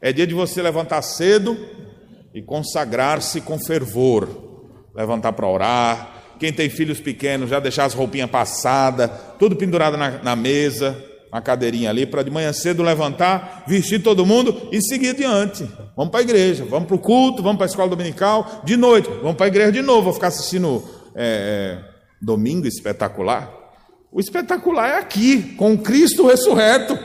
É 0.00 0.12
dia 0.12 0.26
de 0.26 0.34
você 0.34 0.62
levantar 0.62 1.02
cedo 1.02 1.58
e 2.32 2.40
consagrar-se 2.40 3.40
com 3.40 3.58
fervor. 3.58 4.49
Levantar 4.94 5.32
para 5.32 5.46
orar. 5.46 6.20
Quem 6.38 6.52
tem 6.52 6.70
filhos 6.70 6.98
pequenos, 6.98 7.50
já 7.50 7.60
deixar 7.60 7.84
as 7.84 7.92
roupinhas 7.92 8.30
passadas, 8.30 9.10
tudo 9.38 9.54
pendurado 9.54 9.96
na, 9.96 10.22
na 10.22 10.34
mesa. 10.34 10.96
uma 11.30 11.42
cadeirinha 11.42 11.90
ali 11.90 12.06
para 12.06 12.22
de 12.22 12.30
manhã 12.30 12.52
cedo 12.52 12.82
levantar, 12.82 13.64
vestir 13.66 14.02
todo 14.02 14.24
mundo 14.24 14.68
e 14.72 14.80
seguir 14.80 15.10
adiante. 15.10 15.68
Vamos 15.94 16.10
para 16.10 16.20
a 16.20 16.22
igreja, 16.22 16.64
vamos 16.64 16.88
para 16.88 16.96
o 16.96 16.98
culto, 16.98 17.42
vamos 17.42 17.58
para 17.58 17.66
a 17.66 17.68
escola 17.68 17.90
dominical, 17.90 18.62
de 18.64 18.76
noite, 18.76 19.08
vamos 19.20 19.36
para 19.36 19.46
a 19.46 19.48
igreja 19.48 19.70
de 19.70 19.82
novo, 19.82 20.04
vou 20.04 20.12
ficar 20.14 20.28
assistindo 20.28 20.82
é, 21.14 21.82
é, 21.84 21.90
domingo 22.20 22.66
espetacular. 22.66 23.52
O 24.10 24.18
espetacular 24.18 24.88
é 24.88 24.98
aqui, 24.98 25.54
com 25.56 25.76
Cristo 25.78 26.26
ressurreto. 26.26 26.98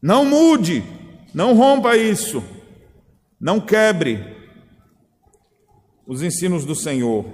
Não 0.00 0.24
mude, 0.24 0.84
não 1.34 1.54
rompa 1.54 1.96
isso, 1.96 2.44
não 3.40 3.60
quebre 3.60 4.36
os 6.06 6.22
ensinos 6.22 6.64
do 6.64 6.74
Senhor. 6.74 7.24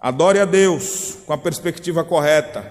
Adore 0.00 0.38
a 0.38 0.44
Deus 0.44 1.18
com 1.26 1.32
a 1.32 1.38
perspectiva 1.38 2.04
correta. 2.04 2.70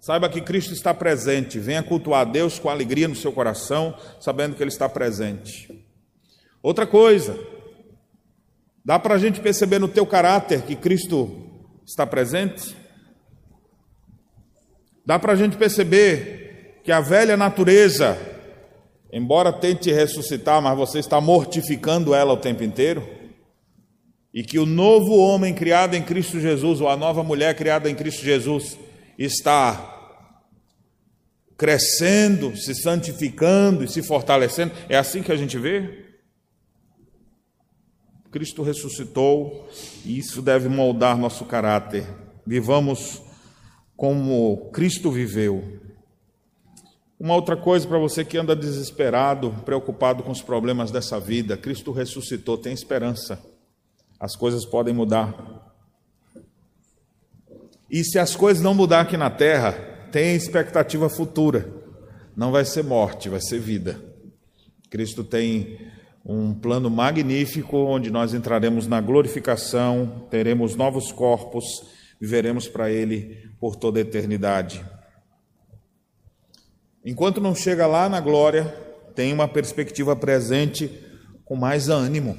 Saiba 0.00 0.28
que 0.28 0.40
Cristo 0.40 0.72
está 0.72 0.92
presente. 0.92 1.58
Venha 1.58 1.82
cultuar 1.82 2.22
a 2.22 2.30
Deus 2.30 2.58
com 2.58 2.68
alegria 2.68 3.06
no 3.06 3.14
seu 3.14 3.32
coração, 3.32 3.96
sabendo 4.20 4.56
que 4.56 4.62
Ele 4.62 4.70
está 4.70 4.88
presente. 4.88 5.86
Outra 6.62 6.86
coisa, 6.86 7.38
dá 8.84 8.98
para 8.98 9.14
a 9.14 9.18
gente 9.18 9.40
perceber 9.40 9.78
no 9.78 9.88
teu 9.88 10.06
caráter 10.06 10.62
que 10.62 10.74
Cristo 10.74 11.70
está 11.86 12.06
presente? 12.06 12.76
Dá 15.04 15.18
para 15.18 15.32
a 15.32 15.36
gente 15.36 15.56
perceber 15.56 16.80
que 16.84 16.90
a 16.90 17.00
velha 17.00 17.36
natureza, 17.36 18.18
embora 19.12 19.52
tente 19.52 19.92
ressuscitar, 19.92 20.62
mas 20.62 20.76
você 20.76 20.98
está 20.98 21.20
mortificando 21.20 22.14
ela 22.14 22.32
o 22.32 22.38
tempo 22.38 22.64
inteiro? 22.64 23.22
e 24.34 24.42
que 24.42 24.58
o 24.58 24.64
novo 24.64 25.16
homem 25.16 25.54
criado 25.54 25.94
em 25.94 26.02
Cristo 26.02 26.40
Jesus, 26.40 26.80
ou 26.80 26.88
a 26.88 26.96
nova 26.96 27.22
mulher 27.22 27.54
criada 27.54 27.90
em 27.90 27.94
Cristo 27.94 28.24
Jesus, 28.24 28.78
está 29.18 29.90
crescendo, 31.56 32.56
se 32.56 32.74
santificando 32.74 33.84
e 33.84 33.88
se 33.88 34.02
fortalecendo. 34.02 34.72
É 34.88 34.96
assim 34.96 35.22
que 35.22 35.30
a 35.30 35.36
gente 35.36 35.58
vê? 35.58 36.06
Cristo 38.30 38.62
ressuscitou 38.62 39.68
e 40.04 40.18
isso 40.18 40.40
deve 40.40 40.66
moldar 40.66 41.18
nosso 41.18 41.44
caráter. 41.44 42.06
Vivamos 42.46 43.22
como 43.94 44.70
Cristo 44.72 45.10
viveu. 45.10 45.81
Uma 47.22 47.36
outra 47.36 47.56
coisa 47.56 47.86
para 47.86 47.98
você 47.98 48.24
que 48.24 48.36
anda 48.36 48.54
desesperado, 48.54 49.54
preocupado 49.64 50.22
com 50.22 50.30
os 50.30 50.42
problemas 50.42 50.90
dessa 50.90 51.18
vida: 51.18 51.56
Cristo 51.56 51.92
ressuscitou, 51.92 52.58
tem 52.58 52.74
esperança 52.74 53.52
as 54.22 54.36
coisas 54.36 54.64
podem 54.64 54.94
mudar. 54.94 55.34
E 57.90 58.04
se 58.04 58.20
as 58.20 58.36
coisas 58.36 58.62
não 58.62 58.72
mudar 58.72 59.00
aqui 59.00 59.16
na 59.16 59.28
terra, 59.28 59.72
tem 60.12 60.36
expectativa 60.36 61.10
futura. 61.10 61.68
Não 62.36 62.52
vai 62.52 62.64
ser 62.64 62.84
morte, 62.84 63.28
vai 63.28 63.40
ser 63.40 63.58
vida. 63.58 64.00
Cristo 64.88 65.24
tem 65.24 65.76
um 66.24 66.54
plano 66.54 66.88
magnífico 66.88 67.78
onde 67.78 68.12
nós 68.12 68.32
entraremos 68.32 68.86
na 68.86 69.00
glorificação, 69.00 70.28
teremos 70.30 70.76
novos 70.76 71.10
corpos, 71.10 71.64
viveremos 72.20 72.68
para 72.68 72.92
Ele 72.92 73.50
por 73.58 73.74
toda 73.74 73.98
a 73.98 74.02
eternidade. 74.02 74.84
Enquanto 77.04 77.40
não 77.40 77.54
chega 77.54 77.86
lá 77.86 78.08
na 78.08 78.20
glória, 78.20 78.64
tem 79.14 79.32
uma 79.32 79.48
perspectiva 79.48 80.14
presente 80.14 80.90
com 81.44 81.56
mais 81.56 81.88
ânimo. 81.88 82.38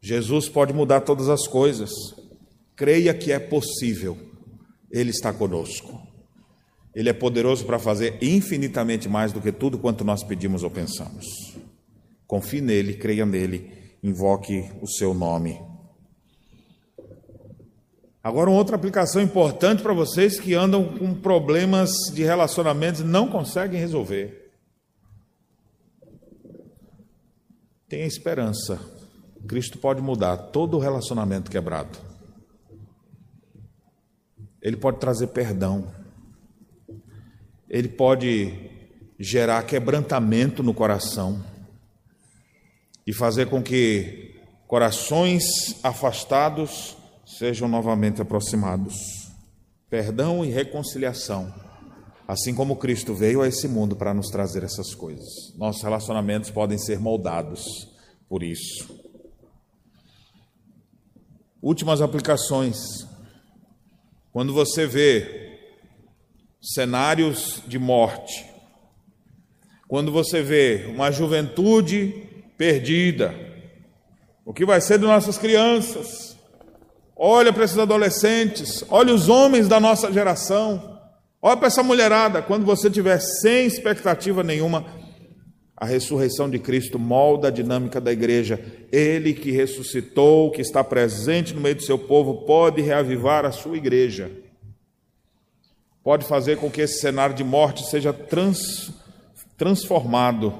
Jesus 0.00 0.48
pode 0.48 0.72
mudar 0.72 1.00
todas 1.00 1.28
as 1.28 1.46
coisas. 1.46 1.90
Creia 2.74 3.14
que 3.14 3.32
é 3.32 3.38
possível. 3.38 4.18
Ele 4.90 5.10
está 5.10 5.32
conosco. 5.32 6.00
Ele 6.94 7.08
é 7.08 7.12
poderoso 7.12 7.64
para 7.64 7.78
fazer 7.78 8.18
infinitamente 8.22 9.08
mais 9.08 9.32
do 9.32 9.40
que 9.40 9.52
tudo 9.52 9.78
quanto 9.78 10.04
nós 10.04 10.22
pedimos 10.22 10.62
ou 10.62 10.70
pensamos. 10.70 11.26
Confie 12.26 12.60
nele, 12.60 12.94
creia 12.94 13.26
nele, 13.26 13.70
invoque 14.02 14.68
o 14.80 14.86
seu 14.86 15.12
nome. 15.12 15.60
Agora, 18.26 18.50
uma 18.50 18.58
outra 18.58 18.74
aplicação 18.74 19.22
importante 19.22 19.84
para 19.84 19.92
vocês 19.92 20.40
que 20.40 20.52
andam 20.52 20.98
com 20.98 21.14
problemas 21.14 21.92
de 22.12 22.24
relacionamentos 22.24 23.02
e 23.02 23.04
não 23.04 23.28
conseguem 23.28 23.78
resolver. 23.78 24.50
Tenha 27.88 28.04
esperança. 28.04 28.80
Cristo 29.46 29.78
pode 29.78 30.02
mudar 30.02 30.36
todo 30.38 30.80
relacionamento 30.80 31.52
quebrado. 31.52 31.96
Ele 34.60 34.76
pode 34.76 34.98
trazer 34.98 35.28
perdão. 35.28 35.86
Ele 37.70 37.86
pode 37.86 38.52
gerar 39.20 39.62
quebrantamento 39.62 40.64
no 40.64 40.74
coração 40.74 41.44
e 43.06 43.12
fazer 43.14 43.46
com 43.46 43.62
que 43.62 44.34
corações 44.66 45.44
afastados 45.84 46.95
sejam 47.26 47.68
novamente 47.68 48.22
aproximados. 48.22 49.28
Perdão 49.90 50.44
e 50.44 50.48
reconciliação. 50.48 51.52
Assim 52.26 52.54
como 52.54 52.76
Cristo 52.76 53.14
veio 53.14 53.42
a 53.42 53.48
esse 53.48 53.68
mundo 53.68 53.96
para 53.96 54.14
nos 54.14 54.28
trazer 54.28 54.62
essas 54.62 54.94
coisas. 54.94 55.52
Nossos 55.56 55.82
relacionamentos 55.82 56.50
podem 56.50 56.78
ser 56.78 56.98
moldados 56.98 57.88
por 58.28 58.42
isso. 58.42 59.04
Últimas 61.60 62.00
aplicações. 62.00 63.06
Quando 64.32 64.52
você 64.52 64.86
vê 64.86 65.58
cenários 66.60 67.62
de 67.66 67.78
morte, 67.78 68.44
quando 69.88 70.10
você 70.10 70.42
vê 70.42 70.86
uma 70.88 71.10
juventude 71.10 72.26
perdida, 72.56 73.34
o 74.44 74.52
que 74.52 74.66
vai 74.66 74.80
ser 74.80 74.98
de 74.98 75.04
nossas 75.04 75.38
crianças? 75.38 76.35
Olha 77.16 77.50
para 77.50 77.64
esses 77.64 77.78
adolescentes, 77.78 78.84
olha 78.90 79.14
os 79.14 79.30
homens 79.30 79.66
da 79.66 79.80
nossa 79.80 80.12
geração, 80.12 81.00
olha 81.40 81.56
para 81.56 81.68
essa 81.68 81.82
mulherada. 81.82 82.42
Quando 82.42 82.66
você 82.66 82.90
tiver 82.90 83.18
sem 83.18 83.66
expectativa 83.66 84.42
nenhuma, 84.42 84.84
a 85.74 85.86
ressurreição 85.86 86.48
de 86.50 86.58
Cristo 86.58 86.98
molda 86.98 87.48
a 87.48 87.50
dinâmica 87.50 88.00
da 88.00 88.12
igreja. 88.12 88.60
Ele 88.92 89.32
que 89.32 89.50
ressuscitou, 89.50 90.50
que 90.50 90.60
está 90.60 90.84
presente 90.84 91.54
no 91.54 91.60
meio 91.60 91.76
do 91.76 91.82
seu 91.82 91.98
povo, 91.98 92.46
pode 92.46 92.82
reavivar 92.82 93.46
a 93.46 93.52
sua 93.52 93.78
igreja. 93.78 94.30
Pode 96.04 96.26
fazer 96.26 96.58
com 96.58 96.70
que 96.70 96.82
esse 96.82 97.00
cenário 97.00 97.34
de 97.34 97.42
morte 97.44 97.84
seja 97.90 98.12
trans, 98.12 98.90
transformado. 99.56 100.54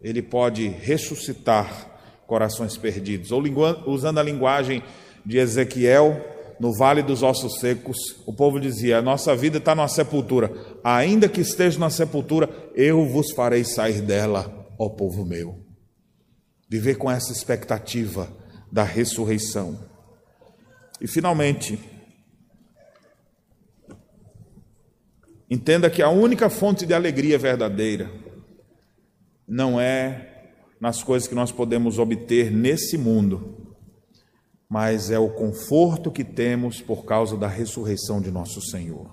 Ele 0.00 0.20
pode 0.20 0.68
ressuscitar 0.68 1.90
corações 2.26 2.76
perdidos. 2.76 3.32
Ou 3.32 3.42
usando 3.86 4.18
a 4.18 4.22
linguagem 4.22 4.82
de 5.24 5.38
Ezequiel, 5.38 6.32
no 6.58 6.72
vale 6.72 7.02
dos 7.02 7.22
ossos 7.22 7.58
secos, 7.58 7.98
o 8.26 8.32
povo 8.32 8.60
dizia: 8.60 8.98
a 8.98 9.02
nossa 9.02 9.34
vida 9.34 9.58
está 9.58 9.74
na 9.74 9.88
sepultura, 9.88 10.52
ainda 10.84 11.28
que 11.28 11.40
esteja 11.40 11.78
na 11.78 11.90
sepultura, 11.90 12.48
eu 12.74 13.06
vos 13.06 13.32
farei 13.32 13.64
sair 13.64 14.00
dela, 14.00 14.66
ó 14.78 14.88
povo 14.88 15.24
meu. 15.24 15.58
Viver 16.68 16.96
com 16.96 17.10
essa 17.10 17.32
expectativa 17.32 18.28
da 18.70 18.84
ressurreição. 18.84 19.78
E 21.00 21.06
finalmente, 21.08 21.78
entenda 25.50 25.90
que 25.90 26.00
a 26.00 26.08
única 26.08 26.48
fonte 26.48 26.86
de 26.86 26.94
alegria 26.94 27.36
verdadeira 27.38 28.10
não 29.46 29.80
é 29.80 30.50
nas 30.80 31.02
coisas 31.02 31.28
que 31.28 31.34
nós 31.34 31.52
podemos 31.52 31.98
obter 31.98 32.50
nesse 32.50 32.96
mundo, 32.96 33.61
mas 34.72 35.10
é 35.10 35.18
o 35.18 35.28
conforto 35.28 36.10
que 36.10 36.24
temos 36.24 36.80
por 36.80 37.04
causa 37.04 37.36
da 37.36 37.46
ressurreição 37.46 38.22
de 38.22 38.30
nosso 38.30 38.62
Senhor. 38.62 39.06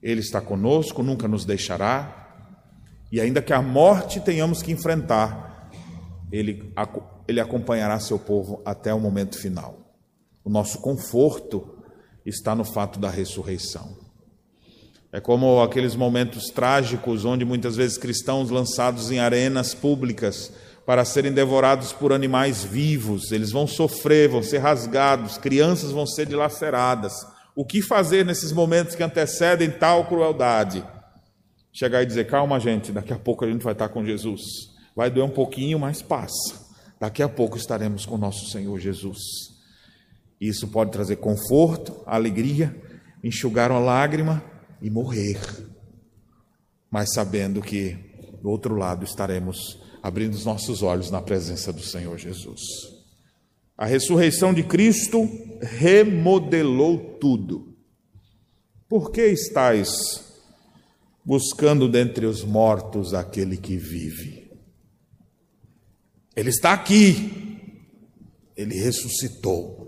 Ele 0.00 0.20
está 0.20 0.40
conosco, 0.40 1.02
nunca 1.02 1.26
nos 1.26 1.44
deixará, 1.44 2.54
e 3.10 3.20
ainda 3.20 3.42
que 3.42 3.52
a 3.52 3.60
morte 3.60 4.20
tenhamos 4.20 4.62
que 4.62 4.70
enfrentar, 4.70 5.72
ele, 6.30 6.72
ele 7.26 7.40
acompanhará 7.40 7.98
seu 7.98 8.16
povo 8.16 8.62
até 8.64 8.94
o 8.94 9.00
momento 9.00 9.36
final. 9.40 9.76
O 10.44 10.48
nosso 10.48 10.78
conforto 10.78 11.82
está 12.24 12.54
no 12.54 12.62
fato 12.62 13.00
da 13.00 13.10
ressurreição. 13.10 13.98
É 15.10 15.18
como 15.18 15.60
aqueles 15.60 15.96
momentos 15.96 16.44
trágicos 16.44 17.24
onde 17.24 17.44
muitas 17.44 17.74
vezes 17.74 17.98
cristãos 17.98 18.50
lançados 18.50 19.10
em 19.10 19.18
arenas 19.18 19.74
públicas 19.74 20.52
para 20.90 21.04
serem 21.04 21.30
devorados 21.30 21.92
por 21.92 22.12
animais 22.12 22.64
vivos, 22.64 23.30
eles 23.30 23.52
vão 23.52 23.64
sofrer, 23.64 24.28
vão 24.28 24.42
ser 24.42 24.58
rasgados, 24.58 25.38
crianças 25.38 25.92
vão 25.92 26.04
ser 26.04 26.26
dilaceradas. 26.26 27.12
O 27.54 27.64
que 27.64 27.80
fazer 27.80 28.26
nesses 28.26 28.50
momentos 28.50 28.96
que 28.96 29.02
antecedem 29.04 29.70
tal 29.70 30.08
crueldade? 30.08 30.84
Chegar 31.72 32.02
e 32.02 32.06
dizer: 32.06 32.26
calma, 32.26 32.58
gente, 32.58 32.90
daqui 32.90 33.12
a 33.12 33.18
pouco 33.20 33.44
a 33.44 33.48
gente 33.48 33.62
vai 33.62 33.72
estar 33.72 33.88
com 33.88 34.04
Jesus. 34.04 34.42
Vai 34.96 35.08
doer 35.08 35.24
um 35.24 35.30
pouquinho, 35.30 35.78
mas 35.78 36.02
passa. 36.02 36.60
Daqui 36.98 37.22
a 37.22 37.28
pouco 37.28 37.56
estaremos 37.56 38.04
com 38.04 38.18
nosso 38.18 38.50
Senhor 38.50 38.76
Jesus. 38.80 39.20
Isso 40.40 40.66
pode 40.66 40.90
trazer 40.90 41.18
conforto, 41.18 42.02
alegria, 42.04 42.74
enxugar 43.22 43.70
uma 43.70 43.78
lágrima 43.78 44.42
e 44.82 44.90
morrer, 44.90 45.38
mas 46.90 47.14
sabendo 47.14 47.62
que 47.62 47.96
do 48.42 48.50
outro 48.50 48.74
lado 48.74 49.04
estaremos 49.04 49.79
abrindo 50.02 50.34
os 50.34 50.44
nossos 50.44 50.82
olhos 50.82 51.10
na 51.10 51.20
presença 51.20 51.72
do 51.72 51.82
Senhor 51.82 52.18
Jesus. 52.18 52.60
A 53.76 53.86
ressurreição 53.86 54.52
de 54.52 54.62
Cristo 54.62 55.28
remodelou 55.62 57.16
tudo. 57.20 57.74
Por 58.88 59.10
que 59.10 59.26
estáis 59.26 59.88
buscando 61.24 61.88
dentre 61.88 62.26
os 62.26 62.44
mortos 62.44 63.14
aquele 63.14 63.56
que 63.56 63.76
vive? 63.76 64.50
Ele 66.36 66.50
está 66.50 66.72
aqui, 66.72 67.58
ele 68.56 68.74
ressuscitou. 68.74 69.80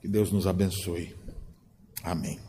Que 0.00 0.08
Deus 0.08 0.32
nos 0.32 0.46
abençoe. 0.46 1.14
Amém. 2.02 2.47